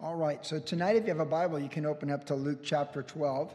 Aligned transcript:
All 0.00 0.14
right, 0.14 0.46
so 0.46 0.60
tonight, 0.60 0.94
if 0.94 1.02
you 1.02 1.08
have 1.08 1.18
a 1.18 1.24
Bible, 1.24 1.58
you 1.58 1.68
can 1.68 1.84
open 1.84 2.08
up 2.08 2.26
to 2.26 2.36
Luke 2.36 2.60
chapter 2.62 3.02
12. 3.02 3.52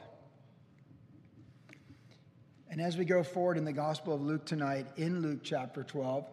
And 2.70 2.82
as 2.82 2.98
we 2.98 3.06
go 3.06 3.24
forward 3.24 3.58
in 3.58 3.64
the 3.64 3.72
Gospel 3.72 4.14
of 4.14 4.22
Luke 4.22 4.44
tonight, 4.44 4.86
in 4.98 5.22
Luke 5.22 5.40
chapter 5.42 5.84
12, 5.86 6.26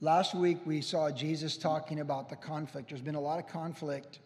last 0.00 0.34
week 0.34 0.58
we 0.66 0.80
saw 0.80 1.08
Jesus 1.08 1.56
talking 1.56 2.00
about 2.00 2.28
the 2.28 2.34
conflict. 2.34 2.88
There's 2.88 3.00
been 3.00 3.14
a 3.14 3.20
lot 3.20 3.38
of 3.38 3.46
conflict 3.46 4.18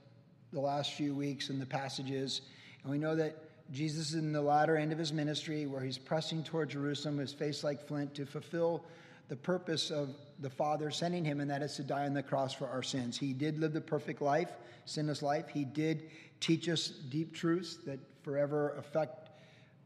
the 0.51 0.61
last 0.61 0.95
few 0.95 1.15
weeks 1.15 1.51
in 1.51 1.59
the 1.59 1.67
passages, 1.67 2.41
and 2.83 2.91
we 2.91 2.97
know 2.97 3.15
that 3.17 3.37
Jesus 3.71 4.09
is 4.09 4.15
in 4.15 4.33
the 4.33 4.41
latter 4.41 4.79
end 4.79 4.93
of 4.93 4.99
his 4.99 5.12
ministry 5.12 5.67
where 5.67 5.83
he's 5.83 5.99
pressing 5.99 6.43
toward 6.43 6.71
Jerusalem, 6.71 7.19
his 7.19 7.35
face 7.35 7.62
like 7.62 7.87
flint, 7.87 8.15
to 8.15 8.25
fulfill 8.25 8.87
the 9.31 9.37
purpose 9.37 9.93
of 9.93 10.17
the 10.41 10.51
Father 10.51 10.91
sending 10.91 11.25
him, 11.25 11.39
and 11.39 11.49
that 11.49 11.62
is 11.62 11.77
to 11.77 11.85
die 11.85 12.05
on 12.05 12.12
the 12.12 12.23
cross 12.23 12.53
for 12.53 12.67
our 12.67 12.83
sins. 12.83 13.17
He 13.17 13.33
did 13.33 13.61
live 13.61 13.73
the 13.73 13.80
perfect 13.80 14.21
life, 14.21 14.51
sinless 14.87 15.23
life. 15.23 15.49
He 15.49 15.65
did 15.65 16.11
teach 16.41 16.69
us 16.69 16.88
deep 16.88 17.33
truths 17.33 17.79
that 17.87 18.01
forever 18.24 18.74
affect 18.77 19.30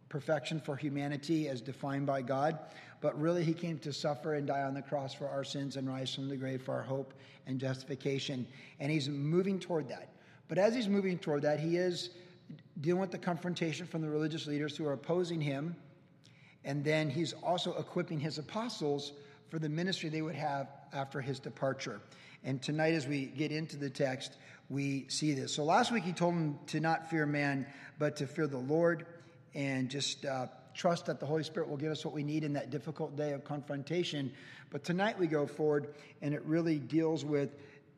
perfection 0.09 0.61
for 0.61 0.77
humanity 0.77 1.47
as 1.47 1.61
defined 1.61 2.07
by 2.07 2.23
God. 2.23 2.59
But 3.02 3.21
really, 3.21 3.45
he 3.45 3.52
came 3.52 3.79
to 3.80 3.93
suffer 3.93 4.33
and 4.33 4.47
die 4.47 4.62
on 4.62 4.73
the 4.73 4.80
cross 4.80 5.12
for 5.12 5.29
our 5.29 5.45
sins 5.45 5.77
and 5.77 5.87
rise 5.87 6.15
from 6.15 6.30
the 6.30 6.38
grave 6.38 6.63
for 6.63 6.73
our 6.73 6.83
hope 6.83 7.13
and 7.47 7.61
justification. 7.61 8.47
And 8.80 8.91
he's 8.91 9.11
moving 9.11 9.61
toward 9.61 9.91
that. 9.91 10.09
But 10.49 10.57
as 10.57 10.74
he's 10.74 10.88
moving 10.88 11.19
toward 11.19 11.43
that, 11.43 11.61
he 11.61 11.77
is 11.77 12.11
dealing 12.80 13.02
with 13.02 13.11
the 13.11 13.19
confrontation 13.19 13.87
from 13.87 14.01
the 14.01 14.09
religious 14.09 14.47
leaders 14.47 14.74
who 14.74 14.87
are 14.87 14.95
opposing 14.95 15.43
him. 15.43 15.77
And 16.65 16.83
then 16.83 17.11
he's 17.11 17.35
also 17.35 17.74
equipping 17.74 18.19
his 18.19 18.38
apostles 18.38 19.13
for 19.55 19.61
the 19.61 19.69
ministry 19.69 20.09
they 20.09 20.21
would 20.21 20.35
have 20.35 20.67
after 20.93 21.21
his 21.21 21.39
departure. 21.39 22.01
And 22.43 22.61
tonight, 22.61 22.93
as 22.93 23.07
we 23.07 23.27
get 23.27 23.53
into 23.53 23.77
the 23.77 23.89
text, 23.89 24.37
we 24.69 25.07
see 25.07 25.33
this. 25.33 25.55
So 25.55 25.63
last 25.63 25.93
week, 25.93 26.03
he 26.03 26.13
told 26.13 26.35
them 26.35 26.59
to 26.67 26.80
not 26.80 27.09
fear 27.09 27.25
man, 27.25 27.65
but 27.97 28.17
to 28.17 28.27
fear 28.27 28.49
the 28.49 28.59
Lord 28.59 29.07
and 29.55 29.88
just 29.88 30.24
uh, 30.24 30.49
trust 30.74 31.07
that 31.07 31.21
the 31.21 31.27
Holy 31.27 31.45
Spirit 31.45 31.69
will 31.69 31.77
give 31.77 31.93
us 31.93 32.05
what 32.05 32.13
we 32.13 32.24
need 32.24 32.43
in 32.43 32.52
that 32.55 32.71
difficult 32.71 33.16
day 33.16 33.30
of 33.30 33.45
confrontation. 33.45 34.33
But 34.71 34.83
tonight, 34.83 35.16
we 35.21 35.29
go 35.29 35.46
forward, 35.46 35.95
and 36.21 36.35
it 36.35 36.43
really 36.45 36.80
deals 36.80 37.24
with 37.24 37.51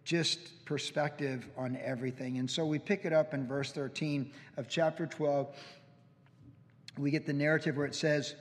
just 0.04 0.66
perspective 0.66 1.48
on 1.56 1.78
everything. 1.82 2.36
And 2.36 2.50
so 2.50 2.66
we 2.66 2.78
pick 2.78 3.06
it 3.06 3.14
up 3.14 3.32
in 3.32 3.46
verse 3.46 3.72
13 3.72 4.30
of 4.58 4.68
chapter 4.68 5.06
12. 5.06 5.56
We 6.98 7.10
get 7.10 7.24
the 7.24 7.32
narrative 7.32 7.78
where 7.78 7.86
it 7.86 7.94
says, 7.94 8.34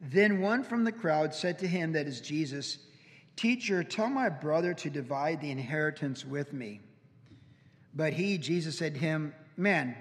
then 0.00 0.40
one 0.40 0.62
from 0.62 0.84
the 0.84 0.92
crowd 0.92 1.34
said 1.34 1.58
to 1.60 1.66
him, 1.66 1.92
that 1.92 2.06
is 2.06 2.20
Jesus, 2.20 2.78
Teacher, 3.36 3.84
tell 3.84 4.08
my 4.08 4.30
brother 4.30 4.72
to 4.72 4.88
divide 4.88 5.42
the 5.42 5.50
inheritance 5.50 6.24
with 6.24 6.54
me. 6.54 6.80
But 7.94 8.14
he, 8.14 8.38
Jesus, 8.38 8.78
said 8.78 8.94
to 8.94 9.00
him, 9.00 9.34
Man, 9.58 9.94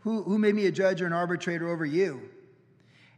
who, 0.00 0.22
who 0.22 0.38
made 0.38 0.54
me 0.54 0.66
a 0.66 0.72
judge 0.72 1.02
or 1.02 1.06
an 1.06 1.12
arbitrator 1.12 1.68
over 1.68 1.84
you? 1.84 2.22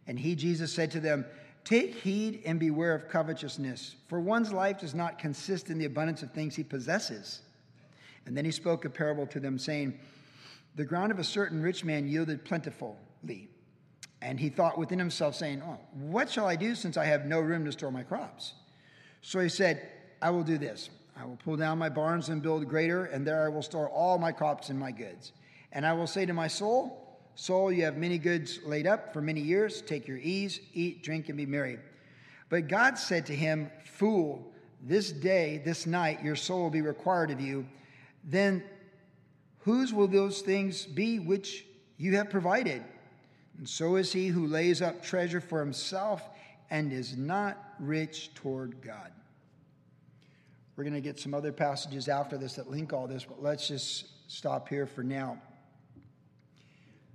And 0.07 0.19
he, 0.19 0.35
Jesus, 0.35 0.73
said 0.73 0.91
to 0.93 1.01
them, 1.01 1.25
Take 1.65 1.95
heed 1.95 2.43
and 2.45 2.59
beware 2.59 2.95
of 2.95 3.09
covetousness, 3.09 3.95
for 4.09 4.19
one's 4.19 4.53
life 4.53 4.81
does 4.81 4.95
not 4.95 5.19
consist 5.19 5.71
in 5.71 5.79
the 5.79 5.85
abundance 5.85 6.23
of 6.23 6.33
things 6.33 6.57
he 6.57 6.65
possesses. 6.65 7.43
And 8.27 8.37
then 8.37 8.45
he 8.45 8.51
spoke 8.51 8.85
a 8.85 8.91
parable 8.91 9.27
to 9.29 9.39
them, 9.39 9.59
saying, 9.59 9.99
The 10.75 10.85
ground 10.85 11.13
of 11.13 11.21
a 11.21 11.25
certain 11.25 11.63
rich 11.63 11.85
man 11.85 12.09
yielded 12.09 12.45
plentifully. 12.45 13.49
And 14.23 14.39
he 14.39 14.51
thought 14.51 14.77
within 14.77 14.99
himself, 14.99 15.35
saying, 15.35 15.63
Oh, 15.65 15.79
what 15.95 16.31
shall 16.31 16.47
I 16.47 16.57
do 16.57 16.75
since 16.75 16.97
I 16.97 17.05
have 17.07 17.25
no 17.25 17.41
room 17.41 17.65
to 17.65 17.73
store 17.73 17.91
my 17.91 18.03
crops? 18.03 18.55
So 19.23 19.41
he 19.41 19.49
said, 19.49 19.89
I 20.21 20.31
will 20.31 20.43
do 20.43 20.59
this. 20.59 20.91
I 21.17 21.25
will 21.25 21.37
pull 21.37 21.57
down 21.57 21.79
my 21.79 21.89
barns 21.89 22.29
and 22.29 22.43
build 22.43 22.69
greater, 22.69 23.07
and 23.07 23.27
there 23.27 23.45
I 23.45 23.49
will 23.49 23.62
store 23.62 23.89
all 23.89 24.19
my 24.19 24.33
crops 24.33 24.71
and 24.71 24.79
my 24.79 24.91
goods. 24.91 25.33
And 25.73 25.87
I 25.87 25.93
will 25.93 26.07
say 26.07 26.27
to 26.27 26.33
my 26.33 26.49
soul, 26.49 26.97
Soul, 27.35 27.73
you 27.73 27.85
have 27.85 27.97
many 27.97 28.19
goods 28.19 28.59
laid 28.67 28.87
up 28.87 29.12
for 29.12 29.23
many 29.23 29.41
years. 29.41 29.81
Take 29.83 30.07
your 30.07 30.19
ease, 30.19 30.61
eat, 30.75 31.03
drink, 31.03 31.28
and 31.28 31.39
be 31.39 31.47
merry. 31.47 31.78
But 32.50 32.69
God 32.69 32.99
said 32.99 33.25
to 33.27 33.34
him, 33.34 33.71
Fool, 33.84 34.53
this 34.83 35.12
day, 35.12 35.62
this 35.65 35.87
night, 35.87 36.23
your 36.23 36.37
soul 36.37 36.62
will 36.62 36.71
be 36.71 36.83
required 36.83 37.31
of 37.31 37.41
you. 37.41 37.67
Then 38.25 38.62
whose 39.61 39.93
will 39.93 40.09
those 40.09 40.43
things 40.43 40.84
be 40.84 41.19
which 41.19 41.65
you 41.97 42.17
have 42.17 42.28
provided? 42.31 42.83
And 43.59 43.69
so 43.69 43.97
is 43.97 44.12
he 44.12 44.28
who 44.28 44.47
lays 44.47 44.81
up 44.83 45.03
treasure 45.03 45.41
for 45.41 45.61
himself 45.61 46.22
and 46.71 46.93
is 46.93 47.16
not 47.16 47.75
rich 47.78 48.33
toward 48.34 48.81
God. 48.81 49.12
We're 50.77 50.84
going 50.84 50.94
to 50.94 51.00
get 51.00 51.19
some 51.19 51.34
other 51.34 51.53
passages 51.53 52.09
after 52.09 52.38
this 52.38 52.55
that 52.55 52.71
link 52.71 52.93
all 52.93 53.06
this, 53.06 53.25
but 53.25 53.43
let's 53.43 53.69
just 53.69 54.06
stop 54.31 54.69
here 54.69 54.87
for 54.87 55.03
now. 55.03 55.38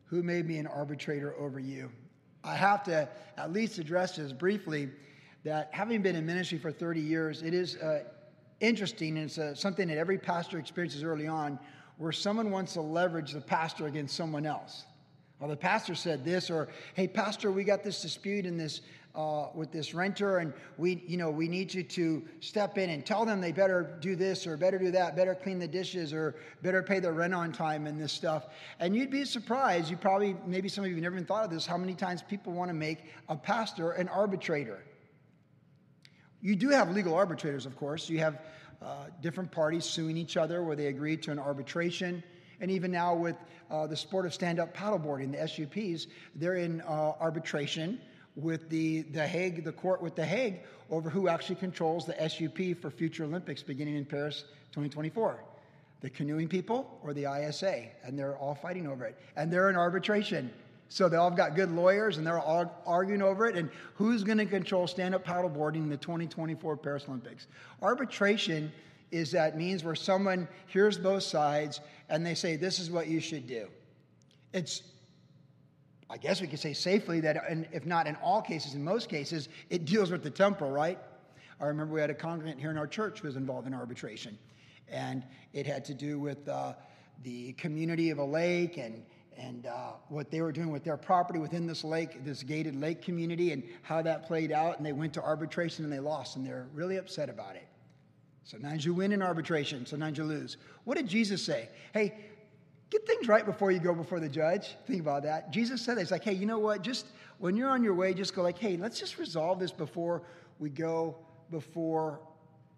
Who 0.05 0.21
made 0.21 0.45
me 0.45 0.57
an 0.57 0.67
arbitrator 0.67 1.35
over 1.39 1.59
you? 1.59 1.89
I 2.43 2.55
have 2.55 2.83
to 2.83 3.09
at 3.37 3.51
least 3.51 3.79
address 3.79 4.17
this 4.17 4.31
briefly 4.31 4.89
that 5.43 5.69
having 5.71 6.01
been 6.01 6.15
in 6.15 6.25
ministry 6.25 6.59
for 6.59 6.71
30 6.71 6.99
years, 6.99 7.41
it 7.41 7.53
is 7.53 7.77
uh, 7.77 8.03
interesting 8.59 9.17
and 9.17 9.25
it's 9.25 9.37
uh, 9.37 9.55
something 9.55 9.87
that 9.87 9.97
every 9.97 10.17
pastor 10.17 10.59
experiences 10.59 11.03
early 11.03 11.27
on 11.27 11.57
where 11.97 12.11
someone 12.11 12.51
wants 12.51 12.73
to 12.73 12.81
leverage 12.81 13.31
the 13.31 13.41
pastor 13.41 13.87
against 13.87 14.15
someone 14.15 14.45
else. 14.45 14.83
Well, 15.39 15.49
the 15.49 15.57
pastor 15.57 15.95
said 15.95 16.23
this, 16.23 16.49
or 16.49 16.69
hey, 16.93 17.07
pastor, 17.07 17.51
we 17.51 17.63
got 17.63 17.83
this 17.83 18.01
dispute 18.01 18.45
in 18.45 18.57
this 18.57 18.81
uh, 19.15 19.47
with 19.53 19.71
this 19.71 19.93
renter, 19.93 20.39
and 20.39 20.53
we, 20.77 21.03
you 21.07 21.17
know, 21.17 21.29
we 21.29 21.47
need 21.47 21.73
you 21.73 21.83
to 21.83 22.23
step 22.41 22.77
in 22.77 22.89
and 22.89 23.05
tell 23.05 23.25
them 23.25 23.39
they 23.39 23.51
better 23.51 23.97
do 24.01 24.15
this 24.15 24.45
or 24.45 24.57
better 24.57 24.77
do 24.77 24.91
that, 24.91 25.15
better 25.15 25.33
clean 25.33 25.57
the 25.57 25.67
dishes 25.67 26.11
or 26.13 26.35
better 26.61 26.83
pay 26.83 26.99
the 26.99 27.11
rent 27.11 27.33
on 27.33 27.51
time 27.51 27.87
and 27.87 27.99
this 27.99 28.11
stuff. 28.11 28.47
And 28.79 28.95
you'd 28.95 29.11
be 29.11 29.23
surprised. 29.23 29.89
You 29.89 29.97
probably, 29.97 30.35
maybe 30.45 30.67
some 30.67 30.83
of 30.83 30.91
you 30.91 30.99
never 30.99 31.15
even 31.15 31.25
thought 31.25 31.45
of 31.45 31.49
this, 31.49 31.65
how 31.65 31.77
many 31.77 31.93
times 31.93 32.23
people 32.23 32.53
want 32.53 32.69
to 32.69 32.73
make 32.73 33.05
a 33.29 33.35
pastor 33.35 33.91
an 33.91 34.09
arbitrator. 34.09 34.83
You 36.41 36.55
do 36.55 36.69
have 36.69 36.91
legal 36.91 37.15
arbitrators, 37.15 37.65
of 37.65 37.77
course. 37.77 38.09
You 38.09 38.19
have 38.19 38.41
uh, 38.81 39.05
different 39.21 39.51
parties 39.51 39.85
suing 39.85 40.17
each 40.17 40.35
other 40.35 40.61
where 40.61 40.75
they 40.75 40.87
agree 40.87 41.17
to 41.17 41.31
an 41.31 41.39
arbitration. 41.39 42.21
And 42.61 42.71
even 42.71 42.91
now, 42.91 43.15
with 43.15 43.35
uh, 43.69 43.87
the 43.87 43.97
sport 43.97 44.25
of 44.25 44.33
stand 44.33 44.59
up 44.59 44.75
paddleboarding, 44.75 45.31
the 45.31 45.47
SUPs, 45.47 46.07
they're 46.35 46.55
in 46.55 46.81
uh, 46.81 47.13
arbitration 47.19 47.99
with 48.35 48.69
the, 48.69 49.03
the 49.03 49.25
Hague, 49.25 49.63
the 49.63 49.71
court 49.71 50.01
with 50.01 50.15
the 50.15 50.25
Hague, 50.25 50.59
over 50.91 51.09
who 51.09 51.27
actually 51.27 51.55
controls 51.55 52.05
the 52.05 52.29
SUP 52.29 52.77
for 52.81 52.89
future 52.89 53.23
Olympics 53.23 53.63
beginning 53.63 53.95
in 53.95 54.05
Paris 54.05 54.43
2024. 54.71 55.43
The 56.01 56.09
canoeing 56.09 56.47
people 56.47 56.99
or 57.01 57.13
the 57.13 57.25
ISA, 57.25 57.85
and 58.03 58.19
they're 58.19 58.37
all 58.37 58.55
fighting 58.55 58.87
over 58.87 59.05
it. 59.05 59.17
And 59.35 59.51
they're 59.51 59.69
in 59.69 59.75
arbitration. 59.75 60.51
So 60.89 61.09
they 61.09 61.17
all 61.17 61.29
have 61.29 61.37
got 61.37 61.55
good 61.55 61.71
lawyers 61.71 62.17
and 62.17 62.27
they're 62.27 62.39
all 62.39 62.83
arguing 62.85 63.21
over 63.21 63.47
it. 63.47 63.55
And 63.55 63.69
who's 63.95 64.23
going 64.23 64.37
to 64.37 64.45
control 64.45 64.85
stand 64.85 65.15
up 65.15 65.25
paddleboarding 65.25 65.77
in 65.77 65.89
the 65.89 65.97
2024 65.97 66.77
Paris 66.77 67.05
Olympics? 67.07 67.47
Arbitration 67.81 68.71
is 69.11 69.31
that 69.31 69.57
means 69.57 69.83
where 69.83 69.95
someone 69.95 70.47
hears 70.67 70.97
both 70.97 71.23
sides 71.23 71.79
and 72.09 72.25
they 72.25 72.35
say, 72.35 72.55
this 72.55 72.79
is 72.79 72.89
what 72.89 73.07
you 73.07 73.19
should 73.19 73.47
do. 73.47 73.67
It's, 74.53 74.83
I 76.09 76.17
guess 76.17 76.41
we 76.41 76.47
could 76.47 76.59
say 76.59 76.73
safely 76.73 77.19
that, 77.21 77.43
if 77.71 77.85
not 77.85 78.07
in 78.07 78.15
all 78.17 78.41
cases, 78.41 78.75
in 78.75 78.83
most 78.83 79.09
cases, 79.09 79.49
it 79.69 79.85
deals 79.85 80.11
with 80.11 80.23
the 80.23 80.29
temporal, 80.29 80.71
right? 80.71 80.99
I 81.59 81.65
remember 81.65 81.93
we 81.93 82.01
had 82.01 82.09
a 82.09 82.15
congregant 82.15 82.59
here 82.59 82.71
in 82.71 82.77
our 82.77 82.87
church 82.87 83.19
who 83.19 83.27
was 83.27 83.35
involved 83.35 83.67
in 83.67 83.73
arbitration, 83.73 84.37
and 84.89 85.23
it 85.53 85.65
had 85.65 85.85
to 85.85 85.93
do 85.93 86.19
with 86.19 86.47
uh, 86.47 86.73
the 87.23 87.53
community 87.53 88.09
of 88.09 88.17
a 88.17 88.25
lake 88.25 88.77
and 88.77 89.03
and 89.37 89.65
uh, 89.65 89.91
what 90.07 90.31
they 90.31 90.41
were 90.41 90.51
doing 90.51 90.71
with 90.71 90.85
their 90.85 90.95
property 90.95 91.39
within 91.39 91.67
this 91.67 91.83
lake, 91.83 92.23
this 92.23 92.41
gated 92.41 92.73
lake 92.79 93.01
community, 93.01 93.51
and 93.51 93.63
how 93.81 94.01
that 94.01 94.25
played 94.25 94.51
out. 94.51 94.77
And 94.77 94.85
they 94.85 94.93
went 94.93 95.13
to 95.15 95.21
arbitration 95.21 95.83
and 95.83 95.91
they 95.91 95.99
lost, 95.99 96.37
and 96.37 96.45
they're 96.45 96.67
really 96.73 96.95
upset 96.97 97.29
about 97.29 97.55
it. 97.55 97.67
Sometimes 98.45 98.85
you 98.85 98.93
win 98.93 99.11
in 99.11 99.23
arbitration, 99.23 99.87
sometimes 99.87 100.19
you 100.19 100.23
lose. 100.23 100.57
What 100.83 100.97
did 100.97 101.07
Jesus 101.07 101.43
say? 101.43 101.67
Hey, 101.93 102.13
get 102.91 103.05
things 103.07 103.27
right 103.27 103.43
before 103.43 103.71
you 103.71 103.79
go 103.79 103.93
before 103.95 104.19
the 104.19 104.29
judge. 104.29 104.75
Think 104.85 105.01
about 105.01 105.23
that. 105.23 105.51
Jesus 105.51 105.81
said 105.81 105.97
It's 105.97 106.11
like, 106.11 106.23
hey, 106.23 106.33
you 106.33 106.45
know 106.45 106.59
what? 106.59 106.83
Just 106.83 107.07
when 107.39 107.57
you're 107.57 107.71
on 107.71 107.83
your 107.83 107.95
way, 107.95 108.13
just 108.13 108.35
go 108.35 108.43
like, 108.43 108.59
hey, 108.59 108.77
let's 108.77 108.99
just 108.99 109.17
resolve 109.17 109.59
this 109.59 109.71
before 109.71 110.21
we 110.59 110.69
go 110.69 111.17
before 111.49 112.19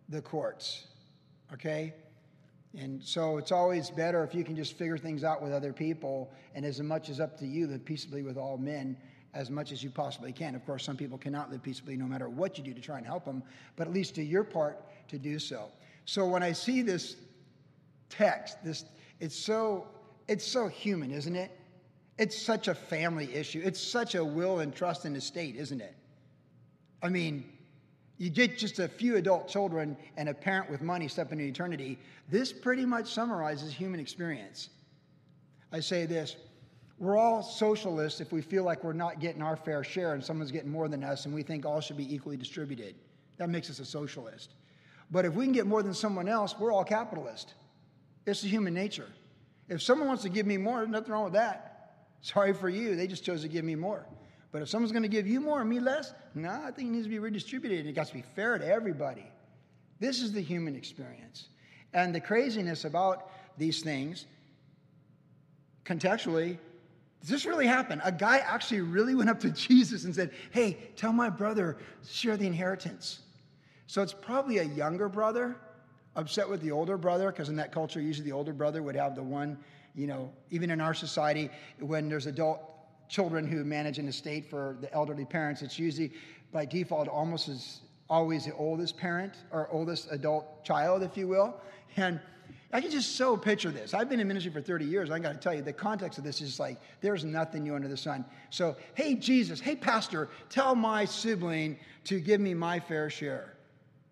the 0.08 0.22
courts. 0.22 0.88
Okay? 1.54 1.94
And 2.78 3.04
so 3.04 3.38
it's 3.38 3.52
always 3.52 3.90
better 3.90 4.24
if 4.24 4.34
you 4.34 4.46
can 4.46 4.56
just 4.56 4.78
figure 4.78 4.98
things 4.98 5.26
out 5.26 5.42
with 5.42 5.52
other 5.52 5.74
people, 5.74 6.32
and 6.56 6.66
as 6.66 6.82
much 6.82 7.10
as 7.10 7.20
up 7.20 7.38
to 7.40 7.46
you, 7.46 7.68
live 7.68 7.84
peaceably 7.84 8.22
with 8.22 8.38
all 8.38 8.58
men 8.58 8.96
as 9.34 9.50
much 9.50 9.72
as 9.72 9.84
you 9.84 9.90
possibly 9.90 10.32
can. 10.32 10.56
Of 10.56 10.66
course, 10.66 10.84
some 10.84 10.96
people 10.96 11.18
cannot 11.18 11.52
live 11.52 11.62
peaceably 11.62 11.98
no 11.98 12.06
matter 12.06 12.30
what 12.30 12.58
you 12.58 12.64
do 12.64 12.74
to 12.74 12.82
try 12.82 12.98
and 12.98 13.06
help 13.06 13.26
them, 13.26 13.44
but 13.76 13.88
at 13.88 13.94
least 13.94 14.16
do 14.16 14.22
your 14.22 14.44
part 14.44 14.82
to 15.10 15.18
do 15.18 15.40
so. 15.40 15.70
So 16.06 16.26
when 16.26 16.44
I 16.44 16.54
see 16.54 16.82
this 16.82 17.16
text, 18.10 18.64
this 18.64 18.86
it's 19.20 19.38
so 19.38 19.88
it's 20.28 20.46
so 20.46 20.68
human, 20.68 21.12
isn't 21.12 21.36
it? 21.36 21.52
It's 22.18 22.40
such 22.42 22.68
a 22.68 22.76
family 22.76 23.34
issue. 23.36 23.62
It's 23.64 23.80
such 23.80 24.16
a 24.16 24.24
will 24.24 24.60
and 24.60 24.74
trust 24.76 25.06
in 25.06 25.14
the 25.14 25.22
state, 25.22 25.56
isn't 25.56 25.82
it? 25.82 25.96
I 27.02 27.10
mean, 27.10 27.46
You 28.18 28.32
get 28.32 28.58
just 28.58 28.80
a 28.80 28.88
few 28.88 29.16
adult 29.18 29.48
children 29.48 29.96
and 30.18 30.30
a 30.30 30.34
parent 30.34 30.72
with 30.72 30.82
money 30.82 31.08
step 31.08 31.32
into 31.32 31.44
eternity. 31.44 32.00
This 32.30 32.52
pretty 32.52 32.86
much 32.86 33.14
summarizes 33.14 33.72
human 33.72 34.00
experience. 34.00 34.70
I 35.72 35.80
say 35.80 36.06
this 36.06 36.36
we're 37.00 37.18
all 37.18 37.44
socialists 37.44 38.22
if 38.22 38.32
we 38.32 38.42
feel 38.42 38.64
like 38.64 38.84
we're 38.84 38.92
not 38.92 39.20
getting 39.20 39.44
our 39.44 39.56
fair 39.56 39.84
share 39.84 40.14
and 40.14 40.24
someone's 40.24 40.52
getting 40.52 40.72
more 40.72 40.88
than 40.88 41.04
us 41.04 41.26
and 41.26 41.34
we 41.34 41.44
think 41.44 41.64
all 41.64 41.80
should 41.80 41.98
be 41.98 42.12
equally 42.12 42.38
distributed. 42.38 42.96
That 43.38 43.50
makes 43.50 43.70
us 43.70 43.78
a 43.78 43.86
socialist. 43.86 44.56
But 45.10 45.26
if 45.26 45.34
we 45.34 45.46
can 45.46 45.54
get 45.54 45.68
more 45.68 45.82
than 45.82 45.94
someone 45.94 46.28
else, 46.28 46.56
we're 46.60 46.72
all 46.72 46.84
capitalist. 46.84 47.54
It's 48.26 48.42
the 48.42 48.50
human 48.50 48.74
nature. 48.74 49.08
If 49.70 49.82
someone 49.82 50.08
wants 50.08 50.24
to 50.24 50.30
give 50.30 50.46
me 50.46 50.58
more, 50.58 50.86
nothing 50.86 51.12
wrong 51.12 51.24
with 51.24 51.34
that. 51.34 51.96
Sorry 52.22 52.54
for 52.54 52.70
you, 52.70 52.96
they 52.96 53.08
just 53.08 53.24
chose 53.24 53.42
to 53.44 53.48
give 53.48 53.64
me 53.64 53.76
more. 53.76 54.06
But 54.52 54.62
if 54.62 54.70
someone's 54.70 54.92
going 54.92 55.04
to 55.04 55.10
give 55.10 55.28
you 55.28 55.40
more 55.40 55.62
and 55.62 55.70
me 55.70 55.80
less, 55.80 56.14
no, 56.34 56.50
I 56.50 56.72
think 56.72 56.90
it 56.90 56.92
needs 56.92 57.06
to 57.06 57.10
be 57.10 57.20
redistributed. 57.20 57.86
It 57.86 57.94
got 57.94 58.08
to 58.08 58.14
be 58.14 58.24
fair 58.36 58.58
to 58.58 58.66
everybody. 58.66 59.26
This 60.00 60.22
is 60.22 60.32
the 60.32 60.42
human 60.42 60.76
experience. 60.76 61.48
And 61.94 62.14
the 62.14 62.22
craziness 62.22 62.86
about 62.86 63.30
these 63.58 63.82
things, 63.82 64.26
contextually, 65.86 66.58
does 67.22 67.30
this 67.30 67.46
really 67.46 67.68
happen? 67.68 68.02
A 68.04 68.12
guy 68.12 68.38
actually 68.38 68.82
really 68.82 69.16
went 69.16 69.30
up 69.30 69.40
to 69.42 69.50
Jesus 69.68 70.06
and 70.06 70.14
said, 70.14 70.32
Hey, 70.52 70.78
tell 70.96 71.12
my 71.12 71.30
brother, 71.30 71.78
share 72.08 72.38
the 72.38 72.48
inheritance. 72.48 73.20
So 73.88 74.02
it's 74.02 74.14
probably 74.14 74.60
a 74.60 74.64
younger 74.64 75.10
brother 75.10 75.56
upset 76.16 76.50
with 76.50 76.62
the 76.62 76.72
older 76.72 76.98
brother, 76.98 77.32
because 77.32 77.50
in 77.50 77.56
that 77.56 77.72
culture, 77.72 78.02
usually 78.02 78.30
the 78.30 78.36
older 78.36 78.54
brother 78.54 78.84
would 78.84 78.96
have 78.96 79.16
the 79.16 79.24
one, 79.24 79.58
you 79.96 80.08
know, 80.08 80.32
even 80.50 80.70
in 80.72 80.82
our 80.82 80.94
society, 80.94 81.50
when 81.80 82.10
there's 82.10 82.26
adult 82.26 82.60
children 83.08 83.48
who 83.48 83.64
manage 83.64 84.00
an 84.00 84.08
estate 84.08 84.50
for 84.50 84.78
the 84.82 84.94
elderly 84.94 85.26
parents, 85.26 85.62
it's 85.62 85.80
usually 85.80 86.12
by 86.52 86.66
default 86.66 87.08
almost 87.08 87.48
as 87.48 87.82
always 88.10 88.46
the 88.46 88.54
oldest 88.56 88.98
parent 88.98 89.34
or 89.52 89.70
oldest 89.72 90.08
adult 90.12 90.64
child, 90.64 91.04
if 91.04 91.16
you 91.16 91.28
will. 91.28 91.56
And 91.96 92.20
I 92.74 92.82
can 92.82 92.92
just 92.92 93.16
so 93.16 93.38
picture 93.38 93.72
this. 93.72 93.94
I've 93.94 94.10
been 94.10 94.20
in 94.20 94.28
ministry 94.28 94.52
for 94.52 94.62
30 94.62 94.86
years. 94.86 95.10
I 95.10 95.20
got 95.20 95.34
to 95.34 95.40
tell 95.40 95.54
you, 95.54 95.62
the 95.62 95.72
context 95.72 96.18
of 96.18 96.26
this 96.26 96.42
is 96.42 96.60
like, 96.60 96.80
there's 97.00 97.24
nothing 97.24 97.64
new 97.64 97.76
under 97.76 97.88
the 97.88 97.98
sun. 97.98 98.26
So, 98.50 98.76
hey, 98.96 99.16
Jesus, 99.16 99.60
hey, 99.60 99.76
Pastor, 99.76 100.30
tell 100.50 100.76
my 100.76 101.06
sibling 101.06 101.78
to 102.06 102.20
give 102.20 102.42
me 102.42 102.54
my 102.54 102.80
fair 102.80 103.10
share. 103.10 103.57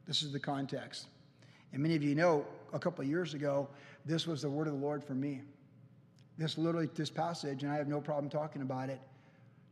This 0.07 0.24
is 0.24 0.31
the 0.31 0.40
context. 0.40 1.07
And 1.74 1.81
many 1.81 1.96
of 1.96 2.04
you 2.04 2.16
know, 2.16 2.46
a 2.74 2.80
couple 2.80 3.04
of 3.04 3.10
years 3.10 3.34
ago, 3.34 3.68
this 4.06 4.28
was 4.28 4.42
the 4.42 4.50
word 4.50 4.68
of 4.68 4.74
the 4.74 4.80
Lord 4.80 5.04
for 5.04 5.13
me. 5.13 5.42
This 6.38 6.57
literally, 6.57 6.88
this 6.94 7.10
passage, 7.10 7.63
and 7.63 7.72
I 7.72 7.75
have 7.75 7.88
no 7.88 8.02
problem 8.02 8.30
talking 8.30 8.62
about 8.62 8.90
it. 8.90 9.00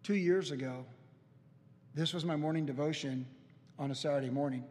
Two 0.02 0.16
years 0.16 0.52
ago, 0.52 0.86
this 1.94 2.14
was 2.14 2.26
my 2.26 2.36
morning 2.36 2.66
devotion 2.66 3.26
on 3.78 3.92
a 3.92 3.96
Saturday 3.96 4.30
morning. 4.30 4.64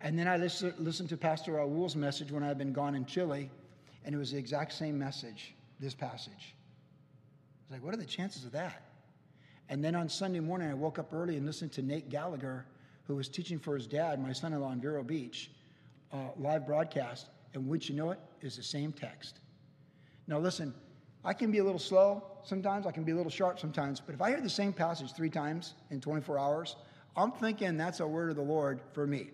And 0.00 0.18
then 0.18 0.28
I 0.28 0.36
listened, 0.36 1.08
to 1.08 1.16
Pastor 1.16 1.52
Raul's 1.52 1.96
message 1.96 2.32
when 2.32 2.42
I'd 2.42 2.58
been 2.58 2.72
gone 2.72 2.94
in 2.94 3.06
Chile, 3.06 3.48
and 4.04 4.14
it 4.14 4.18
was 4.18 4.32
the 4.32 4.38
exact 4.38 4.72
same 4.72 4.98
message, 4.98 5.54
this 5.78 5.94
passage. 5.94 6.54
I 6.54 7.62
was 7.64 7.70
like, 7.70 7.84
what 7.84 7.94
are 7.94 7.98
the 7.98 8.04
chances 8.04 8.44
of 8.44 8.52
that? 8.52 8.82
And 9.68 9.82
then 9.82 9.94
on 9.94 10.08
Sunday 10.08 10.40
morning, 10.40 10.70
I 10.70 10.74
woke 10.74 10.98
up 10.98 11.12
early 11.12 11.36
and 11.36 11.46
listened 11.46 11.72
to 11.72 11.82
Nate 11.82 12.08
Gallagher, 12.08 12.66
who 13.04 13.16
was 13.16 13.28
teaching 13.28 13.58
for 13.58 13.74
his 13.74 13.86
dad, 13.86 14.20
my 14.20 14.32
son 14.32 14.52
in 14.52 14.60
law 14.60 14.72
in 14.72 14.80
Vero 14.80 15.02
Beach, 15.02 15.50
uh, 16.12 16.16
live 16.38 16.66
broadcast. 16.66 17.28
And 17.54 17.68
would 17.68 17.86
you 17.88 17.94
know 17.94 18.10
it, 18.10 18.18
is 18.40 18.56
the 18.56 18.62
same 18.62 18.92
text. 18.92 19.40
Now, 20.26 20.38
listen, 20.38 20.74
I 21.24 21.32
can 21.34 21.50
be 21.50 21.58
a 21.58 21.64
little 21.64 21.78
slow 21.78 22.24
sometimes, 22.44 22.86
I 22.86 22.92
can 22.92 23.04
be 23.04 23.12
a 23.12 23.16
little 23.16 23.30
sharp 23.30 23.60
sometimes, 23.60 24.00
but 24.00 24.14
if 24.14 24.22
I 24.22 24.30
hear 24.30 24.40
the 24.40 24.50
same 24.50 24.72
passage 24.72 25.12
three 25.12 25.30
times 25.30 25.74
in 25.90 26.00
24 26.00 26.38
hours, 26.38 26.76
I'm 27.16 27.32
thinking 27.32 27.76
that's 27.76 28.00
a 28.00 28.06
word 28.06 28.30
of 28.30 28.36
the 28.36 28.42
Lord 28.42 28.80
for 28.92 29.06
me. 29.06 29.30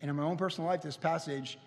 And 0.00 0.08
in 0.08 0.16
my 0.16 0.22
own 0.22 0.36
personal 0.36 0.68
life, 0.68 0.80
this 0.80 0.96
passage 0.96 1.58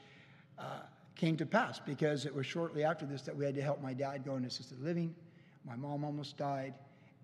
uh, 0.58 0.80
came 1.16 1.38
to 1.38 1.46
pass 1.46 1.80
because 1.80 2.26
it 2.26 2.34
was 2.34 2.46
shortly 2.46 2.84
after 2.84 3.06
this 3.06 3.22
that 3.22 3.36
we 3.36 3.46
had 3.46 3.56
to 3.56 3.62
help 3.62 3.82
my 3.82 3.94
dad 3.94 4.26
go 4.26 4.36
into 4.36 4.48
assisted 4.48 4.82
living. 4.82 5.14
My 5.66 5.76
mom 5.76 6.04
almost 6.04 6.38
died, 6.38 6.74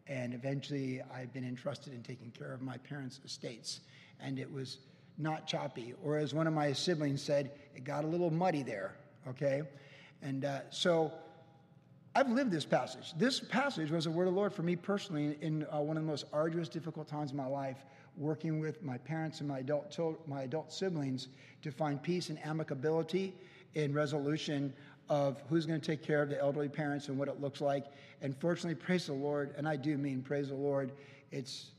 and 0.10 0.34
eventually 0.34 1.02
I've 1.14 1.32
been 1.32 1.46
entrusted 1.46 1.94
in 1.94 2.02
taking 2.02 2.32
care 2.32 2.52
of 2.52 2.62
my 2.62 2.78
parents' 2.78 3.22
estates. 3.24 3.82
And 4.20 4.40
it 4.40 4.52
was 4.52 4.80
not 5.18 5.48
choppy, 5.48 5.94
or 6.04 6.18
as 6.18 6.34
one 6.34 6.48
of 6.48 6.54
my 6.54 6.74
siblings 6.74 7.22
said, 7.22 7.52
it 7.76 7.84
got 7.84 8.04
a 8.04 8.08
little 8.08 8.32
muddy 8.32 8.64
there, 8.64 8.96
okay? 9.28 9.62
And 10.22 10.46
uh, 10.46 10.62
so 10.72 11.14
I've 12.16 12.30
lived 12.30 12.52
this 12.52 12.66
passage. 12.66 13.14
This 13.18 13.40
passage 13.40 13.92
was 13.92 14.08
a 14.08 14.12
word 14.12 14.28
of 14.28 14.34
the 14.34 14.40
Lord 14.40 14.54
for 14.54 14.64
me 14.64 14.76
personally 14.76 15.38
in 15.42 15.66
uh, 15.72 15.80
one 15.80 15.96
of 15.96 16.04
the 16.04 16.10
most 16.10 16.26
arduous, 16.34 16.68
difficult 16.68 17.08
times 17.08 17.32
of 17.32 17.38
my 17.38 17.46
life 17.46 17.86
working 18.18 18.60
with 18.60 18.84
my 18.84 18.98
parents 18.98 19.40
and 19.40 19.48
my 19.48 19.60
adult, 19.60 19.98
my 20.28 20.42
adult 20.42 20.74
siblings 20.74 21.28
to 21.62 21.72
find 21.72 22.02
peace 22.02 22.30
and 22.30 22.40
amicability 22.40 23.34
in 23.76 23.94
resolution 23.94 24.74
of 25.10 25.42
who's 25.50 25.66
going 25.66 25.80
to 25.80 25.86
take 25.86 26.04
care 26.04 26.22
of 26.22 26.30
the 26.30 26.40
elderly 26.40 26.70
parents 26.70 27.08
and 27.08 27.18
what 27.18 27.28
it 27.28 27.42
looks 27.42 27.62
like. 27.62 27.86
And 28.22 28.38
fortunately, 28.38 28.76
praise 28.76 29.08
the 29.08 29.14
Lord, 29.14 29.54
and 29.58 29.68
I 29.68 29.76
do 29.76 29.98
mean 29.98 30.22
praise 30.22 30.50
the 30.50 30.56
Lord, 30.56 30.92
it's 31.32 31.72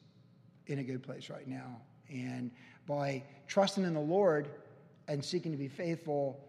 in 0.66 0.78
a 0.78 0.82
good 0.82 1.02
place 1.02 1.30
right 1.30 1.46
now. 1.46 1.80
And 2.08 2.50
by 2.86 3.22
trusting 3.46 3.84
in 3.84 3.94
the 3.94 4.00
Lord 4.00 4.48
and 5.06 5.24
seeking 5.24 5.52
to 5.52 5.58
be 5.58 5.68
faithful, 5.68 6.44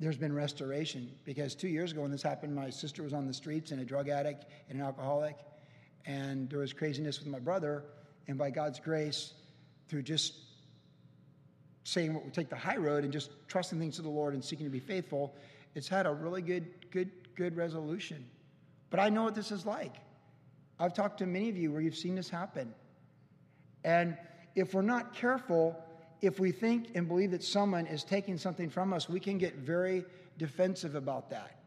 there's 0.00 0.16
been 0.16 0.34
restoration. 0.34 1.10
Because 1.24 1.54
two 1.54 1.68
years 1.68 1.92
ago, 1.92 2.02
when 2.02 2.10
this 2.10 2.22
happened, 2.22 2.54
my 2.54 2.70
sister 2.70 3.02
was 3.02 3.12
on 3.12 3.26
the 3.26 3.34
streets 3.34 3.70
and 3.70 3.80
a 3.80 3.84
drug 3.84 4.08
addict 4.08 4.46
and 4.68 4.80
an 4.80 4.84
alcoholic, 4.84 5.36
and 6.06 6.48
there 6.50 6.58
was 6.58 6.72
craziness 6.72 7.18
with 7.18 7.28
my 7.28 7.38
brother 7.38 7.84
and 8.28 8.38
by 8.38 8.50
God's 8.50 8.80
grace, 8.80 9.34
through 9.88 10.02
just 10.02 10.34
saying 11.84 12.14
what 12.14 12.24
would 12.24 12.32
take 12.32 12.48
the 12.48 12.56
high 12.56 12.78
road 12.78 13.04
and 13.04 13.12
just 13.12 13.30
trusting 13.46 13.78
things 13.78 13.96
to 13.96 14.02
the 14.02 14.08
Lord 14.08 14.32
and 14.32 14.42
seeking 14.42 14.64
to 14.64 14.70
be 14.70 14.80
faithful, 14.80 15.34
it's 15.74 15.88
had 15.88 16.06
a 16.06 16.12
really 16.12 16.42
good, 16.42 16.90
good, 16.90 17.10
good 17.34 17.56
resolution. 17.56 18.24
But 18.90 19.00
I 19.00 19.08
know 19.08 19.24
what 19.24 19.34
this 19.34 19.50
is 19.50 19.66
like. 19.66 19.94
I've 20.78 20.94
talked 20.94 21.18
to 21.18 21.26
many 21.26 21.48
of 21.48 21.56
you 21.56 21.72
where 21.72 21.80
you've 21.80 21.96
seen 21.96 22.14
this 22.14 22.28
happen. 22.28 22.74
And 23.84 24.16
if 24.54 24.74
we're 24.74 24.82
not 24.82 25.14
careful, 25.14 25.76
if 26.20 26.40
we 26.40 26.52
think 26.52 26.90
and 26.94 27.06
believe 27.06 27.30
that 27.32 27.42
someone 27.42 27.86
is 27.86 28.04
taking 28.04 28.38
something 28.38 28.70
from 28.70 28.92
us, 28.92 29.08
we 29.08 29.20
can 29.20 29.38
get 29.38 29.56
very 29.56 30.04
defensive 30.38 30.94
about 30.94 31.30
that, 31.30 31.58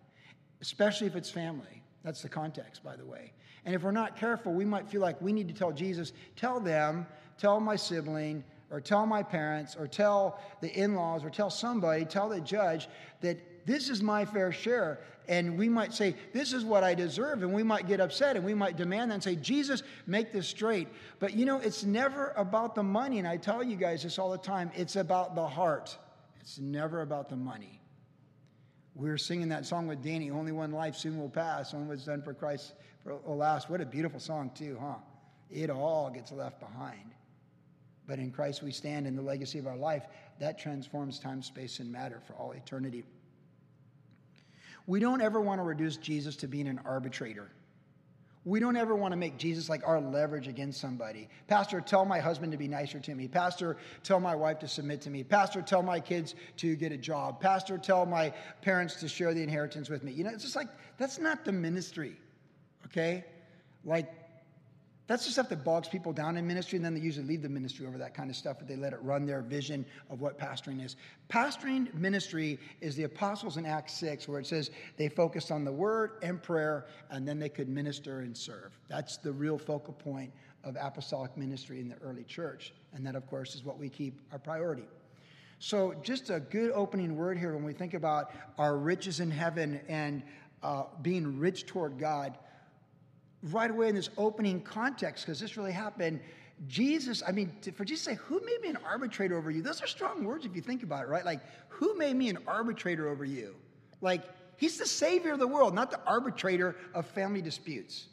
especially 0.62 1.08
if 1.08 1.16
it's 1.16 1.30
family. 1.30 1.84
That's 2.04 2.22
the 2.22 2.30
context, 2.30 2.84
by 2.84 2.96
the 2.96 3.06
way. 3.06 3.34
And 3.66 3.76
if 3.76 3.84
we're 3.84 3.92
not 3.92 4.16
careful, 4.16 4.54
we 4.54 4.66
might 4.66 4.88
feel 4.88 5.02
like 5.02 5.22
we 5.22 5.34
need 5.34 5.48
to 5.50 5.54
tell 5.54 5.72
Jesus, 5.72 6.14
tell 6.36 6.60
them, 6.60 7.06
tell 7.38 7.60
my 7.60 7.76
sibling, 7.76 8.44
or 8.72 8.82
tell 8.82 9.06
my 9.06 9.24
parents, 9.24 9.76
or 9.78 9.88
tell 9.88 10.40
the 10.62 10.72
in 10.72 10.96
laws, 10.96 11.24
or 11.24 11.30
tell 11.30 11.50
somebody, 11.50 12.06
tell 12.06 12.30
the 12.30 12.42
judge 12.42 12.88
that 13.22 13.40
this 13.68 13.90
is 13.90 14.02
my 14.02 14.24
fair 14.24 14.52
share. 14.52 15.00
And 15.28 15.58
we 15.58 15.68
might 15.68 15.94
say, 15.94 16.16
This 16.34 16.54
is 16.54 16.64
what 16.64 16.86
I 16.86 16.96
deserve. 16.96 17.44
And 17.44 17.54
we 17.54 17.64
might 17.64 17.86
get 17.86 18.00
upset 18.00 18.38
and 18.38 18.46
we 18.46 18.54
might 18.54 18.78
demand 18.78 19.12
that 19.12 19.16
and 19.16 19.24
say, 19.24 19.36
Jesus, 19.36 19.84
make 20.08 20.32
this 20.32 20.48
straight. 20.48 20.88
But 21.20 21.36
you 21.36 21.46
know, 21.46 21.60
it's 21.60 21.84
never 21.84 22.34
about 22.38 22.76
the 22.76 22.84
money. 22.84 23.20
And 23.20 23.28
I 23.28 23.36
tell 23.36 23.62
you 23.62 23.76
guys 23.76 24.04
this 24.04 24.18
all 24.18 24.32
the 24.32 24.38
time 24.38 24.72
it's 24.74 24.96
about 24.96 25.36
the 25.36 25.46
heart, 25.46 25.96
it's 26.40 26.58
never 26.58 27.02
about 27.02 27.28
the 27.28 27.36
money. 27.36 27.82
We 28.96 29.10
were 29.10 29.18
singing 29.18 29.50
that 29.50 29.66
song 29.66 29.86
with 29.86 30.02
Danny, 30.02 30.32
Only 30.32 30.54
One 30.54 30.72
Life 30.72 30.96
Soon 30.96 31.20
Will 31.20 31.30
Pass, 31.30 31.74
Only 31.74 31.90
What's 31.90 32.06
Done 32.06 32.24
for 32.24 32.34
Christ 32.34 32.74
will 33.04 33.22
oh, 33.28 33.34
last. 33.34 33.70
What 33.70 33.82
a 33.82 33.86
beautiful 33.86 34.20
song, 34.20 34.50
too, 34.56 34.78
huh? 34.82 34.96
It 35.52 35.70
all 35.70 36.10
gets 36.10 36.32
left 36.32 36.60
behind. 36.60 37.12
But 38.08 38.18
in 38.18 38.32
Christ 38.32 38.64
we 38.64 38.72
stand 38.72 39.06
in 39.06 39.16
the 39.16 39.22
legacy 39.22 39.60
of 39.60 39.68
our 39.68 39.78
life. 39.78 40.06
That 40.40 40.58
transforms 40.58 41.20
time, 41.20 41.44
space, 41.44 41.80
and 41.80 41.92
matter 41.92 42.22
for 42.26 42.34
all 42.34 42.54
eternity. 42.54 43.04
We 44.88 45.00
don't 45.00 45.22
ever 45.22 45.40
want 45.40 45.60
to 45.60 45.64
reduce 45.64 45.98
Jesus 45.98 46.38
to 46.38 46.48
being 46.48 46.68
an 46.68 46.80
arbitrator. 46.86 47.52
We 48.46 48.62
don't 48.62 48.78
ever 48.78 48.96
want 48.96 49.12
to 49.12 49.18
make 49.18 49.38
Jesus 49.38 49.68
like 49.68 49.86
our 49.86 50.00
leverage 50.00 50.48
against 50.48 50.80
somebody. 50.80 51.28
Pastor, 51.48 51.82
tell 51.82 52.06
my 52.06 52.20
husband 52.20 52.54
to 52.54 52.58
be 52.58 52.70
nicer 52.70 52.98
to 52.98 53.14
me. 53.14 53.28
Pastor, 53.28 53.76
tell 54.04 54.22
my 54.22 54.34
wife 54.34 54.60
to 54.60 54.70
submit 54.70 55.02
to 55.02 55.10
me. 55.10 55.26
Pastor, 55.26 55.62
tell 55.62 55.84
my 55.84 56.00
kids 56.00 56.34
to 56.56 56.78
get 56.78 56.94
a 56.94 56.98
job. 56.98 57.42
Pastor, 57.42 57.78
tell 57.78 58.06
my 58.06 58.34
parents 58.62 58.96
to 59.02 59.10
share 59.10 59.34
the 59.34 59.44
inheritance 59.44 59.90
with 59.90 60.02
me. 60.02 60.14
You 60.14 60.24
know, 60.24 60.30
it's 60.30 60.44
just 60.44 60.56
like, 60.56 60.70
that's 60.98 61.20
not 61.20 61.44
the 61.44 61.52
ministry, 61.52 62.16
okay? 62.86 63.26
Like, 63.84 64.10
that's 65.08 65.26
the 65.26 65.32
stuff 65.32 65.48
that 65.50 65.64
bogs 65.64 65.88
people 65.88 66.12
down 66.12 66.36
in 66.36 66.46
ministry, 66.46 66.76
and 66.76 66.86
then 66.86 66.94
they 66.94 67.00
usually 67.00 67.26
leave 67.26 67.42
the 67.42 67.50
ministry 67.50 67.88
over 67.88 67.98
that 67.98 68.14
kind 68.14 68.30
of 68.30 68.36
stuff, 68.36 68.58
but 68.60 68.68
they 68.68 68.76
let 68.76 68.92
it 68.92 69.00
run 69.02 69.26
their 69.26 69.42
vision 69.42 69.86
of 70.10 70.20
what 70.20 70.38
pastoring 70.38 70.84
is. 70.84 70.98
Pastoring 71.30 71.94
ministry 71.94 72.60
is 72.82 72.96
the 72.96 73.04
apostles 73.04 73.56
in 73.56 73.66
Acts 73.66 73.94
6, 73.94 74.28
where 74.28 74.40
it 74.40 74.46
says 74.46 74.70
they 74.98 75.08
focused 75.08 75.50
on 75.50 75.64
the 75.64 75.72
word 75.72 76.12
and 76.22 76.44
prayer, 76.44 76.88
and 77.10 77.26
then 77.26 77.40
they 77.40 77.48
could 77.48 77.70
minister 77.70 78.20
and 78.20 78.36
serve. 78.36 78.78
That's 78.90 79.16
the 79.16 79.32
real 79.32 79.58
focal 79.58 79.94
point 79.94 80.32
of 80.66 80.76
apostolic 80.80 81.36
ministry 81.38 81.80
in 81.80 81.88
the 81.88 81.96
early 82.02 82.24
church. 82.26 82.74
And 82.94 83.06
that, 83.06 83.16
of 83.16 83.26
course, 83.28 83.56
is 83.56 83.64
what 83.64 83.80
we 83.80 83.88
keep 83.88 84.20
our 84.34 84.40
priority. 84.40 84.84
So, 85.60 85.96
just 86.04 86.30
a 86.30 86.40
good 86.40 86.72
opening 86.72 87.16
word 87.16 87.40
here 87.40 87.54
when 87.54 87.64
we 87.64 87.74
think 87.74 87.94
about 87.94 88.32
our 88.60 88.78
riches 88.78 89.22
in 89.22 89.32
heaven 89.32 89.80
and 89.88 90.22
uh, 90.62 90.84
being 91.02 91.40
rich 91.40 91.66
toward 91.66 91.98
God 91.98 92.38
right 93.44 93.70
away 93.70 93.90
in 93.90 93.96
this 93.96 94.10
opening 94.18 94.62
context, 94.62 95.26
because 95.26 95.40
this 95.40 95.58
really 95.58 95.72
happened, 95.72 96.20
Jesus, 96.66 97.22
I 97.28 97.32
mean, 97.32 97.52
for 97.76 97.86
Jesus 97.86 98.06
to 98.06 98.12
say, 98.12 98.18
Who 98.26 98.42
made 98.44 98.62
me 98.62 98.70
an 98.70 98.78
arbitrator 98.84 99.38
over 99.38 99.52
you? 99.52 99.62
Those 99.62 99.82
are 99.84 99.88
strong 99.88 100.24
words 100.24 100.46
if 100.46 100.56
you 100.56 100.62
think 100.62 100.82
about 100.82 101.04
it, 101.04 101.08
right? 101.08 101.24
Like, 101.24 101.42
who 101.70 101.96
made 101.98 102.16
me 102.16 102.30
an 102.30 102.40
arbitrator 102.48 103.08
over 103.08 103.24
you? 103.24 103.56
Like, 104.02 104.24
he's 104.58 104.78
the 104.78 104.86
savior 104.86 105.34
of 105.34 105.40
the 105.40 105.48
world, 105.48 105.76
not 105.76 105.92
the 105.92 106.00
arbitrator 106.06 106.76
of 106.96 107.06
family 107.06 107.42
disputes. 107.42 108.08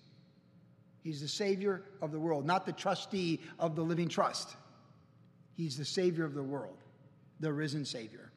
He's 1.03 1.21
the 1.21 1.29
savior 1.29 1.85
of 2.03 2.13
the 2.13 2.21
world, 2.21 2.47
not 2.47 2.67
the 2.67 2.73
trustee 2.73 3.41
of 3.59 3.77
the 3.77 3.83
living 3.83 4.09
trust. 4.09 4.57
He's 5.57 5.79
the 5.79 5.85
savior 5.85 6.25
of 6.25 6.35
the 6.35 6.43
world, 6.43 6.79
the 7.41 7.53
risen 7.53 7.85
savior. 7.85 8.31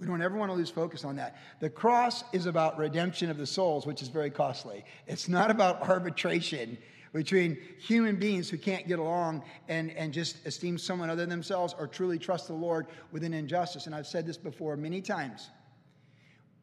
We 0.00 0.06
don't 0.06 0.22
ever 0.22 0.36
want 0.36 0.50
to 0.50 0.56
lose 0.56 0.70
focus 0.70 1.04
on 1.04 1.16
that. 1.16 1.36
The 1.60 1.68
cross 1.68 2.24
is 2.32 2.46
about 2.46 2.78
redemption 2.78 3.28
of 3.28 3.36
the 3.36 3.46
souls, 3.46 3.86
which 3.86 4.00
is 4.00 4.08
very 4.08 4.30
costly. 4.30 4.84
It's 5.06 5.28
not 5.28 5.50
about 5.50 5.82
arbitration 5.88 6.78
between 7.12 7.58
human 7.78 8.16
beings 8.16 8.48
who 8.48 8.56
can't 8.56 8.86
get 8.88 8.98
along 8.98 9.42
and, 9.68 9.90
and 9.90 10.12
just 10.12 10.46
esteem 10.46 10.78
someone 10.78 11.10
other 11.10 11.22
than 11.22 11.28
themselves 11.30 11.74
or 11.78 11.86
truly 11.86 12.18
trust 12.18 12.46
the 12.46 12.54
Lord 12.54 12.86
with 13.12 13.24
an 13.24 13.34
injustice. 13.34 13.86
And 13.86 13.94
I've 13.94 14.06
said 14.06 14.26
this 14.26 14.38
before 14.38 14.76
many 14.76 15.02
times 15.02 15.50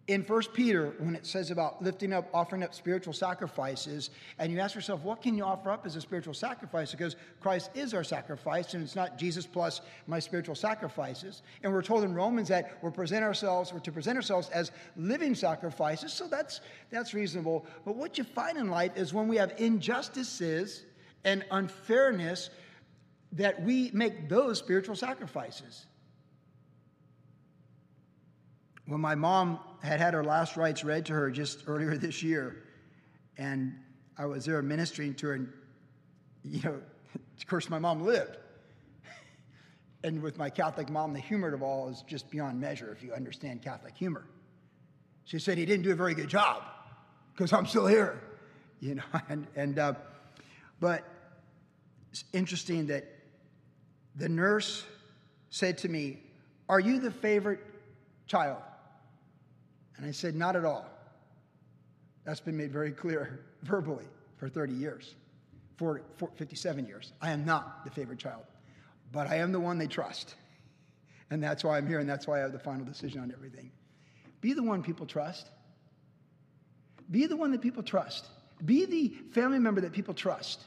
in 0.08 0.24
First 0.24 0.54
Peter, 0.54 0.94
when 1.00 1.16
it 1.16 1.26
says 1.26 1.52
about 1.52 1.84
lifting 1.84 2.14
up, 2.14 2.30
offering 2.34 2.64
up 2.64 2.74
spiritual 2.74 3.12
sacrifices, 3.12 4.10
and 4.40 4.54
you 4.54 4.60
ask 4.60 4.74
yourself, 4.74 5.02
what 5.02 5.22
can 5.22 5.36
you 5.36 5.44
offer 5.44 5.70
up 5.70 5.86
as 5.86 5.98
a 5.98 6.02
spiritual 6.02 6.34
sacrifice? 6.34 6.92
Because 6.92 7.18
Christ 7.42 7.72
is 7.76 7.94
our 7.94 8.06
sacrifice, 8.06 8.74
and 8.74 8.82
it's 8.82 8.96
not 8.96 9.18
Jesus 9.18 9.46
plus 9.46 9.82
my 10.08 10.20
spiritual 10.20 10.56
sacrifices. 10.56 11.42
And 11.62 11.74
we're 11.74 11.82
told 11.82 12.06
in 12.06 12.14
Romans 12.14 12.48
that 12.48 12.78
we're 12.82 12.92
present 12.92 13.22
ourselves, 13.22 13.74
we're 13.74 13.80
to 13.80 13.92
present 13.92 14.16
ourselves 14.16 14.48
as 14.50 14.72
living 14.96 15.36
sacrifices. 15.36 16.14
So 16.14 16.28
that's 16.28 16.62
that's 16.90 17.14
reasonable. 17.14 17.66
But 17.84 17.98
what 17.98 18.18
you 18.18 18.24
find 18.24 18.58
in 18.58 18.70
life 18.70 18.94
is 18.96 19.14
when 19.14 19.28
we 19.28 19.36
have 19.36 19.56
injustices 19.58 20.84
and 21.26 21.44
unfairness, 21.52 22.50
that 23.34 23.62
we 23.62 23.92
make 23.94 24.30
those 24.30 24.58
spiritual 24.58 24.96
sacrifices. 24.96 25.87
When 28.88 29.02
my 29.02 29.16
mom 29.16 29.60
had 29.84 30.00
had 30.00 30.14
her 30.14 30.24
last 30.24 30.56
rites 30.56 30.84
read 30.84 31.06
to 31.08 31.14
her 31.14 31.30
just 31.30 31.64
earlier 31.68 31.98
this 31.98 32.24
year, 32.24 32.64
and 33.38 33.78
I 34.18 34.26
was 34.26 34.46
there 34.46 34.62
ministering 34.62 35.14
to 35.16 35.28
her, 35.28 35.34
and 35.34 35.54
you 36.44 36.62
know, 36.64 36.82
of 37.16 37.48
course, 37.48 37.70
my 37.70 37.80
mom 37.80 38.02
lived. 38.02 38.38
And 40.04 40.22
with 40.22 40.38
my 40.38 40.50
Catholic 40.50 40.90
mom, 40.90 41.12
the 41.12 41.20
humor 41.20 41.54
of 41.54 41.64
all 41.64 41.90
is 41.90 42.04
just 42.08 42.30
beyond 42.30 42.62
measure 42.62 42.94
if 42.94 43.04
you 43.04 43.14
understand 43.14 43.64
Catholic 43.64 43.98
humor. 43.98 44.26
She 45.26 45.40
said 45.40 45.58
he 45.58 45.66
didn't 45.66 45.84
do 45.84 45.92
a 45.92 45.96
very 45.96 46.14
good 46.14 46.30
job 46.30 46.62
because 47.34 47.52
I'm 47.52 47.66
still 47.66 47.88
here, 47.88 48.22
you 48.80 48.96
know. 48.96 49.04
And, 49.28 49.48
and 49.56 49.80
uh, 49.80 49.94
but 50.80 51.04
it's 52.12 52.24
interesting 52.32 52.88
that 52.88 53.06
the 54.16 54.30
nurse 54.30 54.86
said 55.50 55.80
to 55.80 55.90
me, 55.90 56.22
"Are 56.70 56.80
you 56.80 57.00
the 57.00 57.12
favorite 57.12 57.60
child?" 58.28 58.62
And 59.98 60.06
I 60.06 60.12
said, 60.12 60.36
Not 60.36 60.56
at 60.56 60.66
all. 60.66 60.86
That's 62.24 62.40
been 62.40 62.58
made 62.58 62.72
very 62.72 62.92
clear 62.92 63.40
verbally 63.64 64.06
for 64.38 64.50
30 64.50 64.74
years, 64.74 65.16
for 65.78 66.02
57 66.36 66.86
years. 66.86 67.14
I 67.22 67.32
am 67.32 67.46
not 67.46 67.84
the 67.84 67.92
favorite 67.92 68.20
child, 68.20 68.44
but 69.12 69.28
I 69.28 69.36
am 69.36 69.52
the 69.52 69.60
one 69.60 69.78
they 69.78 69.88
trust. 69.88 70.36
And 71.30 71.44
that's 71.44 71.62
why 71.62 71.78
I'm 71.78 71.86
here, 71.86 72.00
and 72.00 72.08
that's 72.08 72.26
why 72.26 72.38
I 72.38 72.40
have 72.40 72.54
the 72.54 72.60
final 72.60 72.86
decision 72.86 73.20
on 73.20 73.34
everything. 73.34 73.70
Be 74.40 74.54
the 74.54 74.64
one 74.64 74.82
people 74.82 75.06
trust. 75.06 75.50
Be 77.12 77.26
the 77.26 77.36
one 77.36 77.52
that 77.52 77.60
people 77.60 77.84
trust. 77.84 78.28
Be 78.64 78.86
the 78.86 79.10
family 79.34 79.60
member 79.60 79.82
that 79.82 79.92
people 79.92 80.14
trust. 80.14 80.62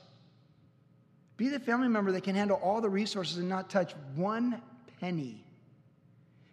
Be 1.39 1.49
the 1.49 1.59
family 1.59 1.89
member 1.89 2.13
that 2.13 2.25
can 2.25 2.35
handle 2.35 2.59
all 2.63 2.83
the 2.83 2.91
resources 2.91 3.39
and 3.39 3.49
not 3.49 3.71
touch 3.71 3.95
one 4.15 4.61
penny. 5.01 5.43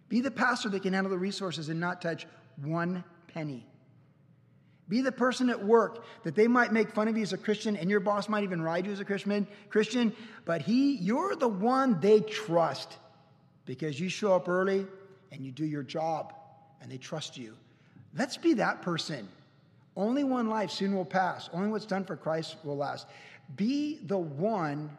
Be 0.08 0.22
the 0.22 0.30
pastor 0.30 0.70
that 0.70 0.82
can 0.82 0.94
handle 0.94 1.10
the 1.10 1.18
resources 1.18 1.68
and 1.68 1.78
not 1.78 2.00
touch 2.00 2.26
one 2.62 3.04
penny. 3.28 3.66
Be 4.88 5.02
the 5.02 5.12
person 5.12 5.50
at 5.50 5.62
work 5.62 6.04
that 6.22 6.34
they 6.34 6.48
might 6.48 6.72
make 6.72 6.90
fun 6.92 7.08
of 7.08 7.16
you 7.16 7.22
as 7.22 7.34
a 7.34 7.38
Christian, 7.38 7.76
and 7.76 7.90
your 7.90 8.00
boss 8.00 8.28
might 8.28 8.42
even 8.42 8.62
ride 8.62 8.86
you 8.86 8.92
as 8.92 9.00
a 9.00 9.04
Christian, 9.04 9.46
Christian, 9.68 10.14
but 10.46 10.62
he, 10.62 10.96
you're 10.96 11.36
the 11.36 11.48
one 11.48 12.00
they 12.00 12.20
trust 12.20 12.96
because 13.66 14.00
you 14.00 14.08
show 14.08 14.34
up 14.34 14.48
early 14.48 14.86
and 15.30 15.44
you 15.44 15.52
do 15.52 15.66
your 15.66 15.82
job 15.82 16.32
and 16.80 16.90
they 16.90 16.96
trust 16.96 17.36
you. 17.36 17.54
Let's 18.16 18.38
be 18.38 18.54
that 18.54 18.80
person. 18.80 19.28
Only 19.94 20.24
one 20.24 20.48
life 20.48 20.70
soon 20.70 20.94
will 20.94 21.04
pass. 21.04 21.50
Only 21.52 21.68
what's 21.68 21.84
done 21.84 22.04
for 22.04 22.16
Christ 22.16 22.56
will 22.64 22.76
last. 22.78 23.06
Be 23.56 23.98
the 24.06 24.18
one 24.18 24.96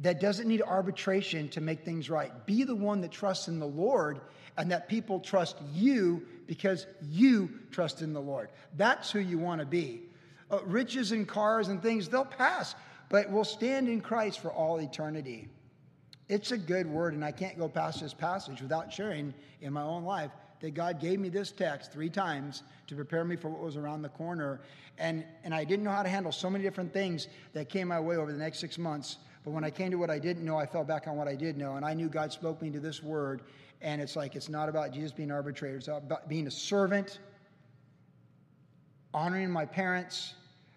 that 0.00 0.20
doesn't 0.20 0.48
need 0.48 0.62
arbitration 0.62 1.48
to 1.50 1.60
make 1.60 1.84
things 1.84 2.10
right. 2.10 2.32
Be 2.46 2.64
the 2.64 2.74
one 2.74 3.02
that 3.02 3.12
trusts 3.12 3.46
in 3.46 3.60
the 3.60 3.66
Lord 3.66 4.20
and 4.56 4.72
that 4.72 4.88
people 4.88 5.20
trust 5.20 5.56
you 5.72 6.26
because 6.50 6.88
you 7.12 7.48
trust 7.70 8.02
in 8.02 8.12
the 8.12 8.20
Lord. 8.20 8.48
That's 8.76 9.12
who 9.12 9.20
you 9.20 9.38
want 9.38 9.60
to 9.60 9.64
be. 9.64 10.02
Uh, 10.50 10.58
riches 10.64 11.12
and 11.12 11.28
cars 11.28 11.68
and 11.68 11.80
things, 11.80 12.08
they'll 12.08 12.24
pass, 12.24 12.74
but 13.08 13.30
we'll 13.30 13.44
stand 13.44 13.88
in 13.88 14.00
Christ 14.00 14.40
for 14.40 14.50
all 14.50 14.80
eternity. 14.80 15.46
It's 16.28 16.50
a 16.50 16.58
good 16.58 16.88
word, 16.88 17.14
and 17.14 17.24
I 17.24 17.30
can't 17.30 17.56
go 17.56 17.68
past 17.68 18.00
this 18.00 18.12
passage 18.12 18.60
without 18.60 18.92
sharing 18.92 19.32
in 19.60 19.72
my 19.72 19.82
own 19.82 20.02
life 20.02 20.32
that 20.58 20.74
God 20.74 21.00
gave 21.00 21.20
me 21.20 21.28
this 21.28 21.52
text 21.52 21.92
three 21.92 22.10
times 22.10 22.64
to 22.88 22.96
prepare 22.96 23.22
me 23.24 23.36
for 23.36 23.48
what 23.48 23.60
was 23.60 23.76
around 23.76 24.02
the 24.02 24.08
corner. 24.08 24.60
And, 24.98 25.24
and 25.44 25.54
I 25.54 25.62
didn't 25.62 25.84
know 25.84 25.92
how 25.92 26.02
to 26.02 26.08
handle 26.08 26.32
so 26.32 26.50
many 26.50 26.64
different 26.64 26.92
things 26.92 27.28
that 27.52 27.68
came 27.68 27.86
my 27.86 28.00
way 28.00 28.16
over 28.16 28.32
the 28.32 28.38
next 28.38 28.58
six 28.58 28.76
months. 28.76 29.18
But 29.44 29.52
when 29.52 29.62
I 29.62 29.70
came 29.70 29.92
to 29.92 29.98
what 29.98 30.10
I 30.10 30.18
didn't 30.18 30.44
know, 30.44 30.58
I 30.58 30.66
fell 30.66 30.84
back 30.84 31.06
on 31.06 31.16
what 31.16 31.28
I 31.28 31.36
did 31.36 31.56
know. 31.56 31.76
And 31.76 31.84
I 31.84 31.94
knew 31.94 32.08
God 32.08 32.32
spoke 32.32 32.60
me 32.60 32.70
to 32.70 32.80
this 32.80 33.04
word, 33.04 33.42
and 33.82 34.00
it's 34.00 34.16
like, 34.16 34.36
it's 34.36 34.48
not 34.48 34.68
about 34.68 34.92
Jesus 34.92 35.12
being 35.12 35.30
arbitrator, 35.30 35.76
it's 35.76 35.88
about 35.88 36.28
being 36.28 36.46
a 36.46 36.50
servant, 36.50 37.18
honoring 39.14 39.50
my 39.50 39.64
parents, 39.64 40.34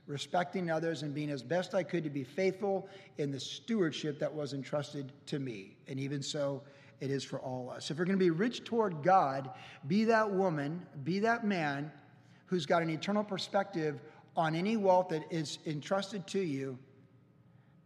respecting 0.08 0.70
others, 0.70 1.04
and 1.04 1.14
being 1.14 1.30
as 1.30 1.44
best 1.44 1.74
I 1.74 1.84
could 1.84 2.04
to 2.04 2.10
be 2.10 2.24
faithful 2.24 2.88
in 3.18 3.32
the 3.32 3.40
stewardship 3.40 4.20
that 4.20 4.34
was 4.34 4.54
entrusted 4.54 5.12
to 5.28 5.40
me. 5.40 5.76
And 5.88 6.00
even 6.00 6.22
so, 6.22 6.62
it 7.00 7.12
is 7.12 7.24
for 7.24 7.40
all 7.40 7.70
us. 7.70 7.92
If 7.92 7.98
we're 7.98 8.06
going 8.06 8.18
to 8.18 8.24
be 8.24 8.30
rich 8.30 8.64
toward 8.64 9.04
God, 9.04 9.50
be 9.88 10.06
that 10.06 10.30
woman, 10.30 10.86
be 11.04 11.20
that 11.20 11.46
man 11.46 11.92
who's 12.46 12.66
got 12.66 12.82
an 12.82 12.90
eternal 12.90 13.24
perspective 13.24 14.00
on 14.38 14.56
any 14.56 14.78
wealth 14.78 15.10
that 15.10 15.24
is 15.30 15.60
entrusted 15.66 16.26
to 16.28 16.40
you 16.40 16.78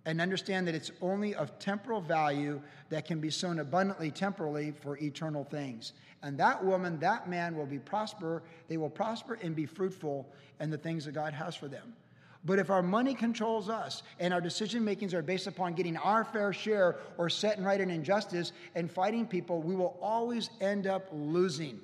and 0.08 0.22
understand 0.22 0.66
that 0.66 0.74
it's 0.74 0.90
only 1.02 1.36
of 1.36 1.60
temporal 1.60 2.00
value 2.00 2.62
that 2.90 3.06
can 3.06 3.20
be 3.20 3.30
sown 3.30 3.60
abundantly 3.60 4.10
temporally 4.10 4.72
for 4.72 4.98
eternal 5.00 5.44
things. 5.44 5.92
And 6.24 6.38
that 6.40 6.64
woman, 6.64 6.98
that 7.00 7.30
man 7.30 7.58
will 7.58 7.66
be 7.66 7.78
prosper, 7.78 8.42
they 8.70 8.78
will 8.78 8.90
prosper 8.90 9.38
and 9.44 9.54
be 9.54 9.66
fruitful 9.66 10.26
in 10.62 10.70
the 10.70 10.78
things 10.78 11.04
that 11.06 11.12
God 11.12 11.34
has 11.34 11.56
for 11.56 11.68
them. 11.68 11.94
But 12.46 12.58
if 12.58 12.70
our 12.70 12.82
money 12.82 13.14
controls 13.14 13.68
us 13.68 14.02
and 14.18 14.34
our 14.34 14.40
decision 14.40 14.86
makings 14.86 15.14
are 15.14 15.22
based 15.22 15.46
upon 15.46 15.74
getting 15.74 15.98
our 15.98 16.24
fair 16.24 16.54
share 16.54 17.00
or 17.18 17.30
setting 17.30 17.66
right 17.66 17.82
an 17.82 17.90
injustice 17.90 18.54
and 18.76 18.90
fighting 18.90 19.28
people, 19.28 19.62
we 19.62 19.76
will 19.76 19.98
always 20.02 20.50
end 20.62 20.88
up 20.88 21.10
losing 21.12 21.82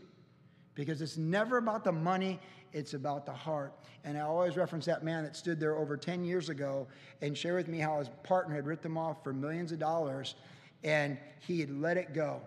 because 0.75 1.01
it's 1.01 1.18
never 1.18 1.58
about 1.58 1.84
the 1.84 1.92
money, 1.92 2.39
it's 2.74 2.94
about 2.94 3.25
the 3.25 3.32
heart. 3.32 3.74
And 4.03 4.18
I 4.18 4.22
always 4.22 4.58
reference 4.58 4.86
that 4.86 5.03
man 5.03 5.24
that 5.24 5.36
stood 5.36 5.60
there 5.60 5.77
over 5.77 5.96
10 5.96 6.25
years 6.25 6.50
ago 6.50 6.88
and 7.22 7.38
shared 7.38 7.56
with 7.56 7.68
me 7.68 7.80
how 7.80 8.00
his 8.00 8.10
partner 8.24 8.56
had 8.56 8.65
ripped 8.65 8.86
him 8.86 8.98
off 8.98 9.24
for 9.24 9.32
millions 9.32 9.72
of 9.72 9.80
dollars 9.80 10.36
and 10.84 11.18
he 11.39 11.60
had 11.60 11.70
let 11.80 11.96
it 11.98 12.13
go 12.13 12.42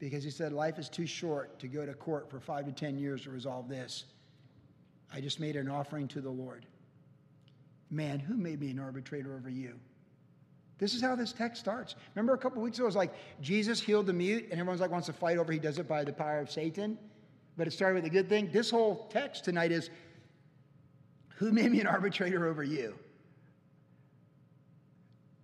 because 0.00 0.24
he 0.24 0.30
said, 0.30 0.52
Life 0.52 0.78
is 0.78 0.88
too 0.88 1.06
short 1.06 1.58
to 1.60 1.68
go 1.68 1.86
to 1.86 1.94
court 1.94 2.28
for 2.30 2.40
five 2.40 2.64
to 2.64 2.72
10 2.72 2.98
years 2.98 3.22
to 3.22 3.30
resolve 3.30 3.68
this. 3.68 4.04
I 5.12 5.20
just 5.20 5.38
made 5.38 5.56
an 5.56 5.68
offering 5.68 6.08
to 6.08 6.20
the 6.20 6.30
Lord. 6.30 6.66
Man, 7.90 8.18
who 8.18 8.36
made 8.36 8.60
me 8.60 8.70
an 8.70 8.78
arbitrator 8.78 9.36
over 9.36 9.50
you? 9.50 9.74
This 10.78 10.94
is 10.94 11.02
how 11.02 11.14
this 11.14 11.32
text 11.32 11.60
starts. 11.60 11.94
Remember 12.14 12.32
a 12.32 12.38
couple 12.38 12.62
weeks 12.62 12.78
ago, 12.78 12.84
it 12.84 12.86
was 12.86 12.96
like 12.96 13.12
Jesus 13.42 13.80
healed 13.80 14.06
the 14.06 14.12
mute, 14.12 14.44
and 14.44 14.52
everyone's 14.52 14.80
like 14.80 14.90
wants 14.90 15.06
to 15.08 15.12
fight 15.12 15.36
over 15.36 15.52
he 15.52 15.58
does 15.58 15.78
it 15.78 15.86
by 15.86 16.04
the 16.04 16.12
power 16.12 16.38
of 16.38 16.50
Satan 16.50 16.96
but 17.56 17.66
it 17.66 17.72
started 17.72 17.96
with 17.96 18.04
a 18.04 18.10
good 18.10 18.28
thing. 18.28 18.50
This 18.52 18.70
whole 18.70 19.08
text 19.10 19.44
tonight 19.44 19.72
is 19.72 19.90
who 21.36 21.52
made 21.52 21.70
me 21.72 21.80
an 21.80 21.86
arbitrator 21.86 22.46
over 22.46 22.62
you? 22.62 22.94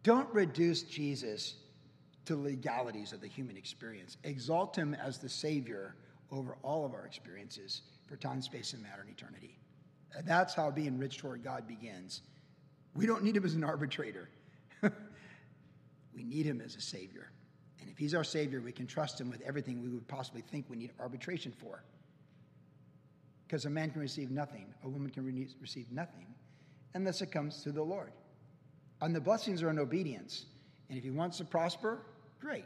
Don't 0.02 0.32
reduce 0.32 0.82
Jesus 0.82 1.54
to 2.26 2.36
legalities 2.36 3.12
of 3.12 3.20
the 3.20 3.26
human 3.26 3.56
experience. 3.56 4.18
Exalt 4.24 4.76
him 4.76 4.94
as 4.94 5.18
the 5.18 5.28
Savior 5.28 5.96
over 6.30 6.56
all 6.62 6.84
of 6.84 6.92
our 6.92 7.06
experiences 7.06 7.82
for 8.06 8.16
time, 8.16 8.42
space, 8.42 8.72
and 8.72 8.82
matter 8.82 9.02
and 9.02 9.10
eternity. 9.10 9.58
That's 10.24 10.54
how 10.54 10.70
being 10.70 10.98
rich 10.98 11.18
toward 11.18 11.42
God 11.42 11.66
begins. 11.66 12.22
We 12.94 13.06
don't 13.06 13.22
need 13.22 13.36
him 13.36 13.44
as 13.44 13.54
an 13.54 13.64
arbitrator, 13.64 14.28
we 14.82 16.22
need 16.22 16.46
him 16.46 16.60
as 16.64 16.76
a 16.76 16.80
Savior. 16.80 17.30
And 17.80 17.90
if 17.90 17.98
he's 17.98 18.14
our 18.14 18.24
Savior, 18.24 18.60
we 18.60 18.72
can 18.72 18.86
trust 18.86 19.20
him 19.20 19.30
with 19.30 19.40
everything 19.42 19.82
we 19.82 19.88
would 19.88 20.08
possibly 20.08 20.42
think 20.42 20.66
we 20.68 20.76
need 20.76 20.92
arbitration 20.98 21.52
for. 21.52 21.82
Because 23.46 23.64
a 23.64 23.70
man 23.70 23.90
can 23.90 24.00
receive 24.00 24.30
nothing, 24.30 24.66
a 24.82 24.88
woman 24.88 25.10
can 25.10 25.24
re- 25.24 25.48
receive 25.60 25.90
nothing 25.92 26.26
unless 26.94 27.20
it 27.22 27.30
comes 27.30 27.62
through 27.62 27.72
the 27.72 27.82
Lord. 27.82 28.12
And 29.00 29.14
the 29.14 29.20
blessings 29.20 29.62
are 29.62 29.70
in 29.70 29.78
obedience. 29.78 30.46
And 30.88 30.98
if 30.98 31.04
he 31.04 31.10
wants 31.10 31.38
to 31.38 31.44
prosper, 31.44 32.00
great. 32.40 32.64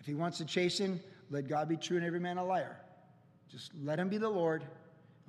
If 0.00 0.06
he 0.06 0.14
wants 0.14 0.38
to 0.38 0.44
chasten, 0.44 1.00
let 1.30 1.48
God 1.48 1.68
be 1.68 1.76
true 1.76 1.96
and 1.96 2.06
every 2.06 2.20
man 2.20 2.38
a 2.38 2.44
liar. 2.44 2.76
Just 3.48 3.72
let 3.82 3.98
him 3.98 4.08
be 4.08 4.18
the 4.18 4.28
Lord 4.28 4.64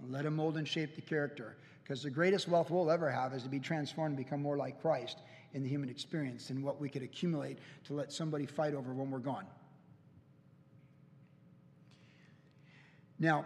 and 0.01 0.11
let 0.11 0.25
him 0.25 0.35
mold 0.35 0.57
and 0.57 0.67
shape 0.67 0.95
the 0.95 1.01
character. 1.01 1.57
Because 1.83 2.03
the 2.03 2.09
greatest 2.09 2.47
wealth 2.47 2.69
we'll 2.69 2.91
ever 2.91 3.09
have 3.09 3.33
is 3.33 3.43
to 3.43 3.49
be 3.49 3.59
transformed 3.59 4.17
and 4.17 4.25
become 4.25 4.41
more 4.41 4.57
like 4.57 4.81
Christ 4.81 5.19
in 5.53 5.63
the 5.63 5.69
human 5.69 5.89
experience 5.89 6.47
than 6.47 6.61
what 6.61 6.79
we 6.79 6.87
could 6.87 7.03
accumulate 7.03 7.59
to 7.85 7.93
let 7.93 8.11
somebody 8.11 8.45
fight 8.45 8.73
over 8.73 8.93
when 8.93 9.09
we're 9.09 9.19
gone. 9.19 9.45
Now, 13.17 13.45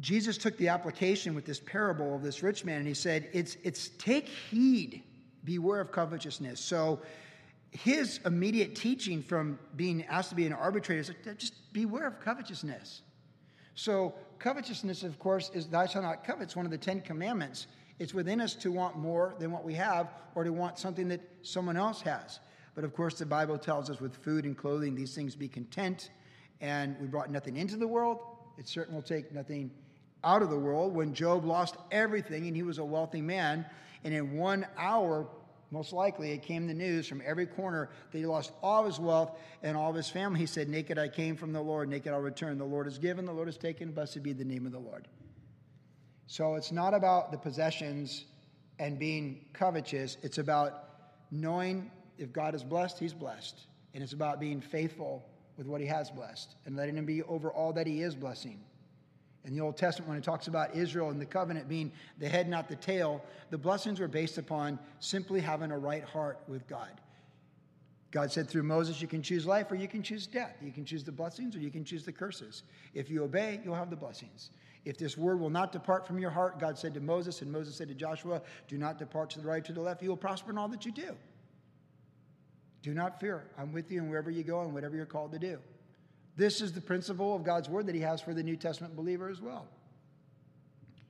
Jesus 0.00 0.38
took 0.38 0.56
the 0.56 0.68
application 0.68 1.34
with 1.34 1.44
this 1.44 1.60
parable 1.60 2.14
of 2.14 2.22
this 2.22 2.42
rich 2.42 2.64
man 2.64 2.78
and 2.78 2.86
he 2.86 2.94
said, 2.94 3.28
It's, 3.32 3.56
it's 3.62 3.90
take 3.98 4.26
heed, 4.26 5.02
beware 5.44 5.80
of 5.80 5.92
covetousness. 5.92 6.60
So, 6.60 7.00
his 7.70 8.20
immediate 8.26 8.76
teaching 8.76 9.22
from 9.22 9.58
being 9.76 10.04
asked 10.04 10.28
to 10.28 10.34
be 10.34 10.46
an 10.46 10.52
arbitrator 10.52 11.00
is 11.00 11.10
just 11.38 11.72
beware 11.72 12.06
of 12.06 12.20
covetousness. 12.20 13.00
So, 13.74 14.14
covetousness, 14.38 15.02
of 15.04 15.18
course, 15.18 15.50
is 15.54 15.68
thou 15.68 15.86
shalt 15.86 16.04
not 16.04 16.22
covet. 16.22 16.44
It's 16.44 16.56
one 16.56 16.66
of 16.66 16.70
the 16.70 16.78
Ten 16.78 17.00
Commandments. 17.00 17.66
It's 17.98 18.12
within 18.12 18.40
us 18.40 18.54
to 18.56 18.70
want 18.70 18.98
more 18.98 19.34
than 19.38 19.50
what 19.50 19.64
we 19.64 19.72
have 19.74 20.08
or 20.34 20.44
to 20.44 20.52
want 20.52 20.78
something 20.78 21.08
that 21.08 21.20
someone 21.42 21.76
else 21.76 22.02
has. 22.02 22.40
But 22.74 22.84
of 22.84 22.94
course, 22.94 23.18
the 23.18 23.26
Bible 23.26 23.58
tells 23.58 23.88
us 23.88 24.00
with 24.00 24.16
food 24.16 24.44
and 24.44 24.56
clothing, 24.56 24.94
these 24.94 25.14
things 25.14 25.34
be 25.34 25.48
content. 25.48 26.10
And 26.60 26.96
we 27.00 27.06
brought 27.06 27.30
nothing 27.30 27.56
into 27.56 27.76
the 27.76 27.88
world. 27.88 28.18
It 28.58 28.68
certainly 28.68 28.96
will 28.96 29.02
take 29.02 29.32
nothing 29.32 29.70
out 30.24 30.42
of 30.42 30.50
the 30.50 30.58
world. 30.58 30.94
When 30.94 31.14
Job 31.14 31.44
lost 31.44 31.76
everything 31.90 32.46
and 32.46 32.56
he 32.56 32.62
was 32.62 32.78
a 32.78 32.84
wealthy 32.84 33.20
man, 33.20 33.66
and 34.04 34.12
in 34.12 34.36
one 34.36 34.66
hour, 34.76 35.26
most 35.70 35.92
likely, 35.92 36.32
it 36.32 36.42
came 36.42 36.66
the 36.66 36.74
news 36.74 37.06
from 37.06 37.22
every 37.24 37.46
corner 37.46 37.88
that 38.10 38.18
he 38.18 38.26
lost 38.26 38.52
all 38.62 38.80
of 38.80 38.86
his 38.86 39.00
wealth 39.00 39.38
and 39.62 39.76
all 39.76 39.90
of 39.90 39.96
his 39.96 40.10
family. 40.10 40.40
He 40.40 40.46
said, 40.46 40.68
Naked 40.68 40.98
I 40.98 41.08
came 41.08 41.36
from 41.36 41.52
the 41.52 41.62
Lord, 41.62 41.88
naked 41.88 42.12
I'll 42.12 42.20
return. 42.20 42.58
The 42.58 42.64
Lord 42.64 42.86
has 42.86 42.98
given, 42.98 43.24
the 43.24 43.32
Lord 43.32 43.48
has 43.48 43.56
taken, 43.56 43.92
blessed 43.92 44.22
be 44.22 44.32
the 44.32 44.44
name 44.44 44.66
of 44.66 44.72
the 44.72 44.78
Lord. 44.78 45.08
So 46.26 46.54
it's 46.56 46.72
not 46.72 46.94
about 46.94 47.32
the 47.32 47.38
possessions 47.38 48.26
and 48.78 48.98
being 48.98 49.44
covetous, 49.52 50.16
it's 50.22 50.38
about 50.38 50.88
knowing 51.30 51.90
if 52.18 52.32
God 52.32 52.54
is 52.54 52.64
blessed, 52.64 52.98
he's 52.98 53.14
blessed. 53.14 53.60
And 53.94 54.02
it's 54.02 54.12
about 54.12 54.40
being 54.40 54.60
faithful 54.60 55.24
with 55.56 55.66
what 55.66 55.80
he 55.80 55.86
has 55.86 56.10
blessed 56.10 56.56
and 56.64 56.76
letting 56.76 56.96
him 56.96 57.04
be 57.04 57.22
over 57.24 57.50
all 57.50 57.72
that 57.74 57.86
he 57.86 58.02
is 58.02 58.14
blessing. 58.14 58.60
In 59.44 59.54
the 59.54 59.60
Old 59.60 59.76
Testament, 59.76 60.08
when 60.08 60.18
it 60.18 60.24
talks 60.24 60.46
about 60.46 60.74
Israel 60.74 61.10
and 61.10 61.20
the 61.20 61.26
covenant 61.26 61.68
being 61.68 61.90
the 62.18 62.28
head, 62.28 62.48
not 62.48 62.68
the 62.68 62.76
tail, 62.76 63.24
the 63.50 63.58
blessings 63.58 63.98
were 63.98 64.08
based 64.08 64.38
upon 64.38 64.78
simply 65.00 65.40
having 65.40 65.72
a 65.72 65.78
right 65.78 66.04
heart 66.04 66.38
with 66.46 66.66
God. 66.68 67.00
God 68.12 68.30
said 68.30 68.48
through 68.48 68.62
Moses, 68.62 69.00
you 69.00 69.08
can 69.08 69.22
choose 69.22 69.46
life 69.46 69.72
or 69.72 69.74
you 69.74 69.88
can 69.88 70.02
choose 70.02 70.26
death. 70.26 70.56
You 70.62 70.70
can 70.70 70.84
choose 70.84 71.02
the 71.02 71.10
blessings 71.10 71.56
or 71.56 71.60
you 71.60 71.70
can 71.70 71.82
choose 71.82 72.04
the 72.04 72.12
curses. 72.12 72.62
If 72.94 73.10
you 73.10 73.24
obey, 73.24 73.60
you'll 73.64 73.74
have 73.74 73.90
the 73.90 73.96
blessings. 73.96 74.50
If 74.84 74.98
this 74.98 75.16
word 75.16 75.40
will 75.40 75.50
not 75.50 75.72
depart 75.72 76.06
from 76.06 76.18
your 76.18 76.30
heart, 76.30 76.60
God 76.60 76.76
said 76.78 76.92
to 76.94 77.00
Moses, 77.00 77.40
and 77.40 77.50
Moses 77.50 77.74
said 77.74 77.88
to 77.88 77.94
Joshua, 77.94 78.42
do 78.68 78.76
not 78.76 78.98
depart 78.98 79.30
to 79.30 79.40
the 79.40 79.46
right, 79.46 79.64
to 79.64 79.72
the 79.72 79.80
left. 79.80 80.02
You 80.02 80.10
will 80.10 80.16
prosper 80.16 80.50
in 80.50 80.58
all 80.58 80.68
that 80.68 80.84
you 80.84 80.92
do. 80.92 81.16
Do 82.82 82.92
not 82.92 83.18
fear. 83.18 83.44
I'm 83.56 83.72
with 83.72 83.90
you 83.90 84.00
and 84.00 84.10
wherever 84.10 84.30
you 84.30 84.42
go 84.42 84.60
and 84.60 84.74
whatever 84.74 84.94
you're 84.94 85.06
called 85.06 85.32
to 85.32 85.38
do. 85.38 85.58
This 86.36 86.60
is 86.60 86.72
the 86.72 86.80
principle 86.80 87.36
of 87.36 87.44
God's 87.44 87.68
word 87.68 87.86
that 87.86 87.94
He 87.94 88.00
has 88.00 88.20
for 88.20 88.34
the 88.34 88.42
New 88.42 88.56
Testament 88.56 88.96
believer 88.96 89.28
as 89.28 89.40
well. 89.40 89.66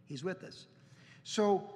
He's 0.07 0.25
with 0.25 0.43
us. 0.43 0.67
So 1.25 1.73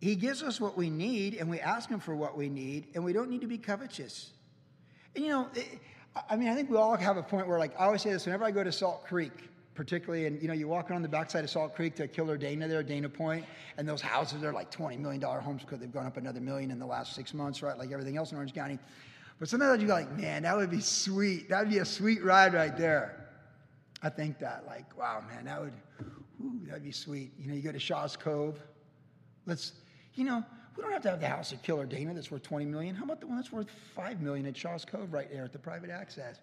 He 0.00 0.16
gives 0.16 0.42
us 0.42 0.60
what 0.60 0.76
we 0.76 0.90
need, 0.90 1.34
and 1.34 1.48
we 1.48 1.60
ask 1.60 1.88
Him 1.88 2.00
for 2.00 2.14
what 2.14 2.36
we 2.36 2.48
need, 2.48 2.88
and 2.94 3.04
we 3.04 3.12
don't 3.12 3.30
need 3.30 3.42
to 3.42 3.46
be 3.46 3.58
covetous. 3.58 4.30
And 5.14 5.24
you 5.24 5.30
know, 5.30 5.48
I 6.28 6.36
mean, 6.36 6.48
I 6.48 6.54
think 6.54 6.70
we 6.70 6.76
all 6.76 6.96
have 6.96 7.16
a 7.16 7.22
point 7.22 7.48
where, 7.48 7.58
like, 7.58 7.78
I 7.78 7.86
always 7.86 8.02
say 8.02 8.12
this 8.12 8.26
whenever 8.26 8.44
I 8.44 8.50
go 8.50 8.64
to 8.64 8.72
Salt 8.72 9.04
Creek, 9.06 9.32
particularly, 9.74 10.26
and 10.26 10.40
you 10.40 10.48
know, 10.48 10.54
you 10.54 10.68
walk 10.68 10.90
around 10.90 11.02
the 11.02 11.08
backside 11.08 11.44
of 11.44 11.50
Salt 11.50 11.74
Creek 11.74 11.96
to 11.96 12.06
Killer 12.06 12.36
Dana 12.36 12.68
there, 12.68 12.82
Dana 12.82 13.08
Point, 13.08 13.44
and 13.76 13.88
those 13.88 14.00
houses 14.00 14.42
are 14.44 14.52
like 14.52 14.70
$20 14.70 14.98
million 14.98 15.20
homes 15.20 15.62
because 15.62 15.80
they've 15.80 15.92
gone 15.92 16.06
up 16.06 16.16
another 16.16 16.40
million 16.40 16.70
in 16.70 16.78
the 16.78 16.86
last 16.86 17.14
six 17.14 17.34
months, 17.34 17.62
right? 17.62 17.76
Like 17.76 17.90
everything 17.90 18.16
else 18.16 18.30
in 18.30 18.36
Orange 18.36 18.54
County. 18.54 18.78
But 19.38 19.48
sometimes 19.48 19.80
you 19.82 19.88
go 19.88 19.94
like, 19.94 20.16
man, 20.16 20.42
that 20.42 20.56
would 20.56 20.70
be 20.70 20.80
sweet. 20.80 21.48
That 21.48 21.60
would 21.60 21.70
be 21.70 21.78
a 21.78 21.84
sweet 21.84 22.22
ride 22.22 22.54
right 22.54 22.76
there. 22.76 23.28
I 24.02 24.08
think 24.08 24.38
that, 24.38 24.64
like, 24.66 24.96
wow, 24.96 25.22
man, 25.26 25.46
that 25.46 25.60
would, 25.60 25.72
whew, 26.38 26.60
that'd 26.66 26.84
be 26.84 26.92
sweet. 26.92 27.32
You 27.38 27.48
know, 27.48 27.54
you 27.54 27.62
go 27.62 27.72
to 27.72 27.78
Shaw's 27.78 28.16
Cove. 28.16 28.60
Let's, 29.46 29.72
you 30.14 30.24
know, 30.24 30.44
we 30.76 30.82
don't 30.82 30.92
have 30.92 31.02
to 31.02 31.10
have 31.10 31.20
the 31.20 31.28
house 31.28 31.52
at 31.52 31.62
Killer 31.62 31.86
Dana 31.86 32.14
that's 32.14 32.30
worth 32.30 32.42
20 32.42 32.66
million. 32.66 32.94
How 32.94 33.04
about 33.04 33.20
the 33.20 33.26
one 33.26 33.36
that's 33.36 33.52
worth 33.52 33.70
5 33.94 34.20
million 34.20 34.46
at 34.46 34.56
Shaw's 34.56 34.84
Cove 34.84 35.12
right 35.12 35.30
there 35.32 35.44
at 35.44 35.52
the 35.52 35.58
private 35.58 35.90
access? 35.90 36.40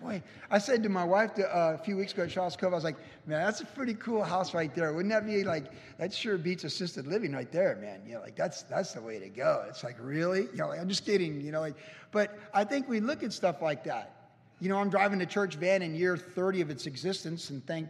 Boy, 0.00 0.22
I 0.50 0.58
said 0.58 0.82
to 0.82 0.88
my 0.88 1.04
wife 1.04 1.32
uh, 1.38 1.42
a 1.74 1.78
few 1.78 1.96
weeks 1.96 2.12
ago 2.12 2.24
at 2.24 2.30
Shaw's 2.30 2.56
Cove, 2.56 2.72
I 2.72 2.76
was 2.76 2.84
like, 2.84 2.96
man, 3.26 3.44
that's 3.44 3.60
a 3.60 3.66
pretty 3.66 3.94
cool 3.94 4.22
house 4.22 4.54
right 4.54 4.74
there. 4.74 4.92
Wouldn't 4.92 5.12
that 5.12 5.26
be 5.26 5.44
like, 5.44 5.64
that 5.98 6.12
sure 6.12 6.36
beats 6.36 6.64
assisted 6.64 7.06
living 7.06 7.32
right 7.32 7.50
there, 7.50 7.76
man. 7.76 8.00
You 8.06 8.14
know, 8.14 8.20
like 8.20 8.36
that's, 8.36 8.62
that's 8.62 8.92
the 8.92 9.00
way 9.00 9.18
to 9.18 9.28
go. 9.28 9.64
It's 9.68 9.84
like, 9.84 9.96
really? 10.00 10.42
You 10.42 10.56
know, 10.56 10.68
like, 10.68 10.80
I'm 10.80 10.88
just 10.88 11.04
kidding, 11.06 11.40
you 11.40 11.52
know, 11.52 11.60
like, 11.60 11.76
but 12.10 12.38
I 12.52 12.64
think 12.64 12.88
we 12.88 13.00
look 13.00 13.22
at 13.22 13.32
stuff 13.32 13.62
like 13.62 13.84
that. 13.84 14.30
You 14.60 14.68
know, 14.68 14.78
I'm 14.78 14.90
driving 14.90 15.20
a 15.22 15.26
church 15.26 15.56
van 15.56 15.82
in 15.82 15.94
year 15.94 16.16
30 16.16 16.60
of 16.60 16.70
its 16.70 16.86
existence 16.86 17.50
and 17.50 17.64
thank 17.66 17.88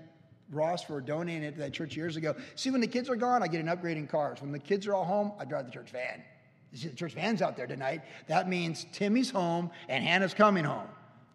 Ross 0.50 0.84
for 0.84 1.00
donating 1.00 1.42
it 1.42 1.52
to 1.52 1.58
that 1.60 1.72
church 1.72 1.96
years 1.96 2.16
ago. 2.16 2.34
See, 2.54 2.70
when 2.70 2.80
the 2.80 2.86
kids 2.86 3.08
are 3.08 3.16
gone, 3.16 3.42
I 3.42 3.48
get 3.48 3.60
an 3.60 3.68
upgrade 3.68 3.96
in 3.96 4.06
cars. 4.06 4.40
When 4.40 4.52
the 4.52 4.58
kids 4.58 4.86
are 4.86 4.94
all 4.94 5.04
home, 5.04 5.32
I 5.38 5.44
drive 5.44 5.66
the 5.66 5.72
church 5.72 5.90
van. 5.90 6.22
You 6.72 6.78
see 6.78 6.88
the 6.88 6.96
church 6.96 7.14
van's 7.14 7.40
out 7.40 7.56
there 7.56 7.66
tonight. 7.66 8.02
That 8.26 8.48
means 8.48 8.86
Timmy's 8.92 9.30
home 9.30 9.70
and 9.88 10.04
Hannah's 10.04 10.34
coming 10.34 10.64
home. 10.64 10.88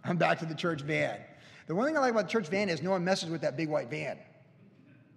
I'm 0.04 0.18
back 0.18 0.40
to 0.40 0.46
the 0.46 0.56
church 0.56 0.82
van. 0.82 1.20
The 1.68 1.76
one 1.76 1.86
thing 1.86 1.98
I 1.98 2.00
like 2.00 2.12
about 2.12 2.26
the 2.26 2.32
church 2.32 2.48
van 2.48 2.70
is 2.70 2.82
no 2.82 2.92
one 2.92 3.04
messes 3.04 3.30
with 3.30 3.42
that 3.42 3.56
big 3.56 3.70
white 3.70 3.90
van. 3.90 4.18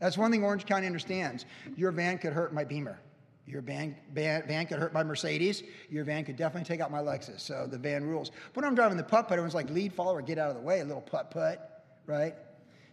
That's 0.01 0.19
one 0.19 0.31
thing 0.31 0.43
Orange 0.43 0.67
County 0.67 0.87
understands. 0.87 1.47
Your 1.77 1.93
van 1.93 2.19
could 2.19 2.33
hurt 2.33 2.53
my 2.53 2.65
Beamer. 2.65 2.99
Your 3.47 3.63
van, 3.63 3.97
van, 4.13 4.47
van 4.47 4.67
could 4.67 4.79
hurt 4.79 4.93
my 4.93 5.03
Mercedes. 5.03 5.63
Your 5.91 6.05
van 6.05 6.25
could 6.25 6.37
definitely 6.37 6.67
take 6.67 6.81
out 6.81 6.91
my 6.91 7.01
Lexus. 7.01 7.41
So 7.41 7.67
the 7.67 7.79
van 7.79 8.05
rules. 8.05 8.31
But 8.53 8.63
when 8.63 8.65
I'm 8.65 8.75
driving 8.75 8.97
the 8.97 9.03
putt 9.03 9.25
putt, 9.25 9.33
everyone's 9.33 9.55
like, 9.55 9.71
lead 9.71 9.93
follower, 9.93 10.23
get 10.23 10.39
out 10.39 10.51
of 10.51 10.57
the 10.57 10.63
way, 10.63 10.81
a 10.81 10.85
little 10.85 11.03
putt 11.03 11.31
putt, 11.31 11.85
right? 12.07 12.35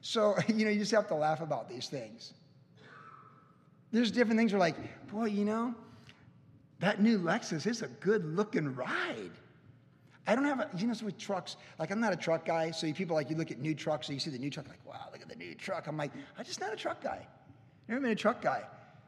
So, 0.01 0.35
you 0.47 0.65
know, 0.65 0.71
you 0.71 0.79
just 0.79 0.91
have 0.91 1.07
to 1.07 1.15
laugh 1.15 1.41
about 1.41 1.69
these 1.69 1.87
things. 1.87 2.33
There's 3.91 4.11
different 4.11 4.39
things 4.39 4.53
where, 4.53 4.59
like, 4.59 4.75
boy, 5.11 5.25
you 5.25 5.45
know, 5.45 5.73
that 6.79 7.01
new 7.01 7.19
Lexus 7.19 7.65
is 7.67 7.81
a 7.81 7.87
good 7.87 8.23
looking 8.35 8.75
ride. 8.75 9.31
I 10.29 10.35
don't 10.35 10.45
have 10.45 10.59
a, 10.59 10.69
you 10.77 10.85
know, 10.85 10.93
with 11.03 11.17
trucks, 11.17 11.57
like 11.79 11.89
I'm 11.89 11.99
not 11.99 12.13
a 12.13 12.15
truck 12.15 12.45
guy. 12.45 12.69
So 12.69 12.93
people 12.93 13.15
like, 13.15 13.31
you 13.31 13.35
look 13.35 13.49
at 13.49 13.57
new 13.57 13.73
trucks 13.73 14.09
and 14.09 14.15
you 14.15 14.19
see 14.19 14.29
the 14.29 14.37
new 14.37 14.51
truck, 14.51 14.67
like, 14.67 14.85
wow, 14.85 15.07
look 15.11 15.23
at 15.23 15.27
the 15.27 15.35
new 15.35 15.55
truck. 15.55 15.87
I'm 15.87 15.97
like, 15.97 16.11
I'm 16.37 16.45
just 16.45 16.61
not 16.61 16.71
a 16.71 16.75
truck 16.75 17.01
guy. 17.01 17.25
Never 17.87 17.99
been 17.99 18.11
a 18.11 18.15
truck 18.15 18.39
guy. 18.39 18.61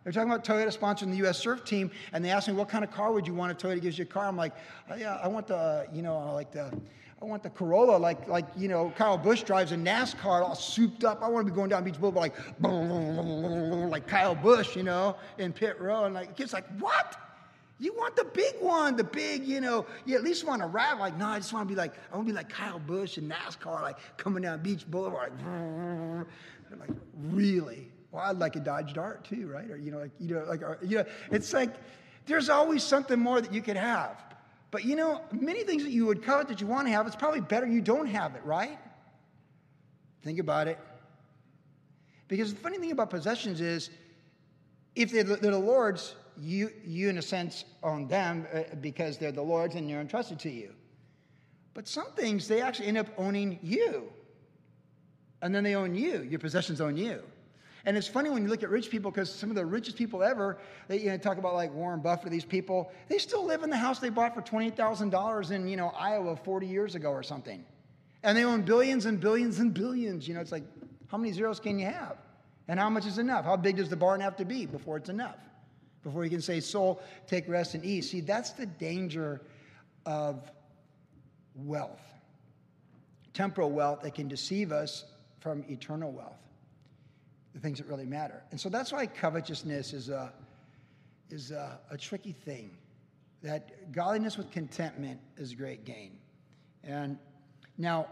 They're 0.03 0.12
talking 0.12 0.31
about 0.31 0.43
Toyota 0.43 0.75
sponsoring 0.75 1.12
the 1.12 1.17
U.S. 1.17 1.38
Surf 1.38 1.63
Team, 1.63 1.91
and 2.12 2.25
they 2.25 2.31
asked 2.31 2.47
me, 2.47 2.55
what 2.55 2.69
kind 2.69 2.84
of 2.84 2.89
car 2.89 3.12
would 3.12 3.27
you 3.27 3.36
want 3.36 3.51
if 3.51 3.60
Toyota 3.60 3.79
gives 3.79 3.99
you 3.99 4.01
a 4.01 4.07
car? 4.07 4.25
I'm 4.25 4.36
like, 4.36 4.53
oh, 4.89 4.95
yeah, 4.95 5.19
I 5.21 5.27
want 5.27 5.45
the, 5.45 5.86
you 5.93 6.01
know, 6.01 6.34
like 6.34 6.51
the, 6.51 6.75
I 7.21 7.25
want 7.25 7.43
the 7.43 7.51
Corolla, 7.51 7.97
like, 7.97 8.27
like 8.27 8.47
you 8.57 8.67
know, 8.67 8.91
Kyle 8.97 9.15
Busch 9.15 9.43
drives 9.43 9.73
a 9.73 9.77
NASCAR 9.77 10.41
all 10.41 10.55
souped 10.55 11.03
up. 11.03 11.21
I 11.21 11.27
want 11.27 11.45
to 11.45 11.51
be 11.51 11.55
going 11.55 11.69
down 11.69 11.84
Beach 11.84 11.99
Boulevard 11.99 12.31
like, 12.60 12.62
like 13.91 14.07
Kyle 14.07 14.34
Busch, 14.34 14.75
you 14.75 14.81
know, 14.81 15.15
in 15.38 15.53
pit 15.53 15.79
row. 15.79 16.05
And 16.05 16.15
like, 16.15 16.36
kid's 16.36 16.51
like, 16.51 16.65
what? 16.79 17.15
You 17.82 17.96
want 17.96 18.15
the 18.15 18.26
big 18.26 18.54
one, 18.60 18.96
the 18.96 19.04
big, 19.04 19.44
you 19.44 19.60
know, 19.60 19.88
you 20.06 20.15
at 20.15 20.24
least 20.24 20.46
want 20.46 20.62
to 20.62 20.67
rap 20.67 21.00
like, 21.00 21.17
no, 21.17 21.26
I 21.26 21.39
just 21.39 21.52
want 21.52 21.67
to 21.67 21.74
be 21.74 21.76
like, 21.76 21.96
I 22.12 22.15
want 22.15 22.28
to 22.28 22.32
be 22.32 22.38
like 22.38 22.48
Kyle 22.48 22.78
Busch 22.78 23.17
and 23.17 23.30
NASCAR, 23.32 23.82
like 23.82 23.98
coming 24.17 24.44
down 24.44 24.62
Beach 24.62 24.86
Boulevard. 24.86 25.34
Like, 26.70 26.80
like 26.80 26.98
really? 27.32 27.91
Well, 28.12 28.22
I'd 28.22 28.38
like 28.38 28.56
a 28.56 28.60
Dodge 28.60 28.94
Dart 28.94 29.24
too, 29.24 29.48
right? 29.48 29.67
Or, 29.67 29.78
you 29.78 29.89
know, 29.89 29.98
like, 29.98 30.12
you 30.20 30.36
know, 30.36 30.44
like, 30.44 30.62
or, 30.62 30.78
you 30.84 31.00
know, 31.00 31.06
it's 31.32 31.54
like 31.54 31.74
there's 32.28 32.50
always 32.50 32.84
something 32.84 33.20
more 33.20 33.41
that 33.41 33.52
you 33.52 33.63
could 33.63 33.78
have. 33.78 34.22
But, 34.70 34.86
you 34.86 34.96
know, 34.96 35.22
many 35.32 35.63
things 35.63 35.82
that 35.82 35.91
you 35.91 36.06
would 36.06 36.22
covet 36.22 36.50
that 36.50 36.62
you 36.62 36.67
want 36.67 36.86
to 36.86 36.91
have, 36.91 37.08
it's 37.08 37.15
probably 37.15 37.41
better 37.41 37.65
you 37.65 37.82
don't 37.82 38.06
have 38.06 38.36
it, 38.36 38.46
right? 38.46 38.78
Think 40.22 40.38
about 40.38 40.67
it. 40.67 40.78
Because 42.28 42.54
the 42.54 42.60
funny 42.60 42.78
thing 42.78 42.91
about 42.91 43.10
possessions 43.10 43.60
is, 43.60 43.89
if 44.96 45.12
they're 45.12 45.24
the 45.24 45.58
Lord's, 45.58 46.13
you, 46.41 46.71
you 46.84 47.10
in 47.10 47.17
a 47.17 47.21
sense 47.21 47.65
own 47.84 48.08
them 48.08 48.47
uh, 48.54 48.63
because 48.82 49.17
they're 49.17 49.32
the 49.32 49.41
Lord's 49.41 49.75
and 49.75 49.89
they're 49.89 50.01
entrusted 50.01 50.39
to 50.39 50.49
you. 50.49 50.73
But 51.73 51.88
some 51.88 52.12
things, 52.15 52.47
they 52.47 52.62
actually 52.62 52.88
end 52.88 52.97
up 52.97 53.08
owning 53.17 53.60
you. 53.62 54.12
And 55.41 55.54
then 55.54 55.63
they 55.63 55.75
own 55.75 55.95
you. 55.95 56.21
Your 56.23 56.39
possessions 56.39 56.82
own 56.82 56.97
you. 56.97 57.21
And 57.86 57.97
it's 57.97 58.08
funny 58.08 58.30
when 58.30 58.43
you 58.43 58.49
look 58.49 58.63
at 58.63 58.69
rich 58.69 58.89
people 58.89 59.10
because 59.10 59.34
some 59.34 59.49
of 59.49 59.56
the 59.56 59.65
richest 59.65 59.97
people 59.97 60.21
ever, 60.21 60.60
they 60.88 60.99
you 60.99 61.10
know, 61.10 61.17
talk 61.17 61.38
about 61.38 61.56
like 61.56 61.73
Warren 61.73 61.99
Buffett, 61.99 62.32
these 62.32 62.45
people, 62.45 62.91
they 63.08 63.17
still 63.17 63.45
live 63.45 63.63
in 63.63 63.69
the 63.69 63.77
house 63.77 63.99
they 63.99 64.10
bought 64.10 64.36
for 64.36 64.41
$28,000 64.41 65.51
in, 65.51 65.67
you 65.67 65.77
know, 65.77 65.89
Iowa 65.89 66.36
40 66.36 66.67
years 66.67 66.95
ago 66.95 67.10
or 67.10 67.23
something. 67.23 67.63
And 68.23 68.38
they 68.38 68.43
own 68.43 68.62
billions 68.62 69.06
and 69.06 69.19
billions 69.19 69.60
and 69.60 69.73
billions. 69.73 70.27
You 70.27 70.36
know, 70.36 70.41
it's 70.41 70.51
like, 70.51 70.63
how 71.08 71.17
many 71.17 71.34
zeros 71.34 71.60
can 71.60 71.80
you 71.80 71.88
have? 71.88 72.17
And 72.67 72.80
how 72.80 72.89
much 72.89 73.08
is 73.08 73.17
enough? 73.17 73.45
How 73.45 73.58
big 73.58 73.77
does 73.77 73.89
the 73.89 73.95
barn 73.95 74.21
have 74.21 74.36
to 74.38 74.45
be 74.45 74.67
before 74.67 74.97
it's 74.97 75.10
enough? 75.10 75.38
Before 76.03 76.23
you 76.23 76.29
can 76.29 76.41
say, 76.41 76.59
Soul, 76.59 77.01
take 77.27 77.47
rest 77.47 77.75
and 77.75 77.85
eat. 77.85 78.05
See, 78.05 78.21
that's 78.21 78.51
the 78.51 78.65
danger 78.65 79.41
of 80.05 80.51
wealth. 81.55 82.01
Temporal 83.33 83.71
wealth 83.71 84.01
that 84.01 84.15
can 84.15 84.27
deceive 84.27 84.71
us 84.71 85.05
from 85.39 85.63
eternal 85.69 86.11
wealth, 86.11 86.39
the 87.53 87.59
things 87.59 87.77
that 87.79 87.87
really 87.87 88.05
matter. 88.05 88.41
And 88.51 88.59
so 88.59 88.69
that's 88.69 88.91
why 88.91 89.05
covetousness 89.07 89.93
is 89.93 90.09
a, 90.09 90.33
is 91.29 91.51
a, 91.51 91.79
a 91.89 91.97
tricky 91.97 92.33
thing. 92.33 92.71
That 93.43 93.91
godliness 93.91 94.37
with 94.37 94.51
contentment 94.51 95.19
is 95.37 95.55
great 95.55 95.83
gain. 95.83 96.17
And 96.83 97.17
now, 97.77 98.07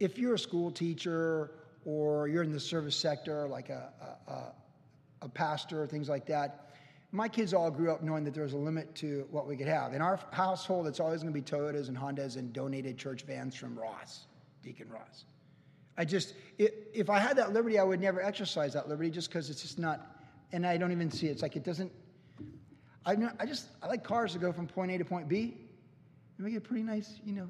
if 0.00 0.18
you're 0.18 0.34
a 0.34 0.38
school 0.38 0.72
teacher 0.72 1.52
or 1.84 2.26
you're 2.26 2.42
in 2.42 2.52
the 2.52 2.60
service 2.60 2.96
sector, 2.96 3.46
like 3.46 3.68
a, 3.68 3.92
a, 4.26 5.24
a 5.24 5.28
pastor, 5.28 5.86
things 5.86 6.08
like 6.08 6.26
that, 6.26 6.71
my 7.12 7.28
kids 7.28 7.52
all 7.52 7.70
grew 7.70 7.92
up 7.92 8.02
knowing 8.02 8.24
that 8.24 8.32
there 8.32 8.42
was 8.42 8.54
a 8.54 8.58
limit 8.58 8.94
to 8.96 9.26
what 9.30 9.46
we 9.46 9.54
could 9.54 9.68
have. 9.68 9.92
In 9.92 10.00
our 10.00 10.18
household, 10.30 10.86
it's 10.86 10.98
always 10.98 11.22
going 11.22 11.32
to 11.32 11.38
be 11.38 11.44
Toyotas 11.44 11.88
and 11.88 11.96
Hondas 11.96 12.36
and 12.36 12.52
donated 12.54 12.96
church 12.96 13.22
vans 13.22 13.54
from 13.54 13.78
Ross, 13.78 14.26
Deacon 14.62 14.88
Ross. 14.88 15.24
I 15.98 16.06
just, 16.06 16.34
if 16.58 17.10
I 17.10 17.18
had 17.18 17.36
that 17.36 17.52
liberty, 17.52 17.78
I 17.78 17.84
would 17.84 18.00
never 18.00 18.22
exercise 18.22 18.72
that 18.72 18.88
liberty 18.88 19.10
just 19.10 19.28
because 19.28 19.50
it's 19.50 19.60
just 19.60 19.78
not, 19.78 20.16
and 20.52 20.66
I 20.66 20.78
don't 20.78 20.90
even 20.90 21.10
see 21.10 21.26
it. 21.26 21.32
It's 21.32 21.42
like 21.42 21.54
it 21.54 21.64
doesn't, 21.64 21.92
I, 23.04 23.14
I 23.38 23.44
just, 23.44 23.66
I 23.82 23.88
like 23.88 24.02
cars 24.02 24.32
to 24.32 24.38
go 24.38 24.50
from 24.50 24.66
point 24.66 24.90
A 24.90 24.96
to 24.96 25.04
point 25.04 25.28
B. 25.28 25.58
And 26.38 26.46
we 26.46 26.52
get 26.52 26.58
a 26.58 26.60
pretty 26.66 26.82
nice, 26.82 27.20
you 27.26 27.34
know, 27.34 27.48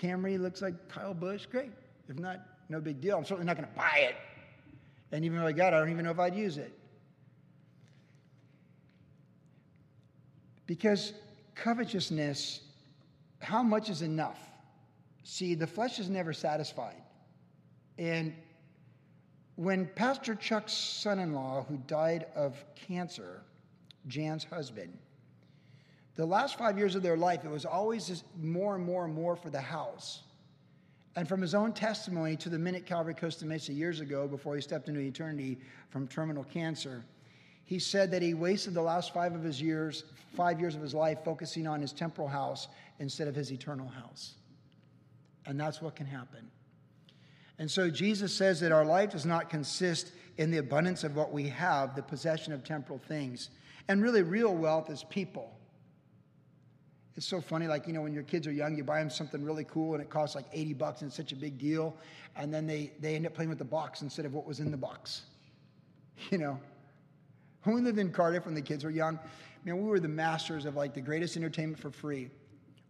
Camry 0.00 0.40
looks 0.40 0.62
like 0.62 0.88
Kyle 0.88 1.12
Busch. 1.12 1.44
Great. 1.44 1.70
If 2.08 2.18
not, 2.18 2.40
no 2.70 2.80
big 2.80 3.00
deal. 3.02 3.18
I'm 3.18 3.24
certainly 3.24 3.46
not 3.46 3.56
going 3.56 3.68
to 3.68 3.74
buy 3.74 3.98
it. 4.08 4.16
And 5.12 5.22
even 5.22 5.38
though 5.38 5.46
I 5.46 5.52
got 5.52 5.74
it, 5.74 5.76
I 5.76 5.80
don't 5.80 5.90
even 5.90 6.06
know 6.06 6.10
if 6.10 6.18
I'd 6.18 6.34
use 6.34 6.56
it. 6.56 6.72
Because 10.66 11.12
covetousness, 11.54 12.60
how 13.40 13.62
much 13.62 13.90
is 13.90 14.02
enough? 14.02 14.38
See, 15.22 15.54
the 15.54 15.66
flesh 15.66 15.98
is 15.98 16.08
never 16.08 16.32
satisfied. 16.32 17.02
And 17.98 18.34
when 19.56 19.86
Pastor 19.94 20.34
Chuck's 20.34 20.72
son 20.72 21.18
in 21.18 21.32
law, 21.32 21.64
who 21.68 21.76
died 21.86 22.26
of 22.34 22.62
cancer, 22.74 23.42
Jan's 24.06 24.44
husband, 24.44 24.98
the 26.16 26.26
last 26.26 26.58
five 26.58 26.78
years 26.78 26.94
of 26.94 27.02
their 27.02 27.16
life, 27.16 27.44
it 27.44 27.50
was 27.50 27.64
always 27.64 28.06
just 28.06 28.24
more 28.40 28.76
and 28.76 28.84
more 28.84 29.04
and 29.04 29.14
more 29.14 29.36
for 29.36 29.50
the 29.50 29.60
house. 29.60 30.22
And 31.16 31.28
from 31.28 31.40
his 31.40 31.54
own 31.54 31.72
testimony 31.72 32.36
to 32.36 32.48
the 32.48 32.58
Minute 32.58 32.86
Calvary 32.86 33.14
Costa 33.14 33.46
Mesa 33.46 33.72
years 33.72 34.00
ago, 34.00 34.26
before 34.26 34.56
he 34.56 34.60
stepped 34.60 34.88
into 34.88 35.00
eternity 35.00 35.58
from 35.90 36.08
terminal 36.08 36.44
cancer, 36.44 37.04
he 37.64 37.78
said 37.78 38.10
that 38.10 38.22
he 38.22 38.34
wasted 38.34 38.74
the 38.74 38.82
last 38.82 39.12
five 39.14 39.34
of 39.34 39.42
his 39.42 39.60
years, 39.60 40.04
five 40.34 40.60
years 40.60 40.74
of 40.74 40.82
his 40.82 40.94
life, 40.94 41.18
focusing 41.24 41.66
on 41.66 41.80
his 41.80 41.92
temporal 41.92 42.28
house 42.28 42.68
instead 42.98 43.26
of 43.28 43.34
his 43.34 43.50
eternal 43.50 43.88
house. 43.88 44.34
And 45.46 45.58
that's 45.58 45.80
what 45.80 45.96
can 45.96 46.06
happen. 46.06 46.50
And 47.58 47.70
so 47.70 47.88
Jesus 47.90 48.32
says 48.32 48.60
that 48.60 48.72
our 48.72 48.84
life 48.84 49.10
does 49.10 49.24
not 49.24 49.48
consist 49.48 50.12
in 50.38 50.50
the 50.50 50.58
abundance 50.58 51.04
of 51.04 51.16
what 51.16 51.32
we 51.32 51.48
have, 51.48 51.94
the 51.94 52.02
possession 52.02 52.52
of 52.52 52.64
temporal 52.64 52.98
things. 52.98 53.50
And 53.88 54.02
really, 54.02 54.22
real 54.22 54.54
wealth 54.54 54.90
is 54.90 55.04
people. 55.04 55.50
It's 57.16 57.26
so 57.26 57.40
funny, 57.40 57.68
like, 57.68 57.86
you 57.86 57.92
know, 57.92 58.02
when 58.02 58.12
your 58.12 58.24
kids 58.24 58.46
are 58.48 58.52
young, 58.52 58.76
you 58.76 58.82
buy 58.82 58.98
them 58.98 59.08
something 59.08 59.44
really 59.44 59.64
cool 59.64 59.94
and 59.94 60.02
it 60.02 60.10
costs 60.10 60.34
like 60.34 60.46
80 60.52 60.74
bucks 60.74 61.00
and 61.02 61.08
it's 61.08 61.16
such 61.16 61.30
a 61.30 61.36
big 61.36 61.58
deal. 61.58 61.96
And 62.34 62.52
then 62.52 62.66
they, 62.66 62.90
they 62.98 63.14
end 63.14 63.24
up 63.24 63.34
playing 63.34 63.50
with 63.50 63.58
the 63.58 63.64
box 63.64 64.02
instead 64.02 64.26
of 64.26 64.34
what 64.34 64.44
was 64.44 64.60
in 64.60 64.70
the 64.70 64.76
box. 64.76 65.22
You 66.30 66.38
know, 66.38 66.60
when 67.64 67.76
we 67.76 67.80
lived 67.80 67.98
in 67.98 68.12
Cardiff 68.12 68.46
when 68.46 68.54
the 68.54 68.62
kids 68.62 68.84
were 68.84 68.90
young, 68.90 69.18
man, 69.64 69.76
we 69.82 69.88
were 69.88 70.00
the 70.00 70.08
masters 70.08 70.64
of 70.64 70.76
like 70.76 70.94
the 70.94 71.00
greatest 71.00 71.36
entertainment 71.36 71.78
for 71.78 71.90
free. 71.90 72.30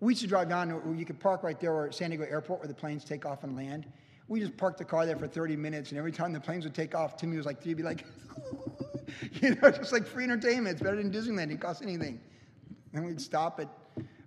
We 0.00 0.12
used 0.12 0.22
to 0.22 0.28
drive 0.28 0.48
down, 0.48 0.96
you 0.98 1.04
could 1.04 1.20
park 1.20 1.42
right 1.42 1.58
there 1.58 1.86
at 1.86 1.94
San 1.94 2.10
Diego 2.10 2.24
Airport 2.24 2.60
where 2.60 2.68
the 2.68 2.74
planes 2.74 3.04
take 3.04 3.24
off 3.24 3.44
and 3.44 3.56
land. 3.56 3.86
We 4.28 4.40
just 4.40 4.56
parked 4.56 4.78
the 4.78 4.84
car 4.84 5.06
there 5.06 5.16
for 5.16 5.28
30 5.28 5.56
minutes, 5.56 5.90
and 5.90 5.98
every 5.98 6.12
time 6.12 6.32
the 6.32 6.40
planes 6.40 6.64
would 6.64 6.74
take 6.74 6.94
off, 6.94 7.16
Timmy 7.16 7.36
was 7.36 7.46
like, 7.46 7.62
he'd 7.62 7.76
be 7.76 7.82
like, 7.82 8.04
you 9.42 9.54
know, 9.54 9.70
just 9.70 9.92
like 9.92 10.06
free 10.06 10.24
entertainment. 10.24 10.74
It's 10.74 10.82
better 10.82 10.96
than 10.96 11.12
Disneyland. 11.12 11.50
It 11.50 11.60
cost 11.60 11.82
anything. 11.82 12.20
And 12.94 13.04
we'd 13.04 13.20
stop 13.20 13.60
at 13.60 13.68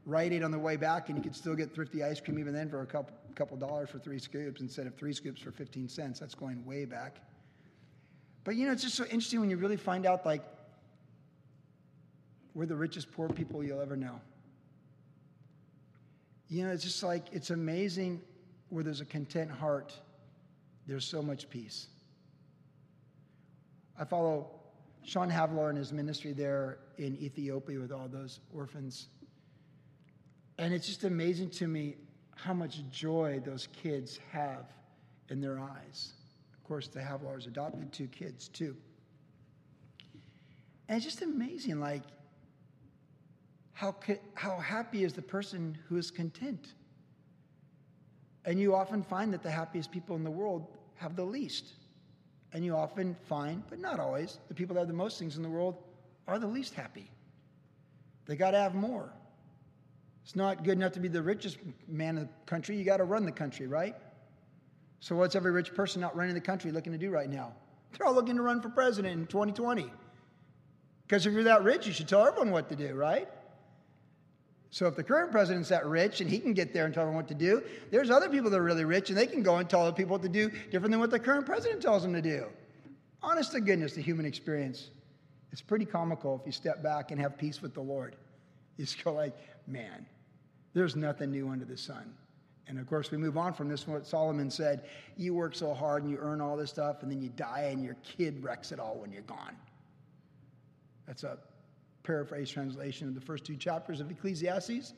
Rite 0.05 0.33
Aid 0.33 0.43
on 0.43 0.51
the 0.51 0.59
way 0.59 0.77
back, 0.77 1.09
and 1.09 1.17
you 1.17 1.23
could 1.23 1.35
still 1.35 1.55
get 1.55 1.73
thrifty 1.73 2.03
ice 2.03 2.21
cream 2.21 2.37
even 2.37 2.53
then 2.53 2.69
for 2.69 2.81
a 2.81 2.85
couple, 2.85 3.15
couple 3.35 3.57
dollars 3.57 3.89
for 3.89 3.97
three 3.97 4.19
scoops 4.19 4.61
instead 4.61 4.87
of 4.87 4.95
three 4.95 5.13
scoops 5.13 5.41
for 5.41 5.51
15 5.51 5.89
cents. 5.89 6.19
That's 6.19 6.35
going 6.35 6.63
way 6.63 6.85
back. 6.85 7.17
But 8.47 8.55
you 8.55 8.65
know, 8.65 8.71
it's 8.71 8.83
just 8.83 8.95
so 8.95 9.03
interesting 9.03 9.41
when 9.41 9.49
you 9.49 9.57
really 9.57 9.75
find 9.75 10.05
out 10.05 10.25
like 10.25 10.41
we're 12.53 12.65
the 12.65 12.77
richest 12.77 13.11
poor 13.11 13.27
people 13.27 13.61
you'll 13.61 13.81
ever 13.81 13.97
know. 13.97 14.21
You 16.47 16.63
know, 16.63 16.71
it's 16.71 16.85
just 16.85 17.03
like 17.03 17.25
it's 17.33 17.49
amazing 17.49 18.21
where 18.69 18.85
there's 18.85 19.01
a 19.01 19.05
content 19.05 19.51
heart, 19.51 19.93
there's 20.87 21.03
so 21.03 21.21
much 21.21 21.49
peace. 21.49 21.87
I 23.99 24.05
follow 24.05 24.49
Sean 25.03 25.29
Havlar 25.29 25.67
and 25.67 25.77
his 25.77 25.91
ministry 25.91 26.31
there 26.31 26.77
in 26.97 27.17
Ethiopia 27.17 27.79
with 27.81 27.91
all 27.91 28.07
those 28.07 28.39
orphans. 28.55 29.07
And 30.57 30.73
it's 30.73 30.87
just 30.87 31.03
amazing 31.03 31.49
to 31.49 31.67
me 31.67 31.97
how 32.37 32.53
much 32.53 32.79
joy 32.91 33.41
those 33.43 33.67
kids 33.73 34.21
have 34.31 34.67
in 35.27 35.41
their 35.41 35.59
eyes 35.59 36.13
course, 36.67 36.87
the 36.87 36.99
Havlars 36.99 37.47
adopted 37.47 37.91
two 37.91 38.07
kids 38.07 38.47
too. 38.47 38.75
And 40.87 40.97
it's 40.97 41.05
just 41.05 41.21
amazing, 41.21 41.79
like, 41.79 42.03
how, 43.73 43.95
how 44.33 44.57
happy 44.57 45.03
is 45.03 45.13
the 45.13 45.21
person 45.21 45.77
who 45.87 45.97
is 45.97 46.09
content? 46.09 46.73
And 48.45 48.59
you 48.59 48.73
often 48.73 49.03
find 49.03 49.33
that 49.33 49.43
the 49.43 49.51
happiest 49.51 49.91
people 49.91 50.15
in 50.15 50.23
the 50.23 50.31
world 50.31 50.67
have 50.95 51.15
the 51.15 51.23
least. 51.23 51.73
And 52.53 52.63
you 52.63 52.75
often 52.75 53.15
find, 53.27 53.61
but 53.69 53.79
not 53.79 53.99
always, 53.99 54.39
the 54.47 54.53
people 54.53 54.73
that 54.75 54.81
have 54.81 54.87
the 54.87 54.93
most 54.93 55.19
things 55.19 55.35
in 55.35 55.43
the 55.43 55.49
world 55.49 55.75
are 56.27 56.39
the 56.39 56.47
least 56.47 56.73
happy. 56.73 57.11
They 58.25 58.35
got 58.35 58.51
to 58.51 58.57
have 58.57 58.73
more. 58.73 59.11
It's 60.23 60.35
not 60.35 60.63
good 60.63 60.73
enough 60.73 60.93
to 60.93 60.99
be 60.99 61.07
the 61.07 61.21
richest 61.21 61.57
man 61.87 62.17
in 62.17 62.23
the 62.23 62.29
country. 62.45 62.77
You 62.77 62.83
got 62.83 62.97
to 62.97 63.03
run 63.03 63.25
the 63.25 63.31
country, 63.31 63.67
right? 63.67 63.95
So, 64.99 65.15
what's 65.15 65.35
every 65.35 65.51
rich 65.51 65.73
person 65.73 66.01
not 66.01 66.15
running 66.15 66.33
the 66.33 66.41
country 66.41 66.71
looking 66.71 66.91
to 66.91 66.97
do 66.97 67.09
right 67.09 67.29
now? 67.29 67.53
They're 67.91 68.07
all 68.07 68.13
looking 68.13 68.35
to 68.35 68.41
run 68.41 68.61
for 68.61 68.69
president 68.69 69.13
in 69.13 69.27
2020. 69.27 69.91
Because 71.07 71.25
if 71.25 71.33
you're 71.33 71.43
that 71.43 71.63
rich, 71.63 71.87
you 71.87 71.93
should 71.93 72.07
tell 72.07 72.25
everyone 72.25 72.51
what 72.51 72.67
to 72.69 72.75
do, 72.75 72.93
right? 72.95 73.29
So, 74.71 74.87
if 74.87 74.95
the 74.95 75.03
current 75.03 75.31
president's 75.31 75.69
that 75.69 75.85
rich 75.85 76.19
and 76.19 76.29
he 76.29 76.39
can 76.39 76.53
get 76.53 76.73
there 76.73 76.85
and 76.85 76.93
tell 76.93 77.03
everyone 77.03 77.23
what 77.23 77.27
to 77.29 77.35
do, 77.35 77.63
there's 77.91 78.09
other 78.09 78.29
people 78.29 78.49
that 78.49 78.59
are 78.59 78.63
really 78.63 78.85
rich 78.85 79.09
and 79.09 79.17
they 79.17 79.27
can 79.27 79.43
go 79.43 79.57
and 79.57 79.69
tell 79.69 79.81
other 79.81 79.95
people 79.95 80.13
what 80.13 80.23
to 80.23 80.29
do 80.29 80.49
different 80.71 80.91
than 80.91 80.99
what 80.99 81.11
the 81.11 81.19
current 81.19 81.45
president 81.45 81.81
tells 81.81 82.03
them 82.03 82.13
to 82.13 82.21
do. 82.21 82.47
Honest 83.21 83.51
to 83.53 83.61
goodness, 83.61 83.93
the 83.93 84.01
human 84.01 84.25
experience. 84.25 84.89
It's 85.51 85.61
pretty 85.61 85.85
comical 85.85 86.37
if 86.39 86.45
you 86.45 86.51
step 86.51 86.83
back 86.83 87.11
and 87.11 87.21
have 87.21 87.37
peace 87.37 87.61
with 87.61 87.73
the 87.73 87.81
Lord. 87.81 88.15
You 88.75 88.85
just 88.85 89.03
go 89.03 89.13
like, 89.13 89.33
man, 89.65 90.05
there's 90.73 90.95
nothing 90.95 91.31
new 91.31 91.49
under 91.49 91.65
the 91.65 91.77
sun. 91.77 92.13
And 92.69 92.79
of 92.79 92.87
course, 92.87 93.11
we 93.11 93.17
move 93.17 93.37
on 93.37 93.53
from 93.53 93.69
this. 93.69 93.87
What 93.87 94.05
Solomon 94.05 94.51
said 94.51 94.85
you 95.15 95.33
work 95.33 95.55
so 95.55 95.73
hard 95.73 96.03
and 96.03 96.11
you 96.11 96.17
earn 96.19 96.41
all 96.41 96.57
this 96.57 96.69
stuff, 96.69 97.01
and 97.01 97.11
then 97.11 97.21
you 97.21 97.29
die, 97.29 97.69
and 97.71 97.83
your 97.83 97.95
kid 98.03 98.43
wrecks 98.43 98.71
it 98.71 98.79
all 98.79 98.95
when 98.95 99.11
you're 99.11 99.21
gone. 99.23 99.55
That's 101.05 101.23
a 101.23 101.37
paraphrase 102.03 102.49
translation 102.49 103.07
of 103.07 103.15
the 103.15 103.21
first 103.21 103.45
two 103.45 103.55
chapters 103.55 104.01
of 104.01 104.11
Ecclesiastes, 104.11 104.93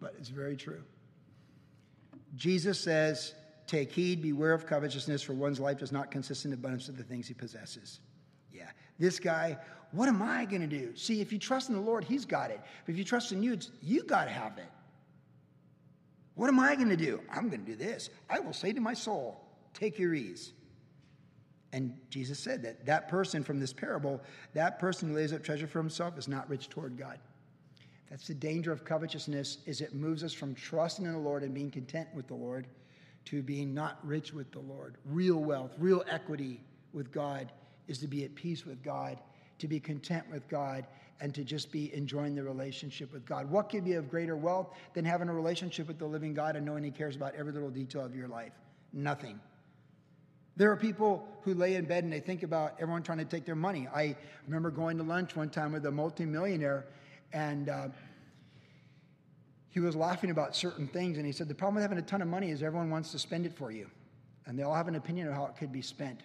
but 0.00 0.14
it's 0.18 0.28
very 0.28 0.56
true. 0.56 0.82
Jesus 2.36 2.80
says, 2.80 3.34
Take 3.66 3.92
heed, 3.92 4.20
beware 4.20 4.52
of 4.52 4.66
covetousness, 4.66 5.22
for 5.22 5.34
one's 5.34 5.60
life 5.60 5.78
does 5.78 5.92
not 5.92 6.10
consist 6.10 6.44
in 6.44 6.52
abundance 6.52 6.88
of 6.88 6.96
the 6.96 7.04
things 7.04 7.28
he 7.28 7.34
possesses. 7.34 8.00
Yeah, 8.52 8.70
this 8.98 9.20
guy, 9.20 9.56
what 9.92 10.08
am 10.08 10.20
I 10.20 10.44
going 10.44 10.62
to 10.62 10.66
do? 10.66 10.94
See, 10.96 11.20
if 11.20 11.32
you 11.32 11.38
trust 11.38 11.68
in 11.68 11.76
the 11.76 11.80
Lord, 11.80 12.04
he's 12.04 12.24
got 12.24 12.50
it. 12.50 12.60
But 12.84 12.92
if 12.92 12.98
you 12.98 13.04
trust 13.04 13.32
in 13.32 13.42
you, 13.42 13.58
you 13.80 14.02
got 14.02 14.24
to 14.24 14.30
have 14.30 14.58
it. 14.58 14.66
What 16.34 16.48
am 16.48 16.58
I 16.58 16.74
going 16.74 16.88
to 16.88 16.96
do? 16.96 17.20
I'm 17.30 17.48
going 17.48 17.64
to 17.64 17.70
do 17.70 17.76
this. 17.76 18.10
I 18.30 18.40
will 18.40 18.52
say 18.52 18.72
to 18.72 18.80
my 18.80 18.94
soul, 18.94 19.40
Take 19.74 19.98
your 19.98 20.14
ease. 20.14 20.52
And 21.72 21.96
Jesus 22.10 22.38
said 22.38 22.62
that 22.62 22.84
that 22.84 23.08
person 23.08 23.42
from 23.42 23.58
this 23.58 23.72
parable, 23.72 24.20
that 24.52 24.78
person 24.78 25.08
who 25.08 25.14
lays 25.14 25.32
up 25.32 25.42
treasure 25.42 25.66
for 25.66 25.78
himself 25.78 26.18
is 26.18 26.28
not 26.28 26.48
rich 26.48 26.68
toward 26.68 26.98
God. 26.98 27.18
That's 28.10 28.26
the 28.26 28.34
danger 28.34 28.72
of 28.72 28.84
covetousness 28.84 29.58
is 29.64 29.80
it 29.80 29.94
moves 29.94 30.22
us 30.22 30.34
from 30.34 30.54
trusting 30.54 31.06
in 31.06 31.12
the 31.12 31.18
Lord 31.18 31.42
and 31.42 31.54
being 31.54 31.70
content 31.70 32.08
with 32.14 32.26
the 32.26 32.34
Lord 32.34 32.66
to 33.24 33.42
being 33.42 33.72
not 33.72 34.06
rich 34.06 34.34
with 34.34 34.52
the 34.52 34.58
Lord. 34.58 34.98
Real 35.06 35.38
wealth, 35.38 35.74
real 35.78 36.04
equity 36.10 36.60
with 36.92 37.10
God 37.10 37.52
is 37.88 37.98
to 38.00 38.06
be 38.06 38.24
at 38.24 38.34
peace 38.34 38.66
with 38.66 38.82
God, 38.82 39.18
to 39.58 39.66
be 39.66 39.80
content 39.80 40.30
with 40.30 40.46
God, 40.48 40.86
and 41.20 41.34
to 41.34 41.44
just 41.44 41.70
be 41.70 41.94
enjoying 41.94 42.34
the 42.34 42.42
relationship 42.42 43.12
with 43.12 43.24
God. 43.24 43.50
What 43.50 43.68
could 43.68 43.84
be 43.84 43.94
of 43.94 44.10
greater 44.10 44.36
wealth 44.36 44.74
than 44.94 45.04
having 45.04 45.28
a 45.28 45.34
relationship 45.34 45.88
with 45.88 45.98
the 45.98 46.06
living 46.06 46.34
God 46.34 46.56
and 46.56 46.66
knowing 46.66 46.82
He 46.82 46.90
cares 46.90 47.16
about 47.16 47.34
every 47.34 47.52
little 47.52 47.70
detail 47.70 48.04
of 48.04 48.14
your 48.14 48.28
life? 48.28 48.52
Nothing. 48.92 49.40
There 50.56 50.70
are 50.70 50.76
people 50.76 51.26
who 51.42 51.54
lay 51.54 51.76
in 51.76 51.86
bed 51.86 52.04
and 52.04 52.12
they 52.12 52.20
think 52.20 52.42
about 52.42 52.74
everyone 52.78 53.02
trying 53.02 53.18
to 53.18 53.24
take 53.24 53.46
their 53.46 53.54
money. 53.54 53.88
I 53.94 54.16
remember 54.46 54.70
going 54.70 54.98
to 54.98 55.02
lunch 55.02 55.34
one 55.34 55.48
time 55.48 55.72
with 55.72 55.86
a 55.86 55.90
multimillionaire, 55.90 56.86
and 57.32 57.68
uh, 57.68 57.88
he 59.70 59.80
was 59.80 59.96
laughing 59.96 60.30
about 60.30 60.54
certain 60.54 60.86
things. 60.86 61.16
And 61.16 61.24
he 61.24 61.32
said, 61.32 61.48
The 61.48 61.54
problem 61.54 61.76
with 61.76 61.82
having 61.82 61.98
a 61.98 62.02
ton 62.02 62.20
of 62.20 62.28
money 62.28 62.50
is 62.50 62.62
everyone 62.62 62.90
wants 62.90 63.12
to 63.12 63.18
spend 63.18 63.46
it 63.46 63.56
for 63.56 63.70
you, 63.70 63.88
and 64.46 64.58
they 64.58 64.62
all 64.62 64.74
have 64.74 64.88
an 64.88 64.96
opinion 64.96 65.28
of 65.28 65.34
how 65.34 65.46
it 65.46 65.56
could 65.56 65.72
be 65.72 65.82
spent. 65.82 66.20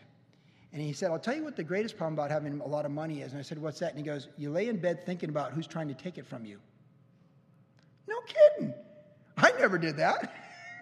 And 0.73 0.81
he 0.81 0.93
said, 0.93 1.11
I'll 1.11 1.19
tell 1.19 1.35
you 1.35 1.43
what 1.43 1.55
the 1.55 1.63
greatest 1.63 1.97
problem 1.97 2.13
about 2.13 2.29
having 2.29 2.59
a 2.59 2.67
lot 2.67 2.85
of 2.85 2.91
money 2.91 3.21
is. 3.21 3.31
And 3.31 3.39
I 3.39 3.43
said, 3.43 3.57
What's 3.57 3.79
that? 3.79 3.89
And 3.89 3.97
he 3.97 4.03
goes, 4.03 4.27
You 4.37 4.49
lay 4.49 4.67
in 4.67 4.77
bed 4.77 5.05
thinking 5.05 5.29
about 5.29 5.53
who's 5.53 5.67
trying 5.67 5.87
to 5.87 5.93
take 5.93 6.17
it 6.17 6.25
from 6.25 6.45
you. 6.45 6.59
No 8.07 8.15
kidding. 8.27 8.73
I 9.37 9.51
never 9.59 9.77
did 9.77 9.97
that. 9.97 10.33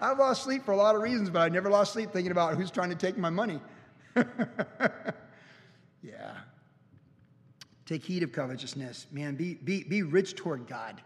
I've 0.00 0.18
lost 0.18 0.44
sleep 0.44 0.64
for 0.64 0.72
a 0.72 0.76
lot 0.76 0.94
of 0.94 1.02
reasons, 1.02 1.30
but 1.30 1.40
I 1.40 1.48
never 1.48 1.70
lost 1.70 1.92
sleep 1.92 2.12
thinking 2.12 2.32
about 2.32 2.56
who's 2.56 2.70
trying 2.70 2.90
to 2.90 2.96
take 2.96 3.16
my 3.16 3.30
money. 3.30 3.60
yeah. 6.02 6.34
Take 7.86 8.04
heed 8.04 8.22
of 8.22 8.32
covetousness. 8.32 9.06
Man, 9.10 9.34
be, 9.34 9.54
be, 9.54 9.82
be 9.84 10.02
rich 10.02 10.34
toward 10.34 10.66
God. 10.66 11.00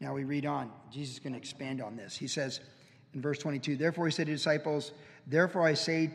Now 0.00 0.14
we 0.14 0.24
read 0.24 0.46
on. 0.46 0.70
Jesus 0.90 1.14
is 1.14 1.20
going 1.20 1.32
to 1.32 1.38
expand 1.38 1.80
on 1.80 1.96
this. 1.96 2.16
He 2.16 2.28
says 2.28 2.60
in 3.14 3.22
verse 3.22 3.38
22 3.38 3.76
Therefore, 3.76 4.06
he 4.06 4.12
said 4.12 4.26
to 4.26 4.32
disciples, 4.32 4.92
Therefore 5.26 5.62
I 5.62 5.74
say 5.74 6.10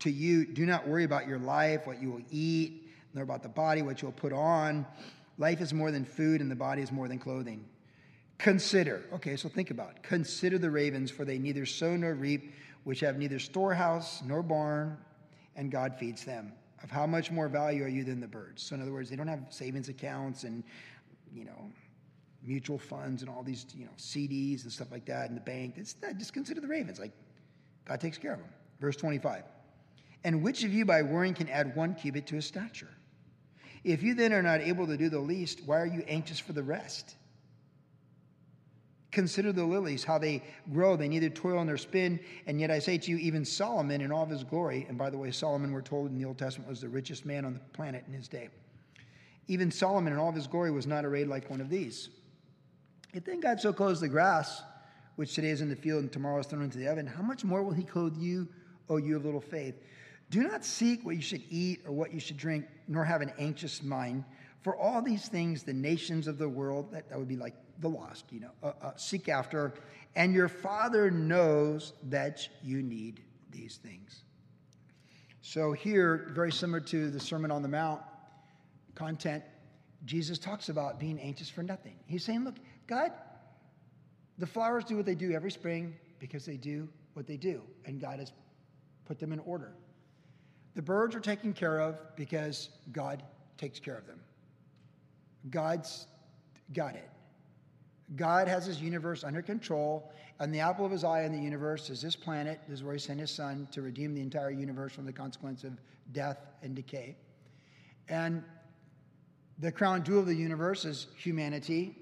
to 0.00 0.10
you, 0.10 0.46
do 0.46 0.66
not 0.66 0.86
worry 0.86 1.04
about 1.04 1.26
your 1.26 1.38
life, 1.38 1.86
what 1.86 2.00
you 2.00 2.10
will 2.10 2.22
eat, 2.30 2.88
nor 3.14 3.24
about 3.24 3.42
the 3.42 3.48
body, 3.48 3.82
what 3.82 4.02
you 4.02 4.06
will 4.06 4.12
put 4.12 4.32
on. 4.32 4.86
Life 5.38 5.60
is 5.60 5.72
more 5.72 5.90
than 5.90 6.04
food, 6.04 6.40
and 6.40 6.50
the 6.50 6.56
body 6.56 6.82
is 6.82 6.92
more 6.92 7.08
than 7.08 7.18
clothing. 7.18 7.64
Consider, 8.38 9.04
okay, 9.12 9.36
so 9.36 9.48
think 9.48 9.70
about 9.70 9.90
it. 9.90 10.02
Consider 10.02 10.58
the 10.58 10.70
ravens, 10.70 11.10
for 11.10 11.24
they 11.24 11.38
neither 11.38 11.64
sow 11.64 11.96
nor 11.96 12.14
reap, 12.14 12.52
which 12.82 13.00
have 13.00 13.16
neither 13.16 13.38
storehouse 13.38 14.22
nor 14.24 14.42
barn, 14.42 14.98
and 15.56 15.70
God 15.70 15.96
feeds 15.98 16.24
them. 16.24 16.52
Of 16.82 16.90
how 16.90 17.06
much 17.06 17.30
more 17.30 17.48
value 17.48 17.84
are 17.84 17.88
you 17.88 18.04
than 18.04 18.20
the 18.20 18.26
birds? 18.26 18.62
So, 18.62 18.74
in 18.74 18.82
other 18.82 18.92
words, 18.92 19.08
they 19.08 19.16
don't 19.16 19.28
have 19.28 19.46
savings 19.48 19.88
accounts 19.88 20.44
and, 20.44 20.62
you 21.32 21.44
know, 21.44 21.70
mutual 22.42 22.78
funds 22.78 23.22
and 23.22 23.30
all 23.30 23.42
these, 23.42 23.64
you 23.74 23.86
know, 23.86 23.92
CDs 23.96 24.64
and 24.64 24.72
stuff 24.72 24.92
like 24.92 25.06
that 25.06 25.30
in 25.30 25.34
the 25.34 25.40
bank. 25.40 25.76
It's 25.78 25.94
just 26.18 26.34
consider 26.34 26.60
the 26.60 26.68
ravens. 26.68 26.98
Like, 26.98 27.12
God 27.86 28.00
takes 28.00 28.18
care 28.18 28.34
of 28.34 28.40
them. 28.40 28.50
Verse 28.80 28.96
25. 28.96 29.44
And 30.24 30.42
which 30.42 30.64
of 30.64 30.72
you 30.72 30.84
by 30.84 31.02
worrying 31.02 31.34
can 31.34 31.48
add 31.48 31.76
one 31.76 31.94
cubit 31.94 32.26
to 32.28 32.36
his 32.36 32.46
stature? 32.46 32.88
If 33.84 34.02
you 34.02 34.14
then 34.14 34.32
are 34.32 34.42
not 34.42 34.62
able 34.62 34.86
to 34.86 34.96
do 34.96 35.10
the 35.10 35.18
least, 35.18 35.60
why 35.66 35.78
are 35.78 35.86
you 35.86 36.02
anxious 36.08 36.40
for 36.40 36.54
the 36.54 36.62
rest? 36.62 37.16
Consider 39.10 39.52
the 39.52 39.64
lilies, 39.64 40.02
how 40.02 40.18
they 40.18 40.42
grow. 40.72 40.96
They 40.96 41.06
neither 41.06 41.28
toil 41.28 41.62
nor 41.64 41.76
spin. 41.76 42.18
And 42.46 42.58
yet 42.58 42.70
I 42.70 42.78
say 42.80 42.98
to 42.98 43.10
you, 43.10 43.18
even 43.18 43.44
Solomon 43.44 44.00
in 44.00 44.10
all 44.10 44.24
of 44.24 44.30
his 44.30 44.42
glory, 44.42 44.86
and 44.88 44.98
by 44.98 45.10
the 45.10 45.18
way, 45.18 45.30
Solomon, 45.30 45.70
we're 45.70 45.82
told 45.82 46.10
in 46.10 46.18
the 46.18 46.24
Old 46.24 46.38
Testament, 46.38 46.68
was 46.68 46.80
the 46.80 46.88
richest 46.88 47.24
man 47.26 47.44
on 47.44 47.54
the 47.54 47.60
planet 47.74 48.04
in 48.08 48.14
his 48.14 48.26
day. 48.26 48.48
Even 49.46 49.70
Solomon 49.70 50.12
in 50.12 50.18
all 50.18 50.30
of 50.30 50.34
his 50.34 50.46
glory 50.46 50.70
was 50.70 50.86
not 50.86 51.04
arrayed 51.04 51.28
like 51.28 51.50
one 51.50 51.60
of 51.60 51.68
these. 51.68 52.08
If 53.12 53.24
then 53.24 53.38
God 53.38 53.60
so 53.60 53.72
clothes 53.72 54.00
the 54.00 54.08
grass, 54.08 54.62
which 55.16 55.34
today 55.34 55.50
is 55.50 55.60
in 55.60 55.68
the 55.68 55.76
field 55.76 56.02
and 56.02 56.10
tomorrow 56.10 56.40
is 56.40 56.46
thrown 56.46 56.64
into 56.64 56.78
the 56.78 56.88
oven, 56.88 57.06
how 57.06 57.22
much 57.22 57.44
more 57.44 57.62
will 57.62 57.72
he 57.72 57.84
clothe 57.84 58.16
you, 58.16 58.48
O 58.88 58.96
you 58.96 59.14
of 59.14 59.24
little 59.24 59.40
faith? 59.40 59.76
Do 60.34 60.42
not 60.42 60.64
seek 60.64 61.04
what 61.04 61.14
you 61.14 61.22
should 61.22 61.44
eat 61.48 61.82
or 61.86 61.92
what 61.92 62.12
you 62.12 62.18
should 62.18 62.36
drink, 62.36 62.66
nor 62.88 63.04
have 63.04 63.20
an 63.20 63.32
anxious 63.38 63.84
mind. 63.84 64.24
For 64.62 64.76
all 64.76 65.00
these 65.00 65.28
things, 65.28 65.62
the 65.62 65.72
nations 65.72 66.26
of 66.26 66.38
the 66.38 66.48
world, 66.48 66.90
that, 66.90 67.08
that 67.08 67.16
would 67.16 67.28
be 67.28 67.36
like 67.36 67.54
the 67.78 67.88
lost, 67.88 68.24
you 68.32 68.40
know, 68.40 68.50
uh, 68.60 68.72
uh, 68.82 68.96
seek 68.96 69.28
after, 69.28 69.74
and 70.16 70.34
your 70.34 70.48
Father 70.48 71.08
knows 71.08 71.92
that 72.08 72.48
you 72.64 72.82
need 72.82 73.22
these 73.52 73.76
things. 73.76 74.24
So, 75.40 75.70
here, 75.70 76.32
very 76.34 76.50
similar 76.50 76.80
to 76.80 77.10
the 77.12 77.20
Sermon 77.20 77.52
on 77.52 77.62
the 77.62 77.68
Mount 77.68 78.02
content, 78.96 79.44
Jesus 80.04 80.36
talks 80.36 80.68
about 80.68 80.98
being 80.98 81.20
anxious 81.20 81.48
for 81.48 81.62
nothing. 81.62 81.94
He's 82.06 82.24
saying, 82.24 82.42
Look, 82.42 82.56
God, 82.88 83.12
the 84.38 84.48
flowers 84.48 84.82
do 84.82 84.96
what 84.96 85.06
they 85.06 85.14
do 85.14 85.30
every 85.30 85.52
spring 85.52 85.94
because 86.18 86.44
they 86.44 86.56
do 86.56 86.88
what 87.12 87.28
they 87.28 87.36
do, 87.36 87.62
and 87.84 88.00
God 88.00 88.18
has 88.18 88.32
put 89.04 89.20
them 89.20 89.32
in 89.32 89.38
order. 89.38 89.74
The 90.74 90.82
birds 90.82 91.14
are 91.14 91.20
taken 91.20 91.52
care 91.52 91.80
of 91.80 91.96
because 92.16 92.70
God 92.92 93.22
takes 93.58 93.78
care 93.78 93.96
of 93.96 94.06
them. 94.06 94.20
God's 95.50 96.06
got 96.72 96.94
it. 96.94 97.08
God 98.16 98.48
has 98.48 98.66
his 98.66 98.80
universe 98.80 99.24
under 99.24 99.40
control, 99.40 100.12
and 100.40 100.52
the 100.52 100.60
apple 100.60 100.84
of 100.84 100.92
his 100.92 101.04
eye 101.04 101.22
in 101.22 101.32
the 101.32 101.38
universe 101.38 101.90
is 101.90 102.02
this 102.02 102.16
planet. 102.16 102.60
This 102.68 102.80
is 102.80 102.84
where 102.84 102.94
he 102.94 102.98
sent 102.98 103.20
his 103.20 103.30
son 103.30 103.68
to 103.72 103.82
redeem 103.82 104.14
the 104.14 104.20
entire 104.20 104.50
universe 104.50 104.92
from 104.92 105.06
the 105.06 105.12
consequence 105.12 105.64
of 105.64 105.78
death 106.12 106.38
and 106.62 106.74
decay. 106.74 107.16
And 108.08 108.42
the 109.58 109.72
crown 109.72 110.02
jewel 110.02 110.20
of 110.20 110.26
the 110.26 110.34
universe 110.34 110.84
is 110.84 111.06
humanity, 111.16 111.96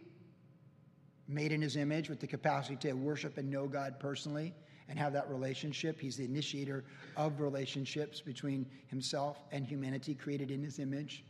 made 1.29 1.53
in 1.53 1.63
his 1.63 1.77
image 1.77 2.09
with 2.09 2.21
the 2.21 2.27
capacity 2.27 2.77
to 2.77 2.93
worship 2.95 3.39
and 3.39 3.51
know 3.51 3.69
God 3.69 4.01
personally 4.01 4.55
and 4.89 4.99
have 4.99 5.13
that 5.13 5.29
relationship. 5.31 6.01
He's 6.01 6.17
the 6.17 6.25
initiator 6.25 6.85
of 7.17 7.41
relationships 7.41 8.21
between 8.21 8.67
himself 8.87 9.39
and 9.53 9.67
humanity 9.67 10.15
created 10.15 10.51
in 10.51 10.63
his 10.63 10.79
image. 10.79 11.25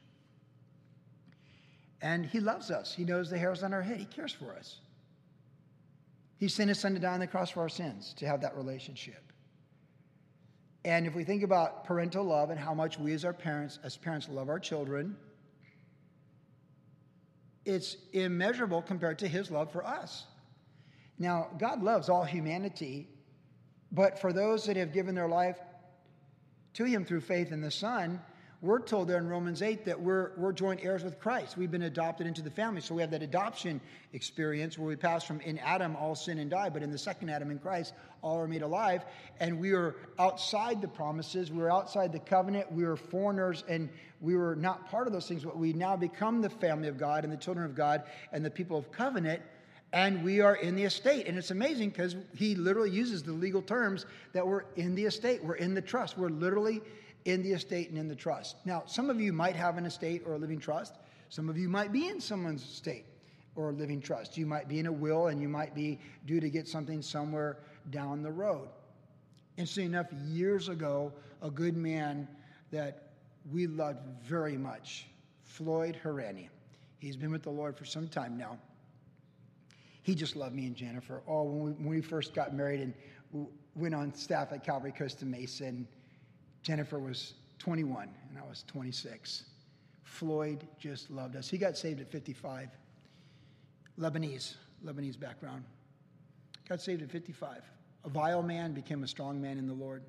And 2.01 2.27
he 2.27 2.41
loves 2.41 2.71
us. 2.71 2.93
He 2.95 3.05
knows 3.05 3.31
the 3.31 3.39
hairs 3.39 3.63
on 3.63 3.73
our 3.73 3.83
head. 3.83 3.99
He 3.99 4.05
cares 4.05 4.33
for 4.33 4.53
us. 4.55 4.81
He 6.39 6.49
sent 6.49 6.69
his 6.69 6.81
son 6.81 6.95
to 6.95 7.01
die 7.01 7.15
on 7.15 7.21
the 7.21 7.27
cross 7.27 7.51
for 7.51 7.61
our 7.61 7.69
sins 7.69 8.15
to 8.19 8.27
have 8.27 8.41
that 8.41 8.57
relationship. 8.57 9.33
And 10.85 11.07
if 11.07 11.15
we 11.15 11.23
think 11.23 11.45
about 11.45 11.85
parental 11.85 12.25
love 12.25 12.51
and 12.51 12.59
how 12.59 12.75
much 12.75 12.99
we 12.99 13.13
as 13.13 13.25
our 13.25 13.33
parents, 13.33 13.79
as 13.85 13.97
parents, 13.97 14.29
love 14.29 14.49
our 14.49 14.59
children, 14.59 15.17
it's 17.65 17.97
immeasurable 18.13 18.83
compared 18.83 19.21
to 19.21 19.29
his 19.29 19.51
love 19.51 19.71
for 19.71 19.87
us. 19.87 20.25
Now, 21.19 21.51
God 21.59 21.83
loves 21.83 22.09
all 22.09 22.25
humanity, 22.25 23.09
but 23.93 24.19
for 24.19 24.33
those 24.33 24.65
that 24.67 24.77
have 24.77 24.93
given 24.93 25.15
their 25.15 25.29
life 25.29 25.59
to 26.75 26.85
him 26.85 27.05
through 27.05 27.21
faith 27.21 27.53
in 27.53 27.61
the 27.61 27.71
Son, 27.71 28.21
we're 28.63 28.79
told 28.79 29.09
there 29.09 29.19
in 29.19 29.27
Romans 29.27 29.61
8 29.61 29.87
that 29.87 30.01
we're, 30.01 30.31
we're 30.37 30.53
joint 30.53 30.85
heirs 30.85 31.03
with 31.03 31.19
Christ. 31.19 31.57
We've 31.57 31.71
been 31.71 31.83
adopted 31.83 32.29
into 32.29 32.43
the 32.43 32.51
family. 32.51 32.81
So 32.81 32.95
we 32.95 33.03
have 33.03 33.11
that 33.11 33.23
adoption 33.23 33.81
experience 34.13 34.79
where 34.79 34.87
we 34.87 34.95
pass 34.95 35.25
from 35.25 35.41
in 35.41 35.59
Adam, 35.59 35.97
all 35.97 36.15
sin 36.15 36.39
and 36.39 36.49
die, 36.49 36.69
but 36.69 36.81
in 36.81 36.93
the 36.93 36.97
second 36.97 37.29
Adam 37.29 37.51
in 37.51 37.59
Christ, 37.59 37.93
all 38.23 38.39
are 38.39 38.47
made 38.47 38.63
alive. 38.63 39.05
And 39.41 39.59
we 39.59 39.73
are 39.73 39.97
outside 40.21 40.81
the 40.81 40.87
promises. 40.87 41.51
We 41.51 41.61
are 41.61 41.73
outside 41.73 42.13
the 42.13 42.21
covenant. 42.21 42.71
We 42.71 42.85
are 42.85 42.95
foreigners 42.95 43.65
and 43.69 43.89
we 44.21 44.37
were 44.37 44.55
not 44.55 44.89
part 44.89 45.09
of 45.09 45.13
those 45.13 45.27
things, 45.27 45.43
but 45.43 45.59
we 45.59 45.73
now 45.73 45.97
become 45.97 46.41
the 46.41 46.51
family 46.51 46.87
of 46.87 46.97
God 46.97 47.25
and 47.25 47.33
the 47.33 47.37
children 47.37 47.67
of 47.67 47.75
God 47.75 48.05
and 48.31 48.45
the 48.45 48.51
people 48.51 48.79
of 48.79 48.93
covenant 48.93 49.43
and 49.93 50.25
we 50.25 50.41
are 50.41 50.57
in 50.57 50.75
the 50.75 50.85
estate. 50.85 51.27
And 51.27 51.37
it's 51.37 51.51
amazing 51.51 51.91
because 51.91 52.17
he 52.35 52.55
literally 52.55 52.91
uses 52.91 53.23
the 53.23 53.33
legal 53.33 53.63
terms 53.63 54.07
that 54.33 54.47
we're 54.47 54.65
in 54.77 54.95
the 54.95 55.05
estate, 55.05 55.45
we're 55.45 55.57
in 55.57 55.75
the 55.75 55.83
trust. 55.83 56.17
We're 56.17 56.31
literally 56.31 56.81
in 57.25 57.43
the 57.43 57.53
estate 57.53 57.91
and 57.91 57.99
in 57.99 58.09
the 58.09 58.17
trust. 58.17 58.57
Now, 58.65 58.83
some 58.87 59.11
of 59.11 59.21
you 59.21 59.33
might 59.33 59.55
have 59.55 59.77
an 59.77 59.87
estate 59.87 60.23
or 60.27 60.35
a 60.35 60.39
living 60.39 60.59
trust. 60.59 60.95
Some 61.29 61.49
of 61.49 61.57
you 61.57 61.69
might 61.69 61.93
be 61.93 62.09
in 62.09 62.21
someone's 62.21 62.63
estate 62.63 63.05
or 63.55 63.71
a 63.71 63.73
living 63.73 64.01
trust. 64.01 64.37
You 64.37 64.47
might 64.47 64.69
be 64.69 64.79
in 64.79 64.87
a 64.87 64.93
will 64.93 65.29
and 65.29 65.41
you 65.41 65.49
might 65.49 65.75
be 65.75 66.01
due 66.27 66.41
to 66.41 66.49
get 66.49 66.67
something 66.67 67.03
somewhere 67.03 67.59
down 67.91 68.23
the 68.23 68.33
road. 68.33 68.69
Interesting 69.57 69.87
enough, 69.87 70.07
years 70.27 70.69
ago, 70.69 71.13
a 71.43 71.51
good 71.51 71.77
man 71.77 72.27
that 72.71 73.11
we 73.53 73.67
loved 73.67 74.01
very 74.23 74.57
much, 74.57 75.07
Floyd 75.45 75.99
Harani. 76.03 76.49
He's 76.99 77.17
been 77.17 77.31
with 77.31 77.43
the 77.43 77.51
Lord 77.51 77.77
for 77.77 77.85
some 77.85 78.09
time 78.09 78.39
now. 78.39 78.59
He 80.03 80.15
just 80.15 80.35
loved 80.37 80.55
me 80.55 80.67
and 80.67 80.75
Jennifer. 80.75 81.23
Oh, 81.27 81.45
when 81.45 81.65
we, 81.65 81.71
when 81.73 81.89
we 81.89 82.01
first 82.01 82.35
got 82.35 82.55
married 82.55 82.81
and 82.81 83.47
went 83.75 83.95
on 83.95 84.13
staff 84.15 84.53
at 84.53 84.65
Calvary 84.65 84.93
Costa 84.97 85.25
Mesa, 85.25 85.73
Jennifer 86.63 86.99
was 86.99 87.35
21 87.59 88.09
and 88.29 88.39
I 88.39 88.49
was 88.49 88.65
26. 88.67 89.45
Floyd 90.03 90.67
just 90.79 91.11
loved 91.11 91.37
us. 91.37 91.49
He 91.49 91.57
got 91.57 91.79
saved 91.79 92.01
at 92.01 92.11
55. 92.11 92.69
Lebanese, 93.99 94.57
Lebanese 94.85 95.19
background. 95.19 95.65
Got 96.69 96.81
saved 96.81 97.03
at 97.03 97.11
55. 97.11 97.63
A 98.05 98.09
vile 98.09 98.43
man 98.43 98.73
became 98.73 99.05
a 99.05 99.09
strong 99.09 99.41
man 99.41 99.59
in 99.59 99.67
the 99.67 99.75
Lord. 99.75 100.03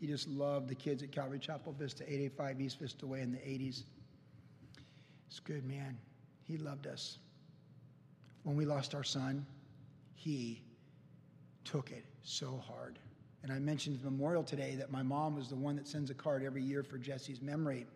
He 0.00 0.06
just 0.06 0.28
loved 0.28 0.68
the 0.68 0.74
kids 0.74 1.02
at 1.02 1.12
Calvary 1.12 1.38
Chapel 1.38 1.74
Vista, 1.78 2.02
885 2.04 2.60
East 2.60 2.80
Vista 2.80 3.06
Way 3.06 3.20
in 3.20 3.32
the 3.32 3.38
80s. 3.38 3.82
It's 5.28 5.40
good, 5.40 5.64
man. 5.64 5.98
He 6.46 6.56
loved 6.56 6.86
us. 6.86 7.18
When 8.44 8.56
we 8.56 8.64
lost 8.64 8.94
our 8.94 9.02
son, 9.02 9.44
he 10.14 10.62
took 11.64 11.90
it 11.90 12.04
so 12.22 12.62
hard. 12.66 12.98
And 13.42 13.52
I 13.52 13.58
mentioned 13.58 13.98
the 13.98 14.10
memorial 14.10 14.42
today 14.42 14.74
that 14.76 14.90
my 14.90 15.02
mom 15.02 15.34
was 15.34 15.48
the 15.48 15.56
one 15.56 15.76
that 15.76 15.88
sends 15.88 16.10
a 16.10 16.14
card 16.14 16.42
every 16.44 16.62
year 16.62 16.82
for 16.82 16.96
Jesse's 16.96 17.42
memory. 17.42 17.86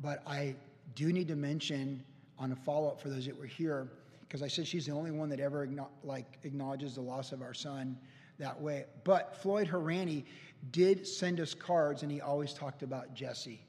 But 0.00 0.22
I 0.26 0.56
do 0.94 1.12
need 1.12 1.28
to 1.28 1.36
mention 1.36 2.02
on 2.38 2.52
a 2.52 2.56
follow 2.56 2.88
up 2.88 3.00
for 3.00 3.08
those 3.08 3.26
that 3.26 3.38
were 3.38 3.46
here, 3.46 3.88
because 4.20 4.42
I 4.42 4.48
said 4.48 4.66
she's 4.66 4.86
the 4.86 4.92
only 4.92 5.12
one 5.12 5.28
that 5.28 5.38
ever 5.38 5.68
like 6.02 6.38
acknowledges 6.42 6.96
the 6.96 7.00
loss 7.00 7.30
of 7.30 7.42
our 7.42 7.54
son 7.54 7.96
that 8.38 8.60
way. 8.60 8.86
But 9.04 9.36
Floyd 9.36 9.68
Harani 9.68 10.24
did 10.72 11.06
send 11.06 11.40
us 11.40 11.54
cards, 11.54 12.02
and 12.02 12.10
he 12.10 12.20
always 12.20 12.52
talked 12.52 12.82
about 12.82 13.14
Jesse. 13.14 13.60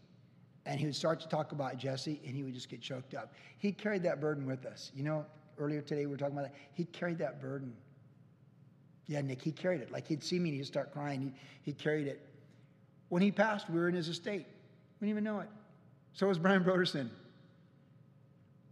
And 0.65 0.79
he 0.79 0.87
would 0.87 0.95
start 0.95 1.19
to 1.19 1.27
talk 1.27 1.51
about 1.51 1.77
Jesse, 1.77 2.19
and 2.25 2.35
he 2.35 2.41
would 2.41 2.55
just 2.55 2.69
get 2.69 2.81
choked 2.81 3.13
up. 3.13 3.33
He 3.59 3.71
carried 3.71 4.01
that 4.03 4.19
burden 4.19 4.47
with 4.47 4.65
us. 4.65 4.91
You 4.95 5.03
know, 5.03 5.25
earlier 5.57 5.81
today 5.81 6.05
we 6.05 6.11
were 6.11 6.17
talking 6.17 6.37
about 6.37 6.51
that. 6.51 6.55
He 6.73 6.85
carried 6.85 7.17
that 7.19 7.41
burden. 7.41 7.73
Yeah, 9.07 9.21
Nick, 9.21 9.41
he 9.41 9.51
carried 9.51 9.81
it. 9.81 9.91
Like 9.91 10.07
he'd 10.07 10.23
see 10.23 10.39
me 10.39 10.49
and 10.49 10.57
he'd 10.57 10.65
start 10.65 10.91
crying. 10.91 11.21
He, 11.21 11.71
he 11.71 11.73
carried 11.73 12.07
it. 12.07 12.21
When 13.09 13.21
he 13.21 13.31
passed, 13.31 13.69
we 13.69 13.79
were 13.79 13.87
in 13.87 13.95
his 13.95 14.07
estate. 14.07 14.45
We 14.99 15.07
didn't 15.07 15.11
even 15.11 15.23
know 15.23 15.39
it. 15.39 15.49
So 16.13 16.27
was 16.27 16.39
Brian 16.39 16.63
Brodersen. 16.63 17.09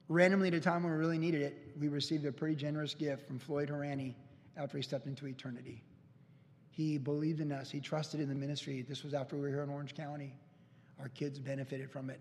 Randomly, 0.10 0.48
at 0.48 0.54
a 0.54 0.60
time 0.60 0.84
when 0.84 0.91
we 0.91 0.98
really 0.98 1.17
needed 1.17 1.41
it, 1.41 1.76
we 1.80 1.88
received 1.88 2.26
a 2.26 2.32
pretty 2.32 2.56
generous 2.56 2.93
gift 2.93 3.28
from 3.28 3.39
Floyd 3.39 3.69
Horani 3.69 4.13
after 4.58 4.78
he 4.78 4.84
stepped 4.84 5.08
into 5.08 5.28
eternity. 5.28 5.82
He 6.69 6.98
believed 6.98 7.39
in 7.39 7.52
us, 7.52 7.69
he 7.69 7.80
trusted 7.80 8.19
in 8.19 8.30
the 8.30 8.36
ministry. 8.36 8.82
This 8.82 9.04
was 9.04 9.13
after 9.13 9.36
we 9.36 9.43
were 9.43 9.48
here 9.50 9.63
in 9.63 9.69
Orange 9.69 9.93
County. 9.93 10.34
Our 11.00 11.10
kids 11.10 11.39
benefited 11.39 11.91
from 11.91 12.10
it. 12.10 12.19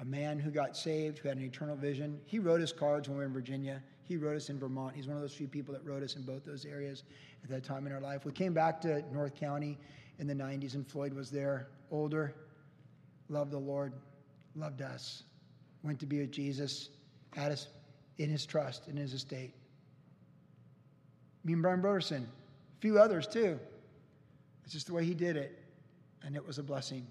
A 0.00 0.04
man 0.04 0.38
who 0.38 0.50
got 0.50 0.76
saved, 0.76 1.18
who 1.18 1.28
had 1.28 1.36
an 1.36 1.44
eternal 1.44 1.76
vision. 1.76 2.20
He 2.24 2.38
wrote 2.38 2.62
us 2.62 2.72
cards 2.72 3.08
when 3.08 3.18
we 3.18 3.22
were 3.22 3.26
in 3.26 3.34
Virginia. 3.34 3.82
He 4.04 4.16
wrote 4.16 4.36
us 4.36 4.48
in 4.48 4.58
Vermont. 4.58 4.96
He's 4.96 5.06
one 5.06 5.16
of 5.16 5.22
those 5.22 5.34
few 5.34 5.46
people 5.46 5.74
that 5.74 5.84
wrote 5.84 6.02
us 6.02 6.16
in 6.16 6.22
both 6.22 6.44
those 6.44 6.64
areas 6.64 7.04
at 7.44 7.50
that 7.50 7.64
time 7.64 7.86
in 7.86 7.92
our 7.92 8.00
life. 8.00 8.24
We 8.24 8.32
came 8.32 8.54
back 8.54 8.80
to 8.80 9.04
North 9.12 9.34
County 9.34 9.78
in 10.18 10.26
the 10.26 10.34
90s, 10.34 10.74
and 10.74 10.86
Floyd 10.86 11.12
was 11.12 11.30
there, 11.30 11.68
older, 11.90 12.34
loved 13.28 13.50
the 13.50 13.58
Lord, 13.58 13.92
loved 14.56 14.82
us, 14.82 15.22
went 15.82 16.00
to 16.00 16.06
be 16.06 16.20
with 16.20 16.32
Jesus, 16.32 16.88
had 17.34 17.52
us 17.52 17.68
in 18.18 18.30
his 18.30 18.44
trust, 18.46 18.88
in 18.88 18.96
his 18.96 19.12
estate. 19.12 19.52
Me 21.44 21.52
and 21.52 21.62
Brian 21.62 21.80
Brodersen, 21.80 22.22
a 22.22 22.80
few 22.80 22.98
others 22.98 23.26
too. 23.26 23.58
It's 24.64 24.72
just 24.72 24.86
the 24.86 24.94
way 24.94 25.04
he 25.04 25.14
did 25.14 25.36
it, 25.36 25.58
and 26.22 26.36
it 26.36 26.46
was 26.46 26.58
a 26.58 26.62
blessing. 26.62 27.06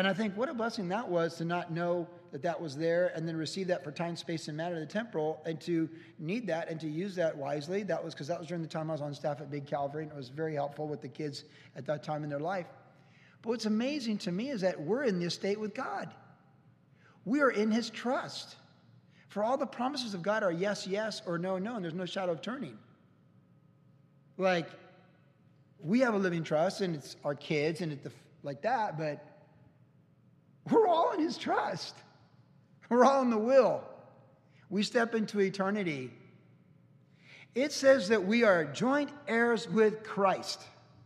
And 0.00 0.08
I 0.08 0.14
think 0.14 0.34
what 0.34 0.48
a 0.48 0.54
blessing 0.54 0.88
that 0.88 1.06
was 1.06 1.36
to 1.36 1.44
not 1.44 1.72
know 1.72 2.08
that 2.32 2.40
that 2.40 2.58
was 2.58 2.74
there 2.74 3.12
and 3.14 3.28
then 3.28 3.36
receive 3.36 3.66
that 3.66 3.84
for 3.84 3.92
time, 3.92 4.16
space, 4.16 4.48
and 4.48 4.56
matter, 4.56 4.80
the 4.80 4.86
temporal, 4.86 5.42
and 5.44 5.60
to 5.60 5.90
need 6.18 6.46
that 6.46 6.70
and 6.70 6.80
to 6.80 6.88
use 6.88 7.14
that 7.16 7.36
wisely. 7.36 7.82
That 7.82 8.02
was 8.02 8.14
because 8.14 8.26
that 8.28 8.38
was 8.38 8.48
during 8.48 8.62
the 8.62 8.68
time 8.68 8.88
I 8.88 8.94
was 8.94 9.02
on 9.02 9.12
staff 9.12 9.42
at 9.42 9.50
Big 9.50 9.66
Calvary, 9.66 10.04
and 10.04 10.10
it 10.10 10.16
was 10.16 10.30
very 10.30 10.54
helpful 10.54 10.88
with 10.88 11.02
the 11.02 11.08
kids 11.08 11.44
at 11.76 11.84
that 11.84 12.02
time 12.02 12.24
in 12.24 12.30
their 12.30 12.40
life. 12.40 12.64
But 13.42 13.50
what's 13.50 13.66
amazing 13.66 14.16
to 14.20 14.32
me 14.32 14.48
is 14.48 14.62
that 14.62 14.80
we're 14.80 15.04
in 15.04 15.20
this 15.20 15.34
state 15.34 15.60
with 15.60 15.74
God. 15.74 16.08
We 17.26 17.42
are 17.42 17.50
in 17.50 17.70
His 17.70 17.90
trust. 17.90 18.56
For 19.28 19.44
all 19.44 19.58
the 19.58 19.66
promises 19.66 20.14
of 20.14 20.22
God 20.22 20.42
are 20.42 20.50
yes, 20.50 20.86
yes, 20.86 21.20
or 21.26 21.36
no, 21.36 21.58
no, 21.58 21.74
and 21.74 21.84
there's 21.84 21.92
no 21.92 22.06
shadow 22.06 22.32
of 22.32 22.40
turning. 22.40 22.78
Like, 24.38 24.70
we 25.78 26.00
have 26.00 26.14
a 26.14 26.18
living 26.18 26.42
trust, 26.42 26.80
and 26.80 26.94
it's 26.96 27.16
our 27.22 27.34
kids, 27.34 27.82
and 27.82 27.92
it's 27.92 28.02
the, 28.02 28.12
like 28.42 28.62
that, 28.62 28.96
but 28.96 29.26
we're 30.68 30.88
all 30.88 31.12
in 31.12 31.20
His 31.20 31.38
trust. 31.38 31.94
We're 32.88 33.04
all 33.04 33.22
in 33.22 33.30
the 33.30 33.38
will. 33.38 33.82
We 34.68 34.82
step 34.82 35.14
into 35.14 35.40
eternity. 35.40 36.10
It 37.54 37.72
says 37.72 38.08
that 38.08 38.24
we 38.24 38.44
are 38.44 38.64
joint 38.64 39.10
heirs 39.26 39.68
with 39.68 40.02
Christ 40.02 40.62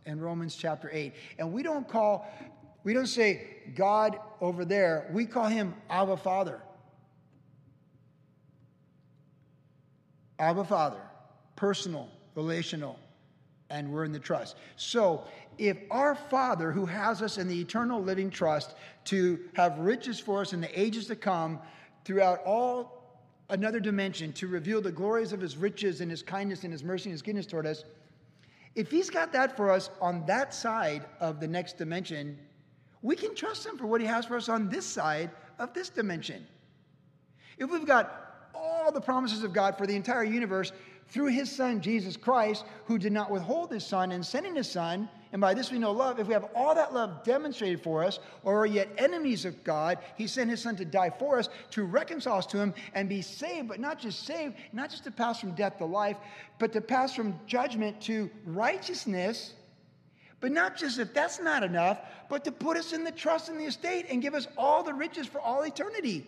in 0.06 0.20
Romans 0.20 0.54
chapter 0.56 0.90
8. 0.92 1.14
And 1.38 1.52
we 1.52 1.62
don't 1.62 1.88
call, 1.88 2.26
we 2.84 2.92
don't 2.92 3.06
say 3.06 3.46
God 3.74 4.18
over 4.40 4.64
there, 4.64 5.08
we 5.12 5.26
call 5.26 5.46
him 5.46 5.74
Abba 5.88 6.16
Father. 6.18 6.60
Abba 10.38 10.64
Father, 10.64 11.00
personal, 11.56 12.08
relational, 12.34 12.98
and 13.74 13.92
we're 13.92 14.04
in 14.04 14.12
the 14.12 14.20
trust. 14.20 14.56
So, 14.76 15.24
if 15.58 15.76
our 15.90 16.14
Father, 16.14 16.70
who 16.70 16.86
has 16.86 17.22
us 17.22 17.38
in 17.38 17.48
the 17.48 17.60
eternal 17.60 18.00
living 18.00 18.30
trust 18.30 18.74
to 19.06 19.40
have 19.54 19.78
riches 19.78 20.18
for 20.20 20.40
us 20.40 20.52
in 20.52 20.60
the 20.60 20.80
ages 20.80 21.06
to 21.08 21.16
come, 21.16 21.58
throughout 22.04 22.40
all 22.44 23.18
another 23.50 23.80
dimension, 23.80 24.32
to 24.34 24.46
reveal 24.46 24.80
the 24.80 24.92
glories 24.92 25.32
of 25.32 25.40
his 25.40 25.56
riches 25.56 26.00
and 26.00 26.10
his 26.10 26.22
kindness 26.22 26.62
and 26.62 26.72
his 26.72 26.84
mercy 26.84 27.10
and 27.10 27.12
his 27.12 27.22
goodness 27.22 27.46
toward 27.46 27.66
us, 27.66 27.84
if 28.76 28.90
he's 28.90 29.10
got 29.10 29.32
that 29.32 29.56
for 29.56 29.70
us 29.70 29.90
on 30.00 30.24
that 30.26 30.54
side 30.54 31.04
of 31.20 31.40
the 31.40 31.48
next 31.48 31.76
dimension, 31.76 32.38
we 33.02 33.16
can 33.16 33.34
trust 33.34 33.66
him 33.66 33.76
for 33.76 33.86
what 33.86 34.00
he 34.00 34.06
has 34.06 34.24
for 34.24 34.36
us 34.36 34.48
on 34.48 34.68
this 34.68 34.86
side 34.86 35.30
of 35.58 35.74
this 35.74 35.88
dimension. 35.88 36.46
If 37.58 37.70
we've 37.70 37.86
got 37.86 38.50
all 38.54 38.92
the 38.92 39.00
promises 39.00 39.42
of 39.42 39.52
God 39.52 39.76
for 39.76 39.86
the 39.86 39.94
entire 39.94 40.24
universe 40.24 40.72
through 41.08 41.28
his 41.28 41.50
son 41.50 41.80
Jesus 41.80 42.16
Christ, 42.16 42.64
who 42.86 42.98
did 42.98 43.12
not 43.12 43.30
withhold 43.30 43.70
his 43.70 43.86
son 43.86 44.12
in 44.12 44.22
sending 44.22 44.54
his 44.54 44.70
son, 44.70 45.08
and 45.34 45.40
by 45.40 45.52
this 45.52 45.72
we 45.72 45.80
know 45.80 45.90
love. 45.90 46.20
If 46.20 46.28
we 46.28 46.32
have 46.32 46.46
all 46.54 46.76
that 46.76 46.94
love 46.94 47.24
demonstrated 47.24 47.82
for 47.82 48.04
us, 48.04 48.20
or 48.44 48.60
are 48.60 48.66
yet 48.66 48.88
enemies 48.98 49.44
of 49.44 49.64
God, 49.64 49.98
He 50.16 50.28
sent 50.28 50.48
His 50.48 50.62
Son 50.62 50.76
to 50.76 50.84
die 50.84 51.10
for 51.10 51.40
us, 51.40 51.48
to 51.72 51.82
reconcile 51.82 52.38
us 52.38 52.46
to 52.46 52.58
Him, 52.58 52.72
and 52.94 53.08
be 53.08 53.20
saved, 53.20 53.66
but 53.66 53.80
not 53.80 53.98
just 53.98 54.24
saved, 54.24 54.54
not 54.72 54.90
just 54.90 55.02
to 55.02 55.10
pass 55.10 55.40
from 55.40 55.50
death 55.56 55.78
to 55.78 55.86
life, 55.86 56.18
but 56.60 56.72
to 56.72 56.80
pass 56.80 57.16
from 57.16 57.34
judgment 57.48 58.00
to 58.02 58.30
righteousness. 58.46 59.54
But 60.38 60.52
not 60.52 60.76
just 60.76 61.00
if 61.00 61.12
that's 61.12 61.40
not 61.40 61.64
enough, 61.64 61.98
but 62.28 62.44
to 62.44 62.52
put 62.52 62.76
us 62.76 62.92
in 62.92 63.02
the 63.02 63.10
trust 63.10 63.48
in 63.48 63.58
the 63.58 63.64
estate 63.64 64.06
and 64.10 64.22
give 64.22 64.34
us 64.34 64.46
all 64.56 64.84
the 64.84 64.94
riches 64.94 65.26
for 65.26 65.40
all 65.40 65.62
eternity 65.62 66.24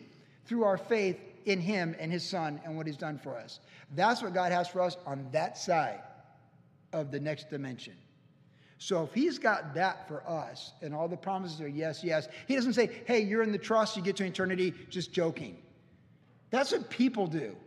through 0.46 0.64
our 0.64 0.78
faith 0.78 1.20
in 1.46 1.60
Him 1.60 1.96
and 1.98 2.12
His 2.12 2.28
Son 2.28 2.60
and 2.64 2.76
what 2.76 2.86
He's 2.86 2.96
done 2.96 3.18
for 3.18 3.36
us. 3.36 3.60
That's 3.94 4.22
what 4.22 4.34
God 4.34 4.52
has 4.52 4.68
for 4.68 4.82
us 4.82 4.96
on 5.06 5.26
that 5.32 5.56
side 5.56 6.00
of 6.92 7.10
the 7.10 7.20
next 7.20 7.48
dimension. 7.48 7.94
So 8.78 9.04
if 9.04 9.14
he's 9.14 9.38
got 9.38 9.74
that 9.74 10.06
for 10.06 10.28
us 10.28 10.72
and 10.82 10.94
all 10.94 11.08
the 11.08 11.16
promises 11.16 11.60
are 11.60 11.68
yes, 11.68 12.04
yes, 12.04 12.28
he 12.46 12.54
doesn't 12.54 12.74
say, 12.74 12.90
hey, 13.06 13.20
you're 13.20 13.42
in 13.42 13.52
the 13.52 13.58
trust, 13.58 13.96
you 13.96 14.02
get 14.02 14.16
to 14.16 14.24
eternity, 14.24 14.74
just 14.90 15.12
joking. 15.12 15.56
That's 16.50 16.72
what 16.72 16.90
people 16.90 17.26
do. 17.26 17.56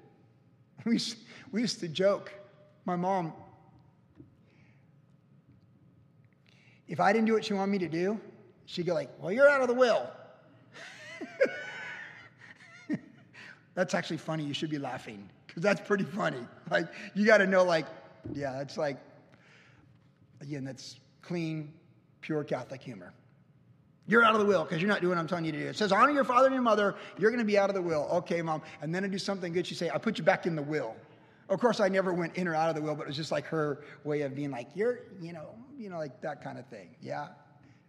We, 0.86 0.98
we 1.52 1.60
used 1.60 1.82
to 1.82 1.90
joke. 1.90 2.32
My 2.86 2.96
mom, 2.96 3.34
if 6.88 7.02
I 7.02 7.12
didn't 7.12 7.28
do 7.28 7.34
what 7.34 7.44
she 7.44 7.54
wanted 7.54 7.74
me 7.74 7.80
to 7.80 7.90
do, 7.90 8.18
she'd 8.66 8.86
go 8.86 8.94
like, 8.94 9.10
well, 9.20 9.30
you're 9.30 9.50
out 9.50 9.62
of 9.62 9.68
the 9.68 9.74
will. 9.74 10.10
that's 13.80 13.94
actually 13.94 14.18
funny. 14.18 14.44
You 14.44 14.54
should 14.54 14.70
be 14.70 14.80
laughing 14.80 15.30
because 15.48 15.64
that's 15.64 15.82
pretty 15.82 16.06
funny. 16.06 16.46
Like, 16.70 16.88
you 17.16 17.26
got 17.26 17.40
to 17.40 17.48
know, 17.48 17.64
like, 17.64 17.88
yeah, 18.32 18.62
it's 18.62 18.78
like 18.78 18.98
Again, 20.42 20.64
that's 20.64 21.00
clean, 21.22 21.74
pure 22.22 22.44
Catholic 22.44 22.82
humor. 22.82 23.14
You're 24.08 24.24
out 24.24 24.34
of 24.34 24.40
the 24.40 24.46
will 24.46 24.64
because 24.64 24.82
you're 24.82 24.90
not 24.90 25.02
doing 25.02 25.12
what 25.12 25.20
I'm 25.20 25.28
telling 25.28 25.46
you 25.46 25.52
to 25.52 25.60
do. 25.60 25.68
It 25.68 25.76
says, 25.76 25.92
honor 25.92 26.12
your 26.12 26.24
father 26.24 26.48
and 26.48 26.54
your 26.54 26.64
mother. 26.64 26.96
You're 27.18 27.30
going 27.30 27.40
to 27.40 27.46
be 27.46 27.58
out 27.58 27.70
of 27.70 27.76
the 27.76 27.82
will. 27.82 28.08
Okay, 28.12 28.42
mom. 28.42 28.62
And 28.82 28.94
then 28.94 29.04
to 29.04 29.10
do 29.10 29.20
something 29.20 29.54
good. 29.54 29.68
She 29.68 29.76
say, 29.76 29.90
I 29.90 29.98
put 29.98 30.18
you 30.18 30.24
back 30.24 30.48
in 30.48 30.56
the 30.56 30.64
will. 30.64 30.96
Of 31.48 31.60
course, 31.60 31.80
I 31.80 31.90
never 31.90 32.14
went 32.14 32.36
in 32.36 32.48
or 32.48 32.56
out 32.56 32.70
of 32.70 32.76
the 32.76 32.82
will, 32.82 32.96
but 32.96 33.04
it 33.04 33.08
was 33.08 33.16
just 33.16 33.32
like 33.32 33.46
her 33.46 33.84
way 34.04 34.22
of 34.22 34.36
being 34.36 34.52
like, 34.52 34.70
you're, 34.76 35.02
you 35.22 35.34
know, 35.34 35.50
you 35.78 35.90
know, 35.90 35.98
like 35.98 36.22
that 36.22 36.44
kind 36.44 36.58
of 36.58 36.66
thing. 36.68 36.96
Yeah. 37.02 37.28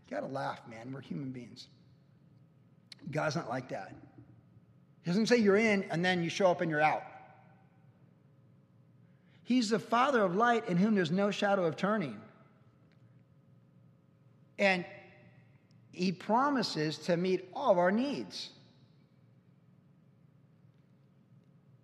You 0.08 0.16
got 0.16 0.20
to 0.20 0.26
laugh, 0.26 0.60
man. 0.68 0.92
We're 0.92 1.00
human 1.00 1.30
beings. 1.30 1.68
God's 3.10 3.36
not 3.36 3.48
like 3.48 3.68
that. 3.70 3.94
He 5.02 5.10
doesn't 5.10 5.26
say 5.26 5.36
you're 5.36 5.56
in 5.56 5.84
and 5.90 6.04
then 6.04 6.22
you 6.22 6.30
show 6.30 6.50
up 6.50 6.60
and 6.60 6.70
you're 6.70 6.80
out. 6.80 7.02
He's 9.42 9.70
the 9.70 9.78
Father 9.78 10.22
of 10.22 10.36
light 10.36 10.68
in 10.68 10.76
whom 10.76 10.94
there's 10.94 11.10
no 11.10 11.30
shadow 11.30 11.64
of 11.64 11.76
turning. 11.76 12.20
And 14.58 14.84
he 15.92 16.12
promises 16.12 16.98
to 16.98 17.16
meet 17.16 17.48
all 17.54 17.72
of 17.72 17.78
our 17.78 17.90
needs. 17.90 18.50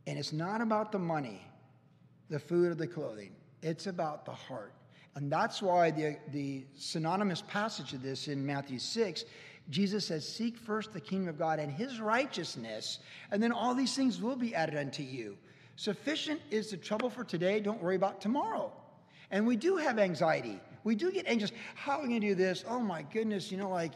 And 0.07 0.19
it's 0.19 0.33
not 0.33 0.61
about 0.61 0.93
the 0.93 0.99
money, 0.99 1.45
the 2.31 2.39
food, 2.39 2.71
or 2.71 2.75
the 2.75 2.87
clothing. 2.87 3.33
It's 3.63 3.89
about 3.89 4.25
the 4.25 4.33
heart. 4.33 4.73
And 5.17 5.33
that's 5.33 5.63
why 5.63 5.91
the, 5.91 6.19
the 6.33 6.65
synonymous 6.77 7.43
passage 7.43 7.95
of 7.95 8.03
this 8.03 8.29
in 8.29 8.45
Matthew 8.47 8.79
6, 8.79 9.25
Jesus 9.71 10.05
says, 10.07 10.27
Seek 10.27 10.57
first 10.57 10.93
the 10.93 11.01
kingdom 11.01 11.29
of 11.29 11.39
God 11.39 11.59
and 11.59 11.71
his 11.73 12.01
righteousness, 12.01 13.01
and 13.31 13.43
then 13.43 13.53
all 13.53 13.75
these 13.75 13.95
things 13.95 14.21
will 14.21 14.37
be 14.37 14.55
added 14.55 14.77
unto 14.77 15.03
you. 15.03 15.37
Sufficient 15.77 16.41
is 16.51 16.71
the 16.71 16.77
trouble 16.77 17.11
for 17.11 17.25
today. 17.25 17.61
Don't 17.61 17.83
worry 17.83 17.97
about 17.97 18.21
tomorrow. 18.21 18.73
And 19.31 19.47
we 19.47 19.57
do 19.57 19.77
have 19.77 19.99
anxiety. 19.99 20.61
We 20.85 20.95
do 20.95 21.11
get 21.11 21.27
anxious. 21.27 21.53
How 21.75 21.99
are 21.99 22.03
we 22.03 22.09
going 22.09 22.21
to 22.21 22.29
do 22.29 22.35
this? 22.35 22.65
Oh 22.69 22.79
my 22.79 23.03
goodness, 23.03 23.51
you 23.51 23.59
know, 23.59 23.69
like 23.69 23.93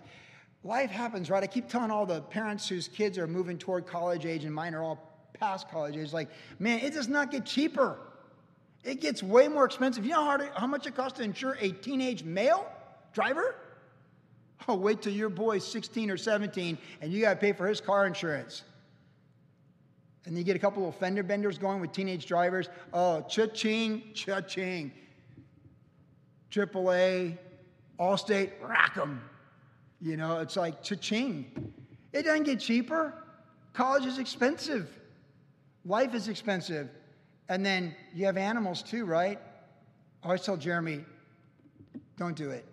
life 0.64 0.90
happens, 0.90 1.30
right? 1.30 1.42
I 1.42 1.46
keep 1.46 1.68
telling 1.68 1.90
all 1.90 2.04
the 2.04 2.20
parents 2.20 2.68
whose 2.68 2.88
kids 2.88 3.16
are 3.16 3.26
moving 3.26 3.56
toward 3.56 3.86
college 3.86 4.26
age 4.26 4.44
and 4.44 4.54
mine 4.54 4.74
are 4.74 4.82
all 4.82 5.10
past 5.34 5.70
college 5.70 5.96
age, 5.96 6.12
like, 6.12 6.28
man, 6.58 6.80
it 6.80 6.92
does 6.92 7.08
not 7.08 7.30
get 7.30 7.46
cheaper. 7.46 7.98
It 8.84 9.00
gets 9.00 9.22
way 9.22 9.48
more 9.48 9.64
expensive. 9.64 10.04
You 10.04 10.12
know 10.12 10.24
how, 10.24 10.38
how 10.54 10.66
much 10.66 10.86
it 10.86 10.94
costs 10.94 11.18
to 11.18 11.24
insure 11.24 11.56
a 11.60 11.70
teenage 11.70 12.24
male 12.24 12.66
driver? 13.12 13.54
Oh, 14.70 14.76
wait 14.76 15.02
till 15.02 15.12
your 15.12 15.30
boy's 15.30 15.66
16 15.66 16.12
or 16.12 16.16
17 16.16 16.78
and 17.00 17.12
you 17.12 17.20
got 17.20 17.34
to 17.34 17.40
pay 17.40 17.52
for 17.52 17.66
his 17.66 17.80
car 17.80 18.06
insurance. 18.06 18.62
And 20.26 20.38
you 20.38 20.44
get 20.44 20.54
a 20.54 20.60
couple 20.60 20.88
of 20.88 20.94
fender 20.94 21.24
benders 21.24 21.58
going 21.58 21.80
with 21.80 21.90
teenage 21.90 22.24
drivers. 22.24 22.68
Oh, 22.92 23.22
cha-ching, 23.22 24.12
cha-ching. 24.14 24.92
AAA, 26.52 27.36
Allstate, 27.98 28.52
rack 28.62 28.96
'em. 28.96 29.20
You 30.00 30.16
know, 30.16 30.38
it's 30.38 30.56
like 30.56 30.84
cha-ching. 30.84 31.72
It 32.12 32.22
doesn't 32.22 32.44
get 32.44 32.60
cheaper. 32.60 33.12
College 33.72 34.06
is 34.06 34.18
expensive. 34.18 34.88
Life 35.84 36.14
is 36.14 36.28
expensive. 36.28 36.90
And 37.48 37.66
then 37.66 37.96
you 38.14 38.24
have 38.26 38.36
animals 38.36 38.84
too, 38.84 39.04
right? 39.04 39.40
I 40.22 40.26
always 40.26 40.42
tell 40.42 40.56
Jeremy, 40.56 41.04
don't 42.16 42.36
do 42.36 42.50
it. 42.50 42.69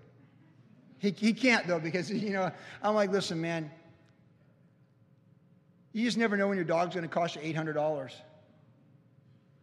He, 1.00 1.12
he 1.12 1.34
can't 1.34 1.68
though, 1.68 1.80
because, 1.80 2.10
you 2.12 2.32
know, 2.32 2.52
I'm 2.82 2.96
like, 2.96 3.12
listen, 3.12 3.40
man, 3.40 3.72
you 5.94 6.06
just 6.06 6.18
never 6.18 6.38
know 6.38 6.48
when 6.48 6.58
your 6.58 6.66
dog's 6.66 6.96
going 6.96 7.08
to 7.08 7.14
cost 7.14 7.36
you 7.36 7.42
$800. 7.42 8.12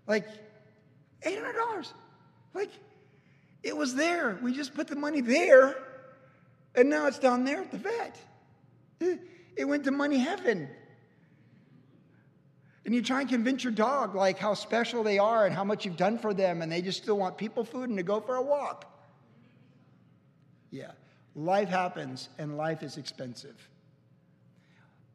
Like, 0.06 0.26
$800. 1.22 1.92
Like, 2.54 2.70
it 3.62 3.76
was 3.76 3.94
there. 3.94 4.38
We 4.42 4.52
just 4.52 4.74
put 4.74 4.88
the 4.88 4.96
money 4.96 5.20
there, 5.20 5.76
and 6.74 6.90
now 6.90 7.06
it's 7.06 7.18
down 7.18 7.44
there 7.44 7.62
at 7.62 7.70
the 7.70 7.78
vet. 7.78 8.16
It 9.56 9.64
went 9.64 9.84
to 9.84 9.90
money 9.90 10.18
heaven. 10.18 10.68
And 12.84 12.94
you 12.94 13.00
try 13.00 13.20
and 13.20 13.28
convince 13.28 13.64
your 13.64 13.72
dog 13.72 14.14
like 14.14 14.38
how 14.38 14.52
special 14.54 15.02
they 15.02 15.18
are 15.18 15.46
and 15.46 15.54
how 15.54 15.64
much 15.64 15.86
you've 15.86 15.96
done 15.96 16.18
for 16.18 16.34
them, 16.34 16.60
and 16.60 16.70
they 16.70 16.82
just 16.82 17.02
still 17.02 17.16
want 17.16 17.38
people 17.38 17.64
food 17.64 17.88
and 17.88 17.96
to 17.96 18.02
go 18.02 18.20
for 18.20 18.36
a 18.36 18.42
walk. 18.42 18.90
Yeah, 20.70 20.90
life 21.34 21.68
happens 21.68 22.28
and 22.38 22.56
life 22.56 22.82
is 22.82 22.96
expensive. 22.96 23.56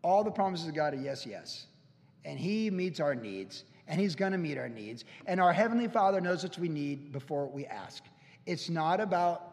All 0.04 0.24
the 0.24 0.32
promises 0.32 0.68
of 0.68 0.76
God 0.76 0.94
are 0.94 0.98
yes, 0.98 1.26
yes. 1.26 1.68
And 2.26 2.40
He 2.40 2.70
meets 2.70 3.00
our 3.00 3.16
needs, 3.16 3.64
and 3.88 4.00
He's 4.00 4.16
going 4.16 4.32
to 4.32 4.38
meet 4.38 4.58
our 4.58 4.70
needs. 4.70 5.06
And 5.26 5.40
our 5.40 5.54
Heavenly 5.54 5.88
Father 5.88 6.22
knows 6.22 6.44
what 6.44 6.58
we 6.58 6.70
need 6.70 7.12
before 7.12 7.48
we 7.48 7.66
ask. 7.66 8.04
It's 8.46 8.70
not 8.70 9.00
about 9.00 9.46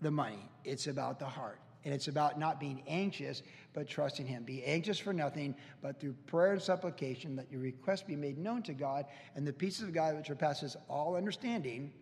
the 0.00 0.10
money, 0.10 0.48
it's 0.64 0.86
about 0.86 1.18
the 1.18 1.26
heart. 1.26 1.60
And 1.84 1.94
it's 1.94 2.08
about 2.08 2.36
not 2.36 2.58
being 2.58 2.82
anxious, 2.88 3.44
but 3.72 3.86
trusting 3.86 4.26
Him. 4.26 4.42
Be 4.42 4.64
anxious 4.64 4.98
for 4.98 5.12
nothing, 5.12 5.54
but 5.80 6.00
through 6.00 6.14
prayer 6.26 6.52
and 6.52 6.60
supplication, 6.60 7.36
let 7.36 7.50
your 7.50 7.60
request 7.60 8.08
be 8.08 8.16
made 8.16 8.38
known 8.38 8.62
to 8.64 8.74
God, 8.74 9.06
and 9.36 9.46
the 9.46 9.52
peace 9.52 9.80
of 9.80 9.92
God, 9.92 10.16
which 10.16 10.26
surpasses 10.26 10.76
all 10.88 11.14
understanding, 11.14 11.92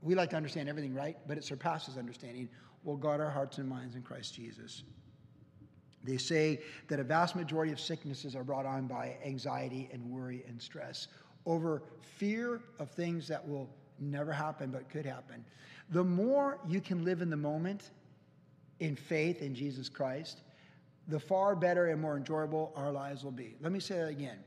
we 0.00 0.14
like 0.14 0.30
to 0.30 0.36
understand 0.36 0.68
everything, 0.68 0.94
right? 0.94 1.16
But 1.26 1.38
it 1.38 1.44
surpasses 1.44 1.96
understanding, 1.96 2.48
will 2.84 2.96
guard 2.96 3.20
our 3.20 3.30
hearts 3.30 3.58
and 3.58 3.68
minds 3.68 3.96
in 3.96 4.02
Christ 4.02 4.34
Jesus. 4.34 4.84
They 6.04 6.18
say 6.18 6.60
that 6.88 7.00
a 7.00 7.04
vast 7.04 7.34
majority 7.34 7.72
of 7.72 7.80
sicknesses 7.80 8.36
are 8.36 8.44
brought 8.44 8.66
on 8.66 8.86
by 8.86 9.16
anxiety 9.24 9.88
and 9.92 10.04
worry 10.04 10.44
and 10.46 10.60
stress 10.60 11.08
over 11.46 11.82
fear 12.00 12.60
of 12.78 12.90
things 12.90 13.26
that 13.28 13.46
will 13.46 13.68
never 13.98 14.32
happen 14.32 14.70
but 14.70 14.88
could 14.90 15.06
happen. 15.06 15.44
The 15.90 16.04
more 16.04 16.58
you 16.66 16.80
can 16.80 17.04
live 17.04 17.22
in 17.22 17.30
the 17.30 17.36
moment 17.36 17.90
in 18.80 18.96
faith 18.96 19.42
in 19.42 19.54
Jesus 19.54 19.88
Christ, 19.88 20.42
the 21.08 21.20
far 21.20 21.54
better 21.54 21.88
and 21.88 22.00
more 22.00 22.16
enjoyable 22.16 22.72
our 22.76 22.90
lives 22.90 23.24
will 23.24 23.30
be. 23.30 23.56
Let 23.60 23.72
me 23.72 23.80
say 23.80 23.96
that 23.96 24.08
again. 24.08 24.38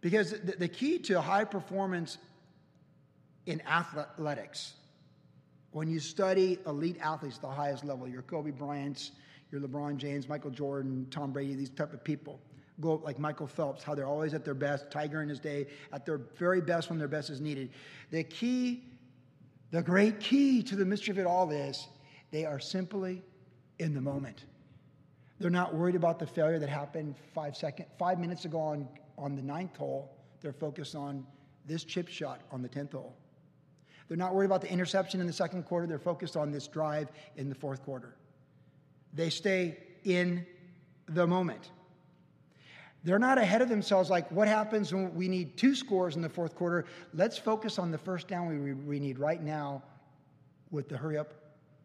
Because 0.00 0.32
the, 0.40 0.68
key 0.68 0.98
to 1.00 1.20
high 1.20 1.44
performance 1.44 2.18
in 3.46 3.60
athletics, 3.62 4.74
when 5.72 5.88
you 5.88 5.98
study 5.98 6.58
elite 6.66 6.98
athletes 7.00 7.36
at 7.36 7.42
the 7.42 7.48
highest 7.48 7.84
level, 7.84 8.06
your 8.06 8.22
Kobe 8.22 8.50
Bryant's, 8.50 9.12
your 9.50 9.60
LeBron 9.60 9.96
James, 9.96 10.28
Michael 10.28 10.50
Jordan, 10.50 11.06
Tom 11.10 11.32
Brady, 11.32 11.54
these 11.54 11.70
type 11.70 11.92
of 11.92 12.04
people, 12.04 12.40
go 12.80 13.00
like 13.04 13.18
Michael 13.18 13.46
Phelps, 13.46 13.82
how 13.82 13.94
they're 13.94 14.06
always 14.06 14.34
at 14.34 14.44
their 14.44 14.54
best, 14.54 14.90
Tiger 14.90 15.22
in 15.22 15.28
his 15.28 15.40
day, 15.40 15.66
at 15.92 16.06
their 16.06 16.18
very 16.36 16.60
best 16.60 16.90
when 16.90 16.98
their 16.98 17.08
best 17.08 17.30
is 17.30 17.40
needed. 17.40 17.70
The 18.10 18.24
key, 18.24 18.84
the 19.70 19.82
great 19.82 20.20
key 20.20 20.62
to 20.62 20.76
the 20.76 20.84
mystery 20.84 21.12
of 21.12 21.18
it 21.18 21.26
all 21.26 21.50
is 21.50 21.88
they 22.30 22.44
are 22.44 22.60
simply 22.60 23.22
in 23.78 23.94
the 23.94 24.00
moment. 24.00 24.44
They're 25.38 25.50
not 25.50 25.74
worried 25.74 25.96
about 25.96 26.18
the 26.18 26.26
failure 26.26 26.58
that 26.58 26.68
happened 26.68 27.14
five 27.34 27.56
second, 27.56 27.86
five 27.98 28.18
minutes 28.18 28.44
ago 28.44 28.60
on, 28.60 28.88
on 29.18 29.34
the 29.34 29.42
ninth 29.42 29.76
hole. 29.76 30.16
They're 30.40 30.52
focused 30.52 30.94
on 30.94 31.26
this 31.66 31.84
chip 31.84 32.08
shot 32.08 32.42
on 32.50 32.62
the 32.62 32.68
tenth 32.68 32.92
hole. 32.92 33.16
They're 34.12 34.18
not 34.18 34.34
worried 34.34 34.44
about 34.44 34.60
the 34.60 34.70
interception 34.70 35.22
in 35.22 35.26
the 35.26 35.32
second 35.32 35.62
quarter. 35.62 35.86
They're 35.86 35.98
focused 35.98 36.36
on 36.36 36.52
this 36.52 36.66
drive 36.66 37.08
in 37.38 37.48
the 37.48 37.54
fourth 37.54 37.82
quarter. 37.82 38.14
They 39.14 39.30
stay 39.30 39.78
in 40.04 40.44
the 41.06 41.26
moment. 41.26 41.70
They're 43.04 43.18
not 43.18 43.38
ahead 43.38 43.62
of 43.62 43.70
themselves 43.70 44.10
like 44.10 44.30
what 44.30 44.48
happens 44.48 44.92
when 44.92 45.14
we 45.14 45.28
need 45.28 45.56
two 45.56 45.74
scores 45.74 46.14
in 46.14 46.20
the 46.20 46.28
fourth 46.28 46.54
quarter. 46.54 46.84
Let's 47.14 47.38
focus 47.38 47.78
on 47.78 47.90
the 47.90 47.96
first 47.96 48.28
down 48.28 48.48
we, 48.48 48.74
we 48.74 49.00
need 49.00 49.18
right 49.18 49.42
now 49.42 49.82
with 50.70 50.90
the 50.90 50.96
hurry 50.98 51.16
up 51.16 51.32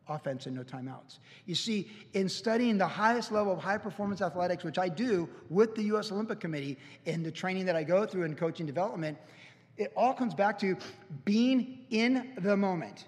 offense 0.10 0.48
and 0.48 0.56
no 0.58 0.64
timeouts. 0.64 1.20
You 1.46 1.56
see, 1.56 1.90
in 2.12 2.28
studying 2.28 2.78
the 2.78 2.88
highest 2.88 3.32
level 3.32 3.54
of 3.54 3.60
high 3.60 3.78
performance 3.78 4.22
athletics, 4.22 4.66
which 4.66 4.78
I 4.78 4.90
do 4.90 5.30
with 5.50 5.76
the 5.76 5.84
U.S. 5.84 6.12
Olympic 6.12 6.42
Committee 6.42 6.78
in 7.06 7.24
the 7.24 7.32
training 7.32 7.66
that 7.68 7.78
I 7.78 7.84
go 7.84 8.06
through 8.06 8.24
in 8.24 8.36
coaching 8.36 8.66
development, 8.66 9.18
it 9.78 9.94
all 9.96 10.14
comes 10.14 10.34
back 10.34 10.60
to 10.60 10.78
being 11.26 11.86
in 11.90 12.34
the 12.40 12.58
moment. 12.58 13.06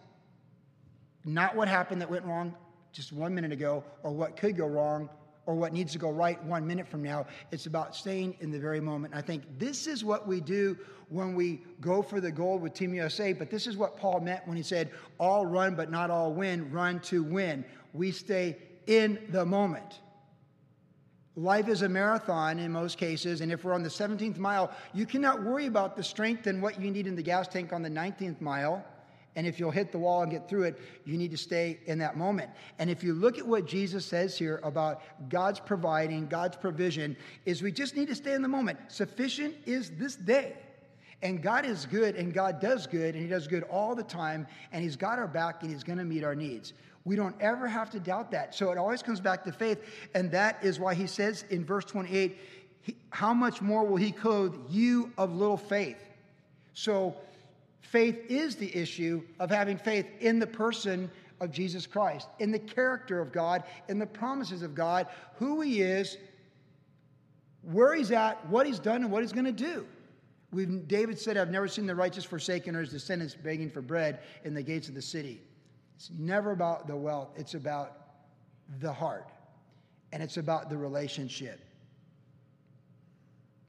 Not 1.25 1.55
what 1.55 1.67
happened 1.67 2.01
that 2.01 2.09
went 2.09 2.25
wrong 2.25 2.55
just 2.91 3.11
one 3.11 3.35
minute 3.35 3.51
ago, 3.51 3.83
or 4.03 4.11
what 4.11 4.35
could 4.35 4.57
go 4.57 4.65
wrong, 4.65 5.09
or 5.45 5.55
what 5.55 5.73
needs 5.73 5.91
to 5.93 5.97
go 5.97 6.09
right 6.09 6.43
one 6.43 6.65
minute 6.65 6.87
from 6.87 7.03
now. 7.03 7.25
It's 7.51 7.65
about 7.65 7.95
staying 7.95 8.37
in 8.39 8.51
the 8.51 8.59
very 8.59 8.79
moment. 8.79 9.13
I 9.15 9.21
think 9.21 9.43
this 9.57 9.87
is 9.87 10.03
what 10.03 10.27
we 10.27 10.41
do 10.41 10.77
when 11.09 11.35
we 11.35 11.61
go 11.81 12.01
for 12.01 12.21
the 12.21 12.31
gold 12.31 12.61
with 12.61 12.73
Team 12.73 12.93
USA, 12.93 13.33
but 13.33 13.49
this 13.49 13.67
is 13.67 13.75
what 13.75 13.97
Paul 13.97 14.19
meant 14.19 14.47
when 14.47 14.57
he 14.57 14.63
said, 14.63 14.91
All 15.19 15.45
run, 15.45 15.75
but 15.75 15.89
not 15.89 16.11
all 16.11 16.33
win, 16.33 16.71
run 16.71 16.99
to 17.01 17.23
win. 17.23 17.65
We 17.93 18.11
stay 18.11 18.57
in 18.87 19.19
the 19.29 19.45
moment. 19.45 19.99
Life 21.39 21.69
is 21.69 21.83
a 21.83 21.89
marathon 21.89 22.59
in 22.59 22.69
most 22.69 22.97
cases, 22.97 23.39
and 23.39 23.49
if 23.49 23.63
we're 23.63 23.73
on 23.73 23.81
the 23.81 23.87
17th 23.87 24.37
mile, 24.37 24.71
you 24.93 25.05
cannot 25.05 25.41
worry 25.41 25.67
about 25.67 25.95
the 25.95 26.03
strength 26.03 26.47
and 26.47 26.61
what 26.61 26.81
you 26.81 26.91
need 26.91 27.07
in 27.07 27.15
the 27.15 27.23
gas 27.23 27.47
tank 27.47 27.71
on 27.71 27.81
the 27.81 27.89
19th 27.89 28.41
mile. 28.41 28.83
And 29.37 29.47
if 29.47 29.57
you'll 29.57 29.71
hit 29.71 29.93
the 29.93 29.99
wall 29.99 30.21
and 30.21 30.29
get 30.29 30.49
through 30.49 30.63
it, 30.63 30.81
you 31.05 31.17
need 31.17 31.31
to 31.31 31.37
stay 31.37 31.79
in 31.85 31.97
that 31.99 32.17
moment. 32.17 32.49
And 32.77 32.89
if 32.89 33.05
you 33.05 33.13
look 33.13 33.37
at 33.37 33.47
what 33.47 33.65
Jesus 33.65 34.05
says 34.05 34.37
here 34.37 34.59
about 34.63 35.01
God's 35.29 35.61
providing, 35.61 36.27
God's 36.27 36.57
provision, 36.57 37.15
is 37.45 37.61
we 37.61 37.71
just 37.71 37.95
need 37.95 38.09
to 38.09 38.15
stay 38.15 38.33
in 38.33 38.41
the 38.41 38.49
moment. 38.49 38.77
Sufficient 38.89 39.55
is 39.65 39.91
this 39.91 40.17
day. 40.17 40.57
And 41.21 41.41
God 41.41 41.65
is 41.65 41.85
good 41.85 42.15
and 42.15 42.33
God 42.33 42.59
does 42.59 42.85
good 42.85 43.15
and 43.15 43.23
He 43.23 43.29
does 43.29 43.47
good 43.47 43.63
all 43.63 43.95
the 43.95 44.03
time 44.03 44.45
and 44.73 44.83
He's 44.83 44.97
got 44.97 45.19
our 45.19 45.27
back 45.27 45.61
and 45.61 45.71
He's 45.71 45.83
going 45.85 45.99
to 45.99 46.05
meet 46.05 46.25
our 46.25 46.35
needs. 46.35 46.73
We 47.09 47.15
don't 47.15 47.35
ever 47.41 47.67
have 47.67 47.89
to 47.89 47.99
doubt 47.99 48.29
that. 48.31 48.53
So 48.53 48.69
it 48.69 48.77
always 48.77 49.01
comes 49.01 49.19
back 49.19 49.43
to 49.45 49.51
faith. 49.51 49.83
And 50.13 50.29
that 50.29 50.63
is 50.63 50.79
why 50.79 50.93
He 50.93 51.07
says 51.07 51.43
in 51.49 51.65
verse 51.65 51.83
28 51.85 52.37
How 53.09 53.33
much 53.33 53.63
more 53.63 53.83
will 53.83 53.97
He 53.97 54.11
clothe 54.11 54.55
you 54.69 55.11
of 55.17 55.33
little 55.35 55.57
faith? 55.57 55.97
So 56.75 57.15
faith 57.81 58.29
is 58.29 58.57
the 58.57 58.73
issue 58.77 59.23
of 59.39 59.49
having 59.49 59.75
faith 59.75 60.05
in 60.19 60.37
the 60.37 60.45
person 60.45 61.09
of 61.41 61.51
Jesus 61.51 61.87
Christ, 61.87 62.27
in 62.37 62.51
the 62.51 62.59
character 62.59 63.19
of 63.19 63.31
God, 63.31 63.63
in 63.87 63.97
the 63.97 64.05
promises 64.05 64.61
of 64.61 64.75
God, 64.75 65.07
who 65.37 65.61
He 65.61 65.81
is, 65.81 66.15
where 67.63 67.95
He's 67.95 68.11
at, 68.11 68.47
what 68.49 68.67
He's 68.67 68.77
done, 68.77 69.01
and 69.01 69.11
what 69.11 69.23
He's 69.23 69.33
going 69.33 69.45
to 69.45 69.51
do. 69.51 69.83
We've, 70.51 70.87
David 70.87 71.17
said, 71.17 71.37
I've 71.37 71.49
never 71.49 71.67
seen 71.67 71.87
the 71.87 71.95
righteous 71.95 72.23
forsaken 72.23 72.75
or 72.75 72.81
his 72.81 72.91
descendants 72.91 73.33
begging 73.33 73.71
for 73.71 73.81
bread 73.81 74.19
in 74.43 74.53
the 74.53 74.61
gates 74.61 74.89
of 74.89 74.93
the 74.93 75.01
city. 75.01 75.41
It's 75.99 76.09
never 76.17 76.51
about 76.51 76.87
the 76.87 76.95
wealth, 76.95 77.27
it's 77.35 77.55
about 77.55 77.97
the 78.79 78.93
heart, 78.93 79.27
and 80.13 80.23
it's 80.23 80.37
about 80.37 80.69
the 80.69 80.77
relationship. 80.77 81.59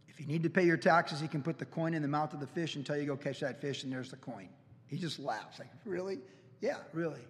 If 0.07 0.20
you 0.20 0.26
need 0.26 0.45
to 0.45 0.51
pay 0.51 0.64
your 0.64 0.76
taxes, 0.76 1.20
he 1.20 1.26
can 1.26 1.43
put 1.43 1.59
the 1.59 1.64
coin 1.64 1.93
in 1.93 2.03
the 2.03 2.09
mouth 2.09 2.33
of 2.33 2.39
the 2.39 2.47
fish 2.47 2.76
until 2.76 2.97
you 2.97 3.05
go 3.05 3.16
catch 3.16 3.41
that 3.41 3.61
fish, 3.61 3.83
and 3.83 3.93
there's 3.93 4.12
the 4.12 4.16
coin. 4.16 4.49
He 4.87 4.97
just 4.97 5.18
laughs, 5.18 5.59
like, 5.59 5.68
Really? 5.85 6.20
Yeah, 6.61 6.76
really. 6.93 7.20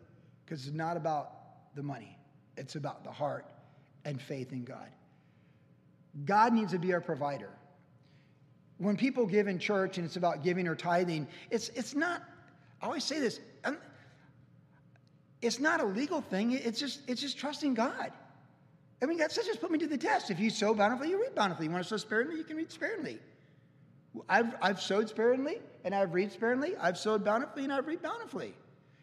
Because 0.44 0.66
it's 0.66 0.76
not 0.76 0.98
about 0.98 1.32
the 1.74 1.82
money, 1.82 2.14
it's 2.59 2.74
about 2.74 3.03
the 3.03 3.11
heart 3.11 3.46
and 4.05 4.20
faith 4.20 4.53
in 4.53 4.64
God. 4.64 4.90
God 6.26 6.53
needs 6.53 6.72
to 6.72 6.78
be 6.78 6.92
our 6.92 7.01
provider 7.01 7.51
when 8.80 8.96
people 8.96 9.26
give 9.26 9.46
in 9.46 9.59
church 9.59 9.98
and 9.98 10.07
it's 10.07 10.16
about 10.16 10.42
giving 10.42 10.66
or 10.66 10.74
tithing, 10.74 11.28
it's, 11.51 11.68
it's 11.70 11.94
not, 11.94 12.22
I 12.80 12.86
always 12.86 13.05
say 13.05 13.20
this, 13.20 13.38
it's 15.43 15.59
not 15.59 15.80
a 15.80 15.84
legal 15.84 16.20
thing. 16.20 16.53
It's 16.53 16.78
just, 16.78 17.01
it's 17.07 17.20
just 17.20 17.38
trusting 17.38 17.74
God. 17.74 18.12
I 19.03 19.07
mean, 19.07 19.18
God 19.18 19.32
says, 19.32 19.47
just 19.47 19.61
put 19.61 19.70
me 19.70 19.78
to 19.78 19.86
the 19.86 19.97
test. 19.97 20.30
If 20.30 20.38
you 20.38 20.51
sow 20.51 20.74
bountifully, 20.74 21.11
you 21.11 21.20
reap 21.20 21.34
bountifully. 21.34 21.66
You 21.66 21.72
want 21.72 21.84
to 21.84 21.88
sow 21.88 21.97
sparingly, 21.97 22.36
you 22.36 22.45
can 22.45 22.57
reap 22.57 22.70
sparingly. 22.70 23.18
I've, 24.28 24.55
I've 24.61 24.80
sowed 24.80 25.09
sparingly 25.09 25.59
and 25.84 25.95
I've 25.95 26.12
reaped 26.12 26.32
sparingly. 26.32 26.76
I've 26.76 26.99
sowed 26.99 27.24
bountifully 27.24 27.64
and 27.64 27.72
I've 27.72 27.86
reaped 27.86 28.03
bountifully. 28.03 28.55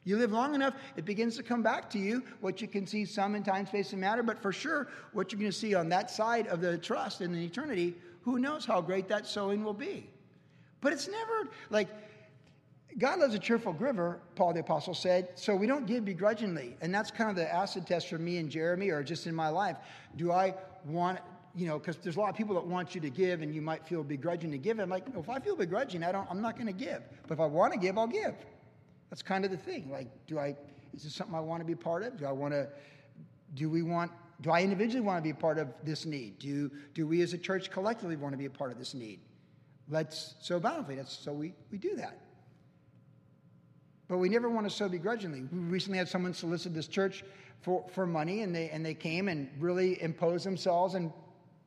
You 0.03 0.17
live 0.17 0.31
long 0.31 0.55
enough, 0.55 0.73
it 0.95 1.03
begins 1.03 1.35
to 1.35 1.43
come 1.43 1.61
back 1.61 1.89
to 1.89 1.99
you. 1.99 2.23
What 2.39 2.61
you 2.61 2.67
can 2.67 2.87
see 2.87 3.03
some 3.03 3.35
in 3.35 3.43
time, 3.43 3.65
space, 3.65 3.91
and 3.91 3.99
matter, 3.99 4.23
but 4.23 4.41
for 4.41 4.53
sure, 4.53 4.87
what 5.11 5.31
you're 5.31 5.39
going 5.39 5.51
to 5.51 5.57
see 5.57 5.75
on 5.75 5.89
that 5.89 6.09
side 6.09 6.47
of 6.47 6.61
the 6.61 6.77
trust 6.77 7.19
in 7.19 7.33
the 7.33 7.43
eternity 7.43 7.93
who 8.23 8.39
knows 8.39 8.65
how 8.65 8.79
great 8.79 9.09
that 9.09 9.27
sowing 9.27 9.63
will 9.63 9.73
be? 9.73 10.09
But 10.79 10.93
it's 10.93 11.07
never 11.07 11.49
like 11.69 11.89
God 12.99 13.19
loves 13.19 13.35
a 13.35 13.39
cheerful 13.39 13.73
giver, 13.73 14.19
Paul 14.35 14.53
the 14.53 14.61
Apostle 14.61 14.95
said, 14.95 15.29
so 15.35 15.55
we 15.55 15.67
don't 15.67 15.85
give 15.85 16.03
begrudgingly. 16.03 16.75
And 16.81 16.93
that's 16.93 17.11
kind 17.11 17.29
of 17.29 17.35
the 17.35 17.53
acid 17.53 17.85
test 17.85 18.09
for 18.09 18.17
me 18.17 18.37
and 18.37 18.49
Jeremy, 18.49 18.89
or 18.89 19.03
just 19.03 19.27
in 19.27 19.35
my 19.35 19.49
life. 19.49 19.77
Do 20.15 20.31
I 20.31 20.55
want, 20.85 21.19
you 21.55 21.67
know, 21.67 21.77
because 21.77 21.97
there's 21.97 22.15
a 22.15 22.19
lot 22.19 22.29
of 22.29 22.35
people 22.35 22.55
that 22.55 22.65
want 22.65 22.95
you 22.95 23.01
to 23.01 23.11
give 23.11 23.43
and 23.43 23.53
you 23.53 23.61
might 23.61 23.85
feel 23.85 24.03
begrudging 24.03 24.51
to 24.51 24.57
give. 24.57 24.79
I'm 24.79 24.89
like, 24.89 25.05
if 25.15 25.29
I 25.29 25.39
feel 25.39 25.55
begrudging, 25.55 26.03
I 26.03 26.11
don't, 26.11 26.27
I'm 26.29 26.41
not 26.41 26.55
going 26.55 26.67
to 26.67 26.73
give. 26.73 27.03
But 27.27 27.35
if 27.35 27.39
I 27.39 27.45
want 27.45 27.73
to 27.73 27.79
give, 27.79 27.99
I'll 27.99 28.07
give. 28.07 28.33
That's 29.11 29.21
kind 29.21 29.45
of 29.45 29.51
the 29.51 29.57
thing. 29.57 29.91
Like, 29.91 30.07
do 30.25 30.39
I, 30.39 30.55
is 30.95 31.03
this 31.03 31.13
something 31.13 31.35
I 31.35 31.39
want 31.39 31.61
to 31.61 31.65
be 31.65 31.75
part 31.75 32.01
of? 32.01 32.17
Do 32.17 32.25
I 32.25 32.31
want 32.31 32.53
to, 32.53 32.67
do 33.53 33.69
we 33.69 33.83
want, 33.83 34.11
do 34.41 34.49
I 34.49 34.63
individually 34.63 35.05
want 35.05 35.23
to 35.23 35.23
be 35.23 35.33
part 35.33 35.59
of 35.59 35.67
this 35.83 36.05
need? 36.05 36.39
Do, 36.39 36.71
do 36.95 37.05
we 37.05 37.21
as 37.21 37.33
a 37.33 37.37
church 37.37 37.69
collectively 37.69 38.15
want 38.15 38.33
to 38.33 38.37
be 38.37 38.45
a 38.45 38.49
part 38.49 38.71
of 38.71 38.79
this 38.79 38.95
need? 38.95 39.19
Let's 39.87 40.35
sow 40.41 40.59
bountifully. 40.59 40.95
That's, 40.95 41.15
so 41.15 41.31
we, 41.31 41.53
we 41.71 41.77
do 41.77 41.95
that. 41.95 42.19
But 44.07 44.17
we 44.17 44.29
never 44.29 44.49
want 44.49 44.67
to 44.67 44.73
sow 44.73 44.87
begrudgingly. 44.87 45.43
We 45.51 45.59
recently 45.59 45.97
had 45.97 46.07
someone 46.07 46.33
solicit 46.33 46.73
this 46.73 46.87
church 46.87 47.23
for, 47.61 47.85
for 47.91 48.05
money, 48.05 48.41
and 48.41 48.55
they, 48.55 48.69
and 48.69 48.85
they 48.85 48.93
came 48.93 49.27
and 49.27 49.49
really 49.59 50.01
imposed 50.01 50.45
themselves 50.45 50.93
and 50.93 51.11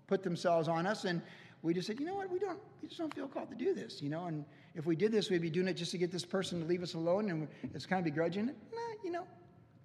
put 0.07 0.23
themselves 0.23 0.67
on 0.67 0.87
us. 0.87 1.05
And 1.05 1.21
we 1.63 1.75
just 1.75 1.87
said, 1.87 2.01
you 2.01 2.07
know 2.07 2.15
what, 2.15 2.31
we 2.31 2.39
don't, 2.39 2.59
we 2.81 2.89
just 2.89 2.99
don't 2.99 3.13
feel 3.15 3.29
called 3.29 3.51
to 3.51 3.57
do 3.57 3.75
this, 3.75 4.01
you 4.01 4.09
know. 4.09 4.25
And 4.25 4.45
if 4.75 4.87
we 4.87 4.97
did 4.97 5.13
this, 5.13 5.29
we'd 5.29 5.43
be 5.43 5.51
doing 5.51 5.69
it 5.69 5.75
just 5.75 5.91
to 5.91 5.99
get 5.99 6.11
this 6.11 6.25
person 6.25 6.61
to 6.61 6.67
leave 6.67 6.83
us 6.83 6.95
alone, 6.95 7.29
and 7.31 7.47
it's 7.75 7.85
kind 7.85 7.99
of 7.99 8.05
begrudging. 8.05 8.47
Nah, 8.47 8.79
you 9.05 9.11
know, 9.11 9.27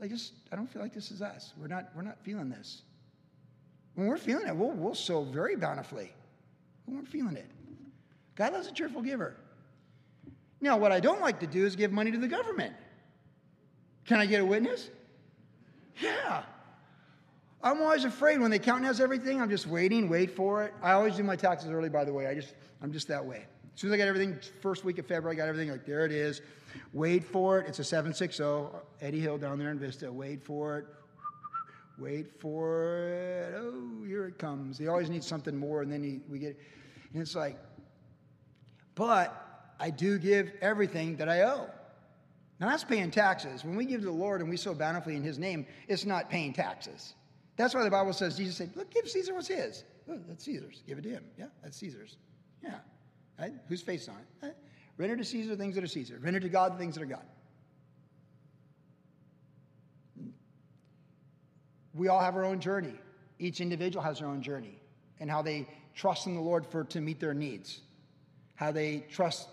I 0.01 0.07
just, 0.07 0.33
I 0.51 0.55
don't 0.55 0.71
feel 0.71 0.81
like 0.81 0.93
this 0.93 1.11
is 1.11 1.21
us. 1.21 1.53
We're 1.59 1.67
not, 1.67 1.89
we're 1.95 2.03
not 2.03 2.23
feeling 2.23 2.49
this. 2.49 2.83
When 3.95 4.07
we're 4.07 4.17
feeling 4.17 4.47
it, 4.47 4.55
we'll, 4.55 4.71
we'll 4.71 4.95
sow 4.95 5.23
very 5.23 5.55
bountifully. 5.55 6.13
When 6.85 6.97
we're 6.97 7.05
feeling 7.05 7.35
it. 7.35 7.49
God 8.35 8.53
loves 8.53 8.67
a 8.67 8.71
cheerful 8.71 9.01
giver. 9.01 9.35
Now, 10.61 10.77
what 10.77 10.91
I 10.91 10.99
don't 10.99 11.21
like 11.21 11.39
to 11.41 11.47
do 11.47 11.65
is 11.65 11.75
give 11.75 11.91
money 11.91 12.11
to 12.11 12.17
the 12.17 12.27
government. 12.27 12.73
Can 14.05 14.19
I 14.19 14.25
get 14.25 14.41
a 14.41 14.45
witness? 14.45 14.89
Yeah. 16.01 16.43
I'm 17.61 17.81
always 17.81 18.05
afraid 18.05 18.39
when 18.39 18.51
they 18.51 18.59
count 18.59 18.83
has 18.83 19.01
everything, 19.01 19.41
I'm 19.41 19.49
just 19.49 19.65
waiting, 19.65 20.07
wait 20.07 20.29
for 20.29 20.63
it. 20.63 20.73
I 20.83 20.91
always 20.91 21.15
do 21.15 21.23
my 21.23 21.35
taxes 21.35 21.71
early, 21.71 21.89
by 21.89 22.05
the 22.05 22.13
way. 22.13 22.27
I 22.27 22.35
just, 22.35 22.53
I'm 22.81 22.91
just 22.91 23.07
that 23.07 23.25
way. 23.25 23.45
As 23.73 23.81
soon 23.81 23.89
as 23.89 23.95
I 23.95 23.97
got 23.97 24.07
everything, 24.07 24.37
first 24.61 24.85
week 24.85 24.99
of 24.99 25.07
February, 25.07 25.35
I 25.35 25.37
got 25.37 25.49
everything, 25.49 25.71
like, 25.71 25.85
there 25.85 26.05
it 26.05 26.11
is. 26.11 26.41
Wait 26.93 27.23
for 27.23 27.59
it. 27.59 27.67
It's 27.67 27.79
a 27.79 27.83
760, 27.83 28.43
Eddie 29.01 29.19
Hill 29.19 29.37
down 29.37 29.57
there 29.57 29.71
in 29.71 29.79
Vista. 29.79 30.11
Wait 30.11 30.43
for 30.43 30.77
it. 30.77 30.85
Wait 31.97 32.39
for 32.39 33.07
it. 33.07 33.55
Oh, 33.57 34.03
here 34.05 34.27
it 34.27 34.37
comes. 34.37 34.77
He 34.77 34.87
always 34.87 35.09
needs 35.09 35.25
something 35.25 35.57
more, 35.57 35.81
and 35.81 35.91
then 35.91 36.03
he, 36.03 36.19
we 36.29 36.39
get, 36.39 36.59
and 37.13 37.21
it's 37.21 37.35
like, 37.35 37.57
but 38.93 39.44
I 39.79 39.89
do 39.89 40.17
give 40.17 40.51
everything 40.61 41.17
that 41.17 41.29
I 41.29 41.41
owe. 41.41 41.69
Now 42.59 42.69
that's 42.69 42.83
paying 42.83 43.11
taxes. 43.11 43.63
When 43.63 43.75
we 43.75 43.85
give 43.85 44.01
to 44.01 44.05
the 44.05 44.11
Lord 44.11 44.41
and 44.41 44.49
we 44.49 44.57
sow 44.57 44.73
bountifully 44.73 45.15
in 45.15 45.23
His 45.23 45.37
name, 45.37 45.65
it's 45.87 46.05
not 46.05 46.29
paying 46.29 46.53
taxes. 46.53 47.13
That's 47.57 47.73
why 47.73 47.83
the 47.83 47.91
Bible 47.91 48.13
says 48.13 48.37
Jesus 48.37 48.55
said, 48.55 48.71
"Look, 48.75 48.91
give 48.91 49.09
Caesar 49.09 49.33
what's 49.33 49.47
his. 49.47 49.83
Oh, 50.09 50.19
that's 50.27 50.43
Caesar's. 50.45 50.83
Give 50.87 50.97
it 50.97 51.01
to 51.03 51.09
him. 51.09 51.25
Yeah, 51.37 51.47
that's 51.63 51.77
Caesar's. 51.77 52.17
Yeah, 52.63 52.79
right? 53.39 53.53
Whose 53.67 53.81
face 53.81 54.07
on 54.07 54.15
it? 54.15 54.45
Right? 54.45 54.55
Render 54.97 55.17
to 55.17 55.23
Caesar 55.23 55.55
things 55.55 55.75
that 55.75 55.83
are 55.83 55.87
Caesar. 55.87 56.19
Render 56.21 56.39
to 56.39 56.49
God 56.49 56.73
the 56.73 56.77
things 56.77 56.95
that 56.95 57.03
are 57.03 57.07
God. 57.07 57.25
We 61.93 62.09
all 62.09 62.19
have 62.19 62.35
our 62.35 62.45
own 62.45 62.59
journey. 62.59 62.93
Each 63.39 63.61
individual 63.61 64.03
has 64.03 64.19
their 64.19 64.27
own 64.27 64.41
journey 64.41 64.79
and 65.19 65.29
how 65.29 65.41
they 65.41 65.67
trust 65.93 66.27
in 66.27 66.35
the 66.35 66.41
Lord 66.41 66.65
for 66.65 66.83
to 66.85 67.01
meet 67.01 67.19
their 67.19 67.33
needs, 67.33 67.81
how 68.55 68.71
they 68.71 69.05
trust 69.09 69.49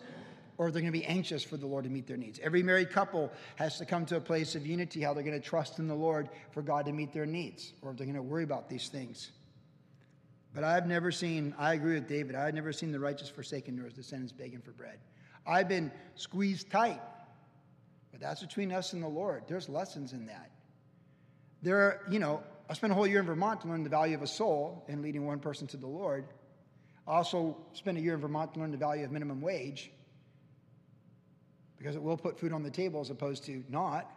or 0.63 0.71
they're 0.71 0.81
going 0.81 0.93
to 0.93 0.99
be 0.99 1.05
anxious 1.05 1.43
for 1.43 1.57
the 1.57 1.67
Lord 1.67 1.85
to 1.85 1.91
meet 1.91 2.07
their 2.07 2.17
needs. 2.17 2.39
Every 2.41 2.63
married 2.63 2.91
couple 2.91 3.33
has 3.57 3.79
to 3.79 3.85
come 3.85 4.07
to 4.07 4.17
a 4.17 4.21
place 4.21 4.55
of 4.55 4.65
unity, 4.65 5.03
how 5.03 5.13
they're 5.13 5.25
going 5.25 5.41
to 5.41 5.45
trust 5.45 5.81
in 5.81 5.89
the 5.89 5.95
Lord 5.95 6.29
for 6.53 6.63
God 6.63 6.87
to 6.87 6.93
meet 6.93 7.13
their 7.13 7.27
needs, 7.27 7.73
or 7.83 7.91
if 7.91 7.97
they're 7.97 8.07
going 8.07 8.15
to 8.15 8.23
worry 8.23 8.45
about 8.45 8.69
these 8.69 8.89
things. 8.89 9.33
But 10.55 10.63
I've 10.63 10.87
never 10.87 11.11
seen, 11.11 11.53
I 11.59 11.75
agree 11.75 11.95
with 11.95 12.07
David, 12.07 12.37
I've 12.37 12.55
never 12.55 12.73
seen 12.73 12.93
the 12.93 13.01
righteous 13.01 13.29
forsaken 13.29 13.75
nor 13.75 13.87
his 13.87 13.95
descendants 13.95 14.33
begging 14.33 14.61
for 14.61 14.71
bread. 14.71 14.99
I've 15.45 15.69
been 15.69 15.91
squeezed 16.15 16.71
tight, 16.71 17.01
but 18.13 18.21
that's 18.21 18.43
between 18.43 18.71
us 18.71 18.93
and 18.93 19.03
the 19.03 19.09
Lord. 19.09 19.43
There's 19.49 19.69
lessons 19.69 20.13
in 20.13 20.27
that. 20.27 20.53
There 21.63 21.79
are, 21.79 22.01
you 22.09 22.21
know, 22.21 22.45
I 22.71 22.75
spent 22.75 22.93
a 22.93 22.95
whole 22.95 23.07
year 23.09 23.19
in 23.19 23.27
Vermont 23.27 23.63
to 23.63 23.69
learn 23.69 23.83
the 23.83 23.91
value 23.91 24.15
of 24.15 24.23
a 24.23 24.29
soul 24.29 24.85
and 24.89 25.03
leading 25.03 25.27
one 25.27 25.41
person 25.41 25.67
to 25.69 25.77
the 25.77 25.89
Lord. 25.89 26.25
I 27.09 27.15
also 27.15 27.57
spent 27.73 27.99
a 27.99 28.01
year 28.01 28.15
in 28.15 28.21
Vermont 28.21 28.55
to 28.55 28.61
learn 28.61 28.71
the 28.71 28.77
value 28.77 29.05
of 29.05 29.11
minimum 29.11 29.41
wage 29.41 29.91
because 31.83 31.97
it 31.97 32.03
will 32.03 32.17
put 32.17 32.39
food 32.39 32.53
on 32.53 32.63
the 32.63 32.71
table 32.71 33.01
as 33.01 33.11
opposed 33.11 33.45
to 33.45 33.65
not. 33.69 34.09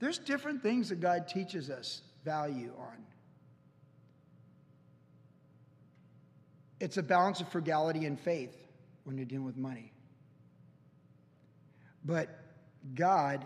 There's 0.00 0.18
different 0.18 0.64
things 0.64 0.88
that 0.88 0.98
God 0.98 1.28
teaches 1.28 1.70
us 1.70 2.02
value 2.24 2.72
on. 2.76 3.04
It's 6.80 6.96
a 6.96 7.04
balance 7.04 7.40
of 7.40 7.48
frugality 7.50 8.04
and 8.04 8.18
faith 8.18 8.56
when 9.04 9.16
you're 9.16 9.26
dealing 9.26 9.46
with 9.46 9.56
money. 9.56 9.92
But 12.04 12.36
God 12.96 13.44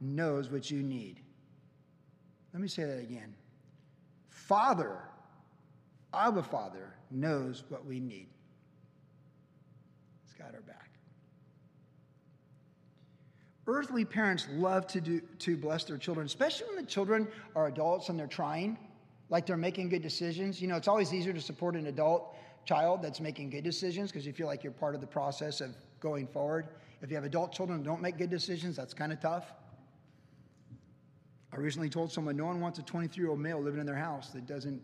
knows 0.00 0.50
what 0.50 0.70
you 0.70 0.82
need. 0.82 1.20
Let 2.54 2.62
me 2.62 2.68
say 2.68 2.84
that 2.84 3.00
again. 3.00 3.34
Father, 4.30 4.96
Abba 6.14 6.42
Father, 6.42 6.94
knows 7.10 7.64
what 7.68 7.84
we 7.84 8.00
need. 8.00 8.28
He's 10.24 10.32
got 10.38 10.54
our 10.54 10.62
back. 10.62 10.79
Earthly 13.70 14.04
parents 14.04 14.48
love 14.50 14.88
to, 14.88 15.00
do, 15.00 15.20
to 15.38 15.56
bless 15.56 15.84
their 15.84 15.96
children, 15.96 16.26
especially 16.26 16.66
when 16.66 16.76
the 16.76 16.90
children 16.90 17.28
are 17.54 17.68
adults 17.68 18.08
and 18.08 18.18
they're 18.18 18.26
trying, 18.26 18.76
like 19.28 19.46
they're 19.46 19.56
making 19.56 19.90
good 19.90 20.02
decisions. 20.02 20.60
You 20.60 20.66
know, 20.66 20.74
it's 20.74 20.88
always 20.88 21.14
easier 21.14 21.32
to 21.32 21.40
support 21.40 21.76
an 21.76 21.86
adult 21.86 22.34
child 22.64 23.00
that's 23.00 23.20
making 23.20 23.50
good 23.50 23.62
decisions 23.62 24.10
because 24.10 24.26
you 24.26 24.32
feel 24.32 24.48
like 24.48 24.64
you're 24.64 24.72
part 24.72 24.96
of 24.96 25.00
the 25.00 25.06
process 25.06 25.60
of 25.60 25.70
going 26.00 26.26
forward. 26.26 26.66
If 27.00 27.10
you 27.10 27.14
have 27.14 27.24
adult 27.24 27.52
children 27.52 27.78
who 27.78 27.84
don't 27.84 28.02
make 28.02 28.18
good 28.18 28.28
decisions, 28.28 28.74
that's 28.74 28.92
kind 28.92 29.12
of 29.12 29.20
tough. 29.20 29.52
I 31.52 31.56
recently 31.56 31.90
told 31.90 32.10
someone 32.10 32.36
no 32.36 32.46
one 32.46 32.60
wants 32.60 32.80
a 32.80 32.82
23 32.82 33.22
year 33.22 33.30
old 33.30 33.38
male 33.38 33.62
living 33.62 33.78
in 33.78 33.86
their 33.86 33.94
house 33.94 34.30
that 34.30 34.46
doesn't 34.46 34.82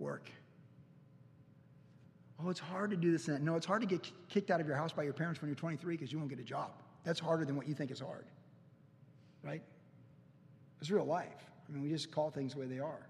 work. 0.00 0.30
Oh, 2.42 2.50
it's 2.50 2.58
hard 2.58 2.90
to 2.90 2.96
do 2.96 3.12
this. 3.12 3.28
No, 3.28 3.54
it's 3.54 3.66
hard 3.66 3.82
to 3.82 3.86
get 3.86 4.10
kicked 4.28 4.50
out 4.50 4.60
of 4.60 4.66
your 4.66 4.76
house 4.76 4.92
by 4.92 5.04
your 5.04 5.12
parents 5.12 5.40
when 5.40 5.48
you're 5.48 5.54
23 5.54 5.96
because 5.96 6.10
you 6.10 6.18
won't 6.18 6.28
get 6.28 6.40
a 6.40 6.42
job. 6.42 6.72
That's 7.04 7.20
harder 7.20 7.44
than 7.44 7.56
what 7.56 7.68
you 7.68 7.74
think 7.74 7.90
is 7.90 8.00
hard, 8.00 8.24
right? 9.42 9.62
It's 10.80 10.90
real 10.90 11.04
life. 11.04 11.28
I 11.68 11.72
mean, 11.72 11.82
we 11.82 11.90
just 11.90 12.10
call 12.10 12.30
things 12.30 12.54
the 12.54 12.60
way 12.60 12.66
they 12.66 12.78
are. 12.78 13.06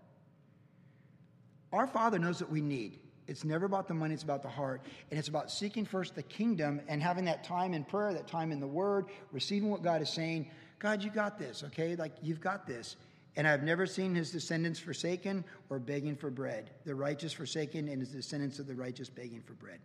Our 1.72 1.86
Father 1.86 2.18
knows 2.18 2.40
what 2.40 2.51
we 2.51 2.61
need. 2.61 3.01
It's 3.26 3.42
never 3.42 3.66
about 3.66 3.88
the 3.88 3.95
money, 3.95 4.14
it's 4.14 4.22
about 4.22 4.42
the 4.42 4.49
heart. 4.49 4.82
And 5.11 5.18
it's 5.18 5.28
about 5.28 5.51
seeking 5.51 5.84
first 5.84 6.14
the 6.14 6.22
kingdom 6.22 6.80
and 6.88 7.03
having 7.03 7.24
that 7.24 7.42
time 7.42 7.72
in 7.72 7.84
prayer, 7.84 8.12
that 8.12 8.26
time 8.26 8.53
in 8.53 8.61
the 8.61 8.66
Word, 8.66 9.07
receiving 9.32 9.70
what 9.70 9.82
God 9.82 10.03
is 10.03 10.11
saying. 10.11 10.51
God, 10.78 11.03
you 11.03 11.11
got 11.11 11.38
this, 11.38 11.64
okay? 11.64 11.97
Like, 11.97 12.12
you've 12.22 12.40
got 12.40 12.66
this. 12.66 12.97
And 13.36 13.49
I've 13.49 13.62
never 13.62 13.86
seen 13.86 14.14
his 14.14 14.30
descendants 14.30 14.78
forsaken 14.78 15.45
or 15.70 15.78
begging 15.78 16.14
for 16.14 16.30
bread. 16.30 16.70
The 16.84 16.95
righteous 16.95 17.32
forsaken 17.32 17.88
and 17.88 18.01
his 18.01 18.11
descendants 18.11 18.59
of 18.59 18.66
the 18.66 18.74
righteous 18.74 19.09
begging 19.09 19.40
for 19.40 19.55
bread. 19.55 19.80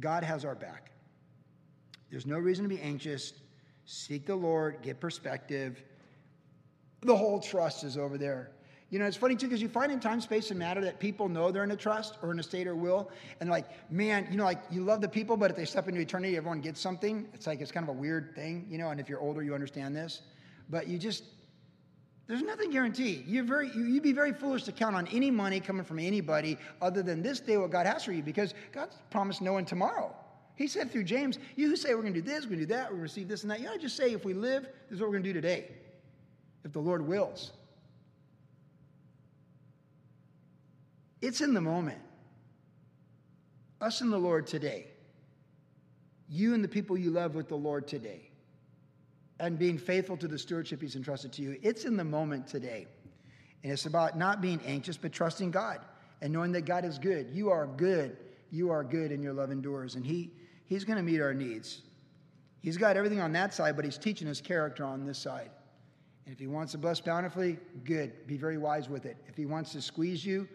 God 0.00 0.24
has 0.24 0.44
our 0.44 0.54
back. 0.54 0.90
There's 2.12 2.26
no 2.26 2.38
reason 2.38 2.62
to 2.64 2.68
be 2.68 2.80
anxious. 2.80 3.32
Seek 3.86 4.26
the 4.26 4.36
Lord, 4.36 4.82
get 4.82 5.00
perspective. 5.00 5.82
The 7.00 7.16
whole 7.16 7.40
trust 7.40 7.84
is 7.84 7.96
over 7.96 8.18
there. 8.18 8.52
You 8.90 8.98
know, 8.98 9.06
it's 9.06 9.16
funny 9.16 9.34
too, 9.34 9.46
because 9.46 9.62
you 9.62 9.70
find 9.70 9.90
in 9.90 9.98
time, 9.98 10.20
space, 10.20 10.50
and 10.50 10.58
matter 10.58 10.82
that 10.82 11.00
people 11.00 11.26
know 11.30 11.50
they're 11.50 11.64
in 11.64 11.70
a 11.70 11.76
trust 11.76 12.18
or 12.20 12.30
in 12.30 12.38
a 12.38 12.42
state 12.42 12.66
or 12.66 12.76
will. 12.76 13.10
And 13.40 13.48
like, 13.48 13.90
man, 13.90 14.28
you 14.30 14.36
know, 14.36 14.44
like 14.44 14.60
you 14.70 14.84
love 14.84 15.00
the 15.00 15.08
people, 15.08 15.38
but 15.38 15.50
if 15.50 15.56
they 15.56 15.64
step 15.64 15.88
into 15.88 16.02
eternity, 16.02 16.36
everyone 16.36 16.60
gets 16.60 16.78
something. 16.78 17.26
It's 17.32 17.46
like, 17.46 17.62
it's 17.62 17.72
kind 17.72 17.88
of 17.88 17.96
a 17.96 17.98
weird 17.98 18.34
thing, 18.34 18.66
you 18.68 18.76
know, 18.76 18.90
and 18.90 19.00
if 19.00 19.08
you're 19.08 19.20
older, 19.20 19.42
you 19.42 19.54
understand 19.54 19.96
this. 19.96 20.20
But 20.68 20.88
you 20.88 20.98
just, 20.98 21.24
there's 22.26 22.42
nothing 22.42 22.70
guaranteed. 22.70 23.26
You're 23.26 23.44
very, 23.44 23.70
you, 23.74 23.94
would 23.94 24.02
be 24.02 24.12
very 24.12 24.34
foolish 24.34 24.64
to 24.64 24.72
count 24.72 24.94
on 24.94 25.06
any 25.06 25.30
money 25.30 25.60
coming 25.60 25.84
from 25.84 25.98
anybody 25.98 26.58
other 26.82 27.02
than 27.02 27.22
this 27.22 27.40
day 27.40 27.56
what 27.56 27.70
God 27.70 27.86
has 27.86 28.04
for 28.04 28.12
you 28.12 28.22
because 28.22 28.52
God's 28.72 28.98
promised 29.08 29.40
no 29.40 29.54
one 29.54 29.64
tomorrow. 29.64 30.14
He 30.56 30.68
said 30.68 30.90
through 30.90 31.04
James, 31.04 31.38
You 31.56 31.68
who 31.68 31.76
say 31.76 31.94
we're 31.94 32.02
going 32.02 32.14
to 32.14 32.20
do 32.20 32.28
this, 32.28 32.44
we're 32.44 32.50
going 32.50 32.60
to 32.60 32.66
do 32.66 32.74
that, 32.74 32.84
we're 32.84 32.96
going 32.96 32.98
to 32.98 33.02
receive 33.02 33.28
this 33.28 33.42
and 33.42 33.50
that, 33.50 33.60
you 33.60 33.68
to 33.70 33.78
just 33.78 33.96
say, 33.96 34.12
if 34.12 34.24
we 34.24 34.34
live, 34.34 34.62
this 34.62 34.96
is 34.96 35.00
what 35.00 35.08
we're 35.08 35.14
going 35.14 35.24
to 35.24 35.28
do 35.30 35.34
today, 35.34 35.68
if 36.64 36.72
the 36.72 36.80
Lord 36.80 37.06
wills. 37.06 37.52
It's 41.20 41.40
in 41.40 41.54
the 41.54 41.60
moment. 41.60 42.00
Us 43.80 44.00
and 44.00 44.12
the 44.12 44.18
Lord 44.18 44.46
today. 44.46 44.88
You 46.28 46.54
and 46.54 46.62
the 46.62 46.68
people 46.68 46.98
you 46.98 47.10
love 47.10 47.34
with 47.34 47.48
the 47.48 47.56
Lord 47.56 47.86
today. 47.86 48.28
And 49.40 49.58
being 49.58 49.78
faithful 49.78 50.16
to 50.18 50.28
the 50.28 50.38
stewardship 50.38 50.80
He's 50.80 50.96
entrusted 50.96 51.32
to 51.34 51.42
you. 51.42 51.58
It's 51.62 51.84
in 51.84 51.96
the 51.96 52.04
moment 52.04 52.46
today. 52.46 52.86
And 53.62 53.72
it's 53.72 53.86
about 53.86 54.18
not 54.18 54.40
being 54.40 54.60
anxious, 54.66 54.96
but 54.96 55.12
trusting 55.12 55.52
God 55.52 55.80
and 56.20 56.32
knowing 56.32 56.52
that 56.52 56.62
God 56.62 56.84
is 56.84 56.98
good. 56.98 57.30
You 57.32 57.50
are 57.50 57.66
good. 57.66 58.16
You 58.50 58.70
are 58.70 58.84
good 58.84 59.12
and 59.12 59.22
your 59.22 59.32
love 59.32 59.50
endures. 59.50 59.94
And 59.94 60.04
He 60.04 60.32
He's 60.66 60.84
going 60.84 60.96
to 60.96 61.02
meet 61.02 61.20
our 61.20 61.34
needs. 61.34 61.82
He's 62.60 62.76
got 62.76 62.96
everything 62.96 63.20
on 63.20 63.32
that 63.32 63.52
side, 63.52 63.76
but 63.76 63.84
he's 63.84 63.98
teaching 63.98 64.28
his 64.28 64.40
character 64.40 64.84
on 64.84 65.04
this 65.04 65.18
side. 65.18 65.50
And 66.24 66.32
if 66.32 66.38
he 66.38 66.46
wants 66.46 66.72
to 66.72 66.78
bless 66.78 67.00
bountifully, 67.00 67.58
good. 67.84 68.26
Be 68.26 68.36
very 68.36 68.58
wise 68.58 68.88
with 68.88 69.04
it. 69.04 69.16
If 69.26 69.36
he 69.36 69.46
wants 69.46 69.72
to 69.72 69.82
squeeze 69.82 70.24
you, 70.24 70.48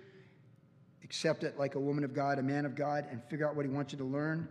accept 1.04 1.44
it 1.44 1.60
like 1.60 1.76
a 1.76 1.80
woman 1.80 2.04
of 2.04 2.14
God, 2.14 2.40
a 2.40 2.44
man 2.44 2.66
of 2.66 2.76
God, 2.76 3.06
and 3.12 3.22
figure 3.26 3.48
out 3.48 3.56
what 3.56 3.66
he 3.66 3.72
wants 3.72 3.92
you 3.92 3.98
to 4.00 4.06
learn. 4.06 4.48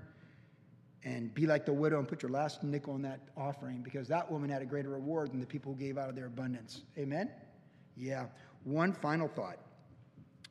And 1.05 1.33
be 1.33 1.47
like 1.47 1.65
the 1.65 1.73
widow 1.73 1.99
and 1.99 2.09
put 2.09 2.23
your 2.23 2.33
last 2.33 2.65
nickel 2.65 2.97
in 2.97 3.03
that 3.03 3.21
offering 3.37 3.81
because 3.81 4.09
that 4.09 4.31
woman 4.31 4.51
had 4.51 4.61
a 4.61 4.65
greater 4.65 4.91
reward 4.91 5.31
than 5.31 5.39
the 5.39 5.47
people 5.47 5.73
who 5.73 5.79
gave 5.79 5.99
out 5.99 6.09
of 6.09 6.17
their 6.17 6.27
abundance. 6.27 6.83
Amen? 6.99 7.31
Yeah. 7.97 8.27
One 8.65 8.93
final 8.93 9.29
thought. 9.29 9.59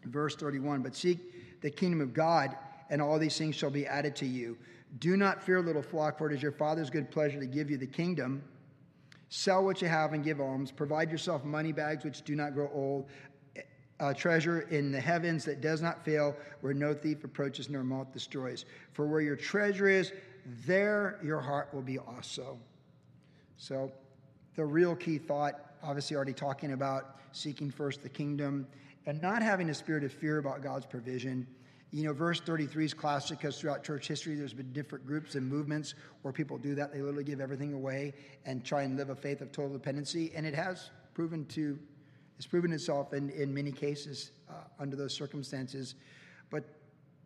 Verse 0.05 0.35
31 0.35 0.81
But 0.81 0.95
seek 0.95 1.61
the 1.61 1.69
kingdom 1.69 2.01
of 2.01 2.13
God, 2.13 2.55
and 2.89 3.01
all 3.01 3.19
these 3.19 3.37
things 3.37 3.55
shall 3.55 3.69
be 3.69 3.85
added 3.85 4.15
to 4.17 4.25
you. 4.25 4.57
Do 4.99 5.17
not 5.17 5.43
fear, 5.43 5.61
little 5.61 5.81
flock, 5.81 6.17
for 6.17 6.29
it 6.29 6.35
is 6.35 6.41
your 6.41 6.51
Father's 6.51 6.89
good 6.89 7.11
pleasure 7.11 7.39
to 7.39 7.45
give 7.45 7.69
you 7.69 7.77
the 7.77 7.87
kingdom. 7.87 8.43
Sell 9.29 9.65
what 9.65 9.81
you 9.81 9.87
have 9.87 10.13
and 10.13 10.23
give 10.23 10.39
alms. 10.39 10.71
Provide 10.71 11.11
yourself 11.11 11.43
money 11.43 11.71
bags 11.71 12.03
which 12.03 12.21
do 12.21 12.35
not 12.35 12.53
grow 12.53 12.69
old, 12.73 13.07
a 13.99 14.13
treasure 14.13 14.61
in 14.61 14.91
the 14.91 14.99
heavens 14.99 15.43
that 15.45 15.61
does 15.61 15.81
not 15.81 16.03
fail, 16.05 16.35
where 16.61 16.73
no 16.73 16.93
thief 16.93 17.23
approaches 17.23 17.69
nor 17.69 17.83
moth 17.83 18.11
destroys. 18.13 18.65
For 18.93 19.07
where 19.07 19.21
your 19.21 19.35
treasure 19.35 19.89
is, 19.89 20.13
there 20.65 21.19
your 21.23 21.41
heart 21.41 21.73
will 21.73 21.81
be 21.81 21.97
also. 21.97 22.57
So, 23.57 23.91
the 24.55 24.63
real 24.63 24.95
key 24.95 25.17
thought, 25.17 25.73
obviously, 25.81 26.15
already 26.15 26.33
talking 26.33 26.73
about 26.73 27.17
seeking 27.31 27.71
first 27.71 28.03
the 28.03 28.09
kingdom 28.09 28.67
and 29.05 29.21
not 29.21 29.41
having 29.41 29.69
a 29.69 29.73
spirit 29.73 30.03
of 30.03 30.13
fear 30.13 30.37
about 30.37 30.61
God's 30.61 30.85
provision. 30.85 31.47
You 31.91 32.03
know, 32.03 32.13
verse 32.13 32.41
33 32.41 32.85
is 32.85 32.93
classic 32.93 33.39
because 33.39 33.59
throughout 33.59 33.83
church 33.83 34.07
history, 34.07 34.35
there's 34.35 34.53
been 34.53 34.73
different 34.73 35.05
groups 35.05 35.35
and 35.35 35.47
movements 35.47 35.95
where 36.23 36.33
people 36.33 36.57
do 36.57 36.75
that. 36.75 36.91
They 36.91 36.99
literally 37.01 37.23
give 37.23 37.39
everything 37.39 37.73
away 37.73 38.13
and 38.45 38.65
try 38.65 38.83
and 38.83 38.97
live 38.97 39.09
a 39.09 39.15
faith 39.15 39.41
of 39.41 39.51
total 39.51 39.73
dependency. 39.73 40.31
And 40.35 40.45
it 40.45 40.53
has 40.53 40.89
proven 41.13 41.45
to, 41.47 41.79
it's 42.37 42.47
proven 42.47 42.73
itself 42.73 43.13
in, 43.13 43.29
in 43.29 43.53
many 43.53 43.71
cases 43.71 44.31
uh, 44.49 44.53
under 44.79 44.95
those 44.95 45.13
circumstances. 45.13 45.95
But 46.49 46.65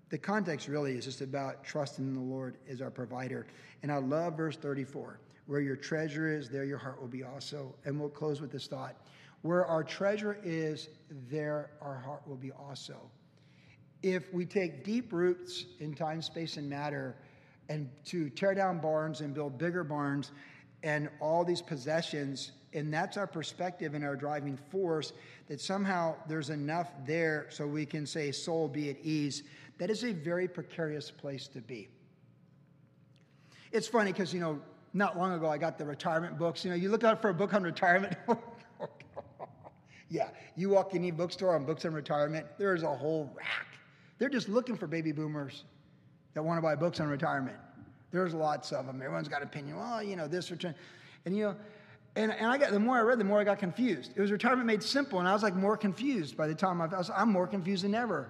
the 0.10 0.18
context 0.18 0.68
really 0.68 0.94
is 0.94 1.06
just 1.06 1.22
about 1.22 1.64
trusting 1.64 2.06
in 2.06 2.14
the 2.14 2.22
Lord 2.22 2.58
as 2.70 2.82
our 2.82 2.92
provider. 2.92 3.48
And 3.82 3.92
I 3.92 3.98
love 3.98 4.38
verse 4.38 4.58
34 4.58 5.20
where 5.48 5.62
your 5.62 5.76
treasure 5.76 6.32
is, 6.32 6.48
there 6.48 6.64
your 6.64 6.78
heart 6.78 7.02
will 7.02 7.08
be 7.08 7.24
also. 7.24 7.74
And 7.84 8.00
we'll 8.00 8.10
close 8.10 8.40
with 8.40 8.52
this 8.52 8.68
thought 8.68 8.96
where 9.42 9.66
our 9.66 9.84
treasure 9.84 10.38
is, 10.44 10.90
there 11.30 11.72
our 11.82 11.98
heart 11.98 12.28
will 12.28 12.36
be 12.36 12.52
also. 12.52 13.10
If 14.02 14.34
we 14.34 14.46
take 14.46 14.84
deep 14.84 15.12
roots 15.12 15.66
in 15.80 15.94
time, 15.94 16.22
space, 16.22 16.58
and 16.58 16.70
matter, 16.70 17.16
and 17.68 17.90
to 18.06 18.30
tear 18.30 18.54
down 18.54 18.80
barns 18.80 19.22
and 19.22 19.34
build 19.34 19.58
bigger 19.58 19.84
barns 19.84 20.32
and 20.84 21.10
all 21.20 21.44
these 21.44 21.62
possessions, 21.62 22.52
and 22.74 22.94
that's 22.94 23.18
our 23.18 23.28
perspective 23.28 23.94
and 23.94 24.04
our 24.04 24.16
driving 24.16 24.58
force, 24.72 25.14
that 25.48 25.60
somehow 25.60 26.16
there's 26.28 26.50
enough 26.50 26.92
there 27.06 27.48
so 27.50 27.68
we 27.68 27.86
can 27.86 28.06
say, 28.06 28.32
soul, 28.32 28.68
be 28.68 28.90
at 28.90 28.98
ease, 29.04 29.44
that 29.78 29.90
is 29.90 30.04
a 30.04 30.14
very 30.14 30.48
precarious 30.48 31.12
place 31.12 31.48
to 31.48 31.60
be. 31.60 31.90
It's 33.72 33.88
funny 33.88 34.12
because, 34.12 34.34
you 34.34 34.40
know, 34.40 34.60
not 34.94 35.18
long 35.18 35.34
ago 35.34 35.48
I 35.48 35.58
got 35.58 35.78
the 35.78 35.86
retirement 35.86 36.38
books. 36.38 36.64
You 36.64 36.72
know, 36.72 36.76
you 36.76 36.90
look 36.90 37.04
out 37.04 37.22
for 37.22 37.30
a 37.30 37.34
book 37.34 37.54
on 37.54 37.64
retirement. 37.64 38.16
yeah, 40.10 40.30
you 40.56 40.70
walk 40.70 40.96
any 40.96 41.12
bookstore 41.12 41.56
on 41.56 41.66
books 41.66 41.86
on 41.86 41.94
retirement, 41.94 42.46
there's 42.58 42.84
a 42.84 42.94
whole 42.94 43.32
rack. 43.36 43.68
They're 44.20 44.30
just 44.30 44.50
looking 44.50 44.76
for 44.76 44.86
baby 44.86 45.12
boomers 45.12 45.64
that 46.34 46.44
want 46.44 46.58
to 46.58 46.62
buy 46.62 46.76
books 46.76 47.00
on 47.00 47.08
retirement. 47.08 47.58
There's 48.12 48.34
lots 48.34 48.72
of 48.72 48.86
them. 48.86 49.02
Everyone's 49.02 49.28
got 49.28 49.42
an 49.42 49.48
opinion. 49.48 49.78
Well, 49.78 50.04
you 50.04 50.16
know, 50.16 50.28
this 50.28 50.52
return. 50.52 50.76
And, 51.26 51.36
you 51.36 51.46
know, 51.46 51.56
and, 52.16 52.32
and 52.34 52.48
I 52.48 52.58
got, 52.58 52.72
the 52.72 52.80
more 52.80 52.98
I 52.98 53.02
read, 53.02 53.20
the 53.20 53.24
more 53.24 53.40
I 53.40 53.44
got 53.44 53.60
confused. 53.60 54.12
It 54.16 54.22
was 54.22 54.32
retirement 54.32 54.66
made 54.66 54.84
simple, 54.84 55.20
and 55.20 55.28
I 55.28 55.34
was 55.34 55.44
like 55.44 55.56
more 55.56 55.78
confused 55.78 56.36
by 56.36 56.48
the 56.48 56.56
time 56.56 56.82
I 56.82 56.88
was, 56.88 57.10
I'm 57.16 57.32
more 57.32 57.48
confused 57.48 57.84
than 57.84 57.96
ever. 57.96 58.30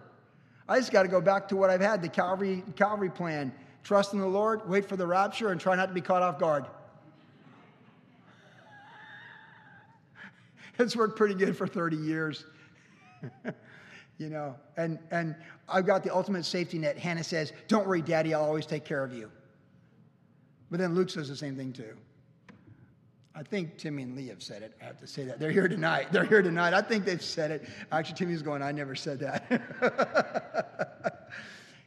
I 0.67 0.77
just 0.77 0.91
got 0.91 1.03
to 1.03 1.09
go 1.09 1.21
back 1.21 1.47
to 1.47 1.55
what 1.55 1.69
I've 1.69 1.81
had 1.81 2.01
the 2.01 2.09
Calvary, 2.09 2.63
Calvary 2.75 3.09
plan. 3.09 3.51
Trust 3.83 4.13
in 4.13 4.19
the 4.19 4.27
Lord, 4.27 4.69
wait 4.69 4.85
for 4.85 4.97
the 4.97 5.07
rapture, 5.07 5.51
and 5.51 5.59
try 5.59 5.75
not 5.75 5.87
to 5.87 5.93
be 5.93 6.01
caught 6.01 6.21
off 6.21 6.37
guard. 6.37 6.65
it's 10.77 10.95
worked 10.95 11.17
pretty 11.17 11.33
good 11.33 11.57
for 11.57 11.65
30 11.65 11.97
years. 11.97 12.45
you 14.19 14.29
know, 14.29 14.55
and, 14.77 14.99
and 15.11 15.33
I've 15.67 15.87
got 15.87 16.03
the 16.03 16.13
ultimate 16.13 16.45
safety 16.45 16.77
net. 16.77 16.97
Hannah 16.97 17.23
says, 17.23 17.53
Don't 17.69 17.87
worry, 17.87 18.01
Daddy, 18.01 18.33
I'll 18.33 18.43
always 18.43 18.65
take 18.65 18.83
care 18.85 19.03
of 19.03 19.13
you. 19.13 19.31
But 20.69 20.79
then 20.79 20.93
Luke 20.93 21.09
says 21.09 21.29
the 21.29 21.35
same 21.35 21.55
thing 21.55 21.73
too. 21.73 21.95
I 23.33 23.43
think 23.43 23.77
Timmy 23.77 24.03
and 24.03 24.15
Lee 24.17 24.27
have 24.27 24.43
said 24.43 24.61
it. 24.61 24.73
I 24.81 24.85
have 24.85 24.99
to 24.99 25.07
say 25.07 25.23
that. 25.23 25.39
They're 25.39 25.51
here 25.51 25.69
tonight. 25.69 26.11
They're 26.11 26.25
here 26.25 26.41
tonight. 26.41 26.73
I 26.73 26.81
think 26.81 27.05
they've 27.05 27.21
said 27.21 27.51
it. 27.51 27.69
Actually, 27.91 28.15
Timmy's 28.15 28.41
going, 28.41 28.61
I 28.61 28.73
never 28.73 28.93
said 28.93 29.19
that. 29.19 29.45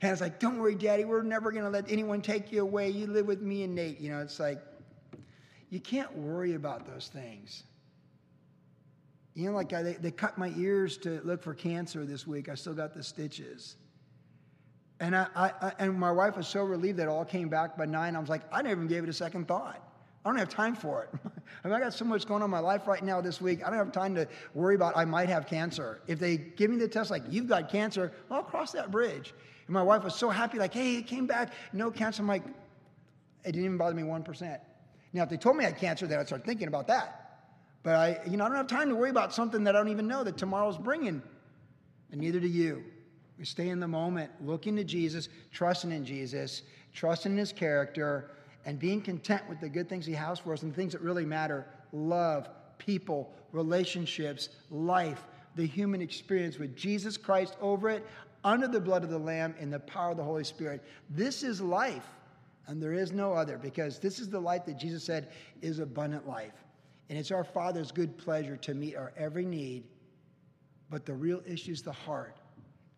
Hannah's 0.00 0.22
like, 0.22 0.40
Don't 0.40 0.58
worry, 0.58 0.74
Daddy, 0.74 1.04
we're 1.04 1.22
never 1.22 1.52
going 1.52 1.64
to 1.64 1.70
let 1.70 1.90
anyone 1.90 2.22
take 2.22 2.50
you 2.50 2.62
away. 2.62 2.88
You 2.88 3.06
live 3.08 3.26
with 3.26 3.42
me 3.42 3.62
and 3.62 3.74
Nate. 3.74 4.00
You 4.00 4.10
know, 4.10 4.20
it's 4.20 4.40
like, 4.40 4.58
you 5.68 5.80
can't 5.80 6.16
worry 6.16 6.54
about 6.54 6.86
those 6.86 7.08
things. 7.08 7.64
You 9.34 9.46
know, 9.46 9.56
like 9.56 9.72
I, 9.72 9.82
they, 9.82 9.92
they 9.94 10.10
cut 10.10 10.36
my 10.36 10.52
ears 10.56 10.98
to 10.98 11.20
look 11.24 11.42
for 11.42 11.54
cancer 11.54 12.04
this 12.04 12.26
week. 12.26 12.48
I 12.48 12.54
still 12.54 12.74
got 12.74 12.94
the 12.94 13.02
stitches. 13.02 13.76
And, 15.00 15.16
I, 15.16 15.26
I, 15.34 15.72
and 15.78 15.98
my 15.98 16.12
wife 16.12 16.36
was 16.36 16.46
so 16.46 16.62
relieved 16.62 16.98
that 16.98 17.04
it 17.04 17.08
all 17.08 17.24
came 17.24 17.48
back 17.48 17.76
benign. 17.76 18.14
I 18.14 18.20
was 18.20 18.28
like, 18.28 18.42
I 18.52 18.62
never 18.62 18.76
even 18.76 18.86
gave 18.86 19.02
it 19.02 19.08
a 19.08 19.12
second 19.12 19.48
thought. 19.48 19.82
I 20.24 20.28
don't 20.28 20.38
have 20.38 20.48
time 20.48 20.76
for 20.76 21.02
it. 21.02 21.10
I 21.64 21.68
mean, 21.68 21.76
I 21.76 21.80
got 21.80 21.94
so 21.94 22.04
much 22.04 22.26
going 22.26 22.42
on 22.42 22.46
in 22.46 22.50
my 22.50 22.60
life 22.60 22.86
right 22.86 23.02
now 23.02 23.20
this 23.20 23.40
week. 23.40 23.66
I 23.66 23.70
don't 23.70 23.78
have 23.78 23.90
time 23.90 24.14
to 24.14 24.28
worry 24.54 24.76
about 24.76 24.96
I 24.96 25.04
might 25.04 25.28
have 25.28 25.46
cancer. 25.46 26.00
If 26.06 26.20
they 26.20 26.36
give 26.36 26.70
me 26.70 26.76
the 26.76 26.86
test 26.86 27.10
like 27.10 27.24
you've 27.28 27.48
got 27.48 27.70
cancer, 27.70 28.12
I'll 28.30 28.44
cross 28.44 28.70
that 28.72 28.92
bridge. 28.92 29.34
And 29.66 29.74
my 29.74 29.82
wife 29.82 30.04
was 30.04 30.14
so 30.14 30.28
happy, 30.28 30.58
like, 30.58 30.72
hey, 30.72 30.96
it 30.96 31.06
came 31.08 31.26
back, 31.26 31.52
no 31.72 31.90
cancer. 31.90 32.22
I'm 32.22 32.28
like, 32.28 32.44
it 33.44 33.52
didn't 33.52 33.64
even 33.64 33.78
bother 33.78 33.94
me 33.94 34.02
1%. 34.02 34.60
Now, 35.12 35.24
if 35.24 35.28
they 35.28 35.36
told 35.36 35.56
me 35.56 35.64
I 35.64 35.68
had 35.68 35.78
cancer, 35.78 36.06
then 36.06 36.20
I'd 36.20 36.26
start 36.26 36.44
thinking 36.44 36.68
about 36.68 36.86
that. 36.86 37.21
But 37.82 37.94
I, 37.96 38.20
you 38.26 38.36
know, 38.36 38.44
I 38.44 38.48
don't 38.48 38.56
have 38.56 38.66
time 38.68 38.88
to 38.88 38.94
worry 38.94 39.10
about 39.10 39.34
something 39.34 39.64
that 39.64 39.74
I 39.74 39.78
don't 39.78 39.88
even 39.88 40.06
know 40.06 40.22
that 40.24 40.36
tomorrow's 40.36 40.78
bringing. 40.78 41.22
And 42.10 42.20
neither 42.20 42.38
do 42.38 42.46
you. 42.46 42.84
We 43.38 43.44
stay 43.44 43.70
in 43.70 43.80
the 43.80 43.88
moment, 43.88 44.30
looking 44.40 44.76
to 44.76 44.84
Jesus, 44.84 45.28
trusting 45.50 45.90
in 45.90 46.04
Jesus, 46.04 46.62
trusting 46.92 47.32
in 47.32 47.38
his 47.38 47.52
character, 47.52 48.30
and 48.64 48.78
being 48.78 49.00
content 49.00 49.42
with 49.48 49.60
the 49.60 49.68
good 49.68 49.88
things 49.88 50.06
he 50.06 50.12
has 50.12 50.38
for 50.38 50.52
us 50.52 50.62
and 50.62 50.72
the 50.72 50.76
things 50.76 50.92
that 50.92 51.00
really 51.00 51.24
matter 51.24 51.66
love, 51.92 52.48
people, 52.78 53.34
relationships, 53.50 54.50
life, 54.70 55.24
the 55.56 55.66
human 55.66 56.00
experience 56.00 56.58
with 56.58 56.76
Jesus 56.76 57.16
Christ 57.16 57.56
over 57.60 57.90
it, 57.90 58.06
under 58.44 58.66
the 58.66 58.80
blood 58.80 59.04
of 59.04 59.10
the 59.10 59.18
Lamb, 59.18 59.54
in 59.58 59.70
the 59.70 59.80
power 59.80 60.12
of 60.12 60.16
the 60.16 60.24
Holy 60.24 60.44
Spirit. 60.44 60.82
This 61.10 61.42
is 61.42 61.60
life, 61.60 62.06
and 62.66 62.82
there 62.82 62.92
is 62.92 63.12
no 63.12 63.32
other, 63.32 63.58
because 63.58 63.98
this 63.98 64.20
is 64.20 64.28
the 64.28 64.40
life 64.40 64.64
that 64.66 64.78
Jesus 64.78 65.04
said 65.04 65.28
is 65.60 65.80
abundant 65.80 66.26
life. 66.26 66.61
And 67.12 67.18
it's 67.18 67.30
our 67.30 67.44
Father's 67.44 67.92
good 67.92 68.16
pleasure 68.16 68.56
to 68.56 68.72
meet 68.72 68.96
our 68.96 69.12
every 69.18 69.44
need. 69.44 69.84
But 70.88 71.04
the 71.04 71.12
real 71.12 71.42
issue 71.46 71.72
is 71.72 71.82
the 71.82 71.92
heart. 71.92 72.38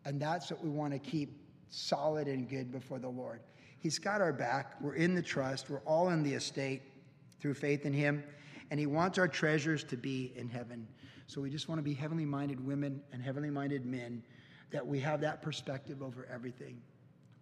And 0.05 0.21
that's 0.21 0.49
what 0.49 0.63
we 0.63 0.69
want 0.69 0.93
to 0.93 0.99
keep 0.99 1.43
solid 1.67 2.29
and 2.29 2.47
good 2.47 2.71
before 2.71 2.97
the 2.97 3.09
Lord. 3.09 3.41
He's 3.77 3.99
got 3.99 4.21
our 4.21 4.31
back. 4.31 4.79
We're 4.79 4.95
in 4.95 5.15
the 5.15 5.21
trust. 5.21 5.69
We're 5.69 5.81
all 5.81 6.11
in 6.11 6.23
the 6.23 6.33
estate 6.33 6.81
through 7.41 7.55
faith 7.55 7.85
in 7.85 7.91
Him. 7.91 8.23
And 8.71 8.79
He 8.79 8.85
wants 8.85 9.17
our 9.17 9.27
treasures 9.27 9.83
to 9.83 9.97
be 9.97 10.31
in 10.37 10.47
heaven. 10.47 10.87
So 11.27 11.41
we 11.41 11.49
just 11.49 11.67
want 11.67 11.79
to 11.79 11.83
be 11.83 11.93
heavenly 11.93 12.23
minded 12.23 12.65
women 12.65 13.01
and 13.11 13.21
heavenly 13.21 13.49
minded 13.49 13.85
men 13.85 14.23
that 14.71 14.87
we 14.87 14.97
have 15.01 15.19
that 15.19 15.41
perspective 15.41 16.01
over 16.01 16.25
everything. 16.33 16.81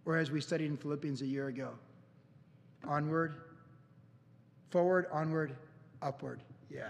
Or 0.06 0.16
as 0.16 0.32
we 0.32 0.40
studied 0.40 0.72
in 0.72 0.76
Philippians 0.76 1.22
a 1.22 1.26
year 1.26 1.46
ago 1.46 1.70
onward, 2.82 3.36
forward, 4.72 5.06
onward, 5.12 5.54
upward. 6.02 6.42
Yeah. 6.70 6.88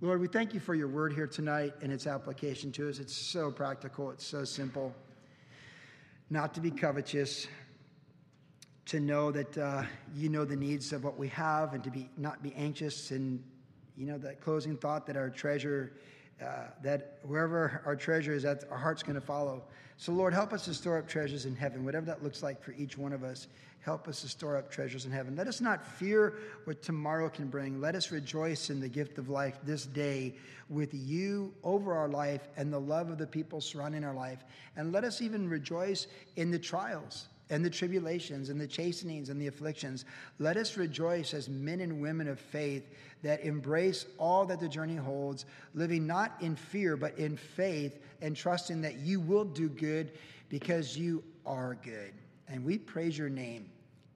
Lord, 0.00 0.20
we 0.20 0.26
thank 0.26 0.54
you 0.54 0.60
for 0.60 0.74
your 0.74 0.88
word 0.88 1.12
here 1.12 1.26
tonight 1.26 1.74
and 1.82 1.92
its 1.92 2.06
application 2.06 2.72
to 2.72 2.88
us. 2.88 2.98
It's 2.98 3.14
so 3.14 3.50
practical, 3.50 4.10
it's 4.10 4.26
so 4.26 4.44
simple. 4.44 4.94
Not 6.30 6.54
to 6.54 6.60
be 6.60 6.70
covetous, 6.70 7.46
to 8.86 9.00
know 9.00 9.30
that 9.30 9.58
uh, 9.58 9.84
you 10.14 10.28
know 10.28 10.44
the 10.44 10.56
needs 10.56 10.92
of 10.92 11.04
what 11.04 11.18
we 11.18 11.28
have, 11.28 11.74
and 11.74 11.84
to 11.84 11.90
be 11.90 12.08
not 12.16 12.42
be 12.42 12.54
anxious. 12.54 13.10
And 13.10 13.42
you 13.96 14.06
know 14.06 14.18
that 14.18 14.40
closing 14.40 14.76
thought 14.76 15.06
that 15.06 15.16
our 15.16 15.30
treasure, 15.30 15.92
uh, 16.42 16.70
that 16.82 17.18
wherever 17.22 17.82
our 17.86 17.96
treasure 17.96 18.32
is, 18.32 18.42
that 18.42 18.64
our 18.70 18.78
heart's 18.78 19.02
going 19.02 19.14
to 19.14 19.20
follow. 19.20 19.62
So 19.96 20.12
Lord, 20.12 20.34
help 20.34 20.52
us 20.52 20.64
to 20.64 20.74
store 20.74 20.98
up 20.98 21.08
treasures 21.08 21.46
in 21.46 21.54
heaven, 21.54 21.84
whatever 21.84 22.06
that 22.06 22.22
looks 22.22 22.42
like 22.42 22.62
for 22.62 22.72
each 22.72 22.98
one 22.98 23.12
of 23.12 23.22
us. 23.22 23.46
Help 23.80 24.06
us 24.06 24.20
to 24.22 24.28
store 24.28 24.56
up 24.56 24.70
treasures 24.70 25.06
in 25.06 25.12
heaven. 25.12 25.34
Let 25.34 25.48
us 25.48 25.60
not 25.60 25.84
fear 25.84 26.34
what 26.64 26.82
tomorrow 26.82 27.28
can 27.28 27.48
bring. 27.48 27.80
Let 27.80 27.96
us 27.96 28.12
rejoice 28.12 28.70
in 28.70 28.80
the 28.80 28.88
gift 28.88 29.18
of 29.18 29.28
life 29.28 29.58
this 29.64 29.86
day 29.86 30.34
with 30.68 30.94
you 30.94 31.52
over 31.64 31.92
our 31.92 32.08
life 32.08 32.48
and 32.56 32.72
the 32.72 32.80
love 32.80 33.10
of 33.10 33.18
the 33.18 33.26
people 33.26 33.60
surrounding 33.60 34.04
our 34.04 34.14
life. 34.14 34.44
And 34.76 34.92
let 34.92 35.02
us 35.02 35.20
even 35.20 35.48
rejoice 35.48 36.06
in 36.36 36.52
the 36.52 36.60
trials 36.60 37.26
and 37.52 37.62
the 37.62 37.70
tribulations 37.70 38.48
and 38.48 38.58
the 38.58 38.66
chastenings 38.66 39.28
and 39.28 39.40
the 39.40 39.46
afflictions, 39.46 40.06
let 40.38 40.56
us 40.56 40.78
rejoice 40.78 41.34
as 41.34 41.50
men 41.50 41.82
and 41.82 42.00
women 42.00 42.26
of 42.26 42.40
faith 42.40 42.88
that 43.22 43.44
embrace 43.44 44.06
all 44.18 44.46
that 44.46 44.58
the 44.58 44.68
journey 44.68 44.96
holds, 44.96 45.44
living 45.74 46.06
not 46.06 46.32
in 46.40 46.56
fear, 46.56 46.96
but 46.96 47.16
in 47.18 47.36
faith, 47.36 47.98
and 48.22 48.34
trusting 48.34 48.80
that 48.80 48.96
you 49.00 49.20
will 49.20 49.44
do 49.44 49.68
good 49.68 50.12
because 50.48 50.96
you 50.96 51.22
are 51.44 51.76
good. 51.84 52.14
And 52.48 52.64
we 52.64 52.78
praise 52.78 53.18
your 53.18 53.28
name. 53.28 53.68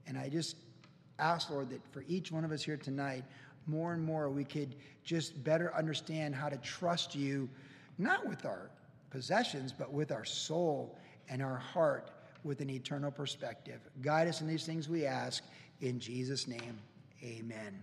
And 0.06 0.16
I 0.16 0.30
just 0.30 0.56
ask, 1.18 1.50
Lord, 1.50 1.68
that 1.70 1.86
for 1.92 2.04
each 2.08 2.32
one 2.32 2.42
of 2.42 2.52
us 2.52 2.62
here 2.62 2.78
tonight, 2.78 3.24
more 3.66 3.92
and 3.92 4.02
more 4.02 4.30
we 4.30 4.44
could 4.44 4.76
just 5.04 5.44
better 5.44 5.74
understand 5.74 6.34
how 6.34 6.48
to 6.48 6.56
trust 6.58 7.14
you, 7.14 7.50
not 7.98 8.26
with 8.26 8.46
our 8.46 8.70
possessions, 9.10 9.72
but 9.72 9.92
with 9.92 10.10
our 10.10 10.24
soul 10.24 10.96
and 11.28 11.42
our 11.42 11.56
heart 11.56 12.10
with 12.46 12.60
an 12.60 12.70
eternal 12.70 13.10
perspective. 13.10 13.80
Guide 14.00 14.28
us 14.28 14.40
in 14.40 14.46
these 14.46 14.64
things 14.64 14.88
we 14.88 15.04
ask. 15.04 15.42
In 15.80 15.98
Jesus' 15.98 16.46
name, 16.46 16.78
amen. 17.22 17.82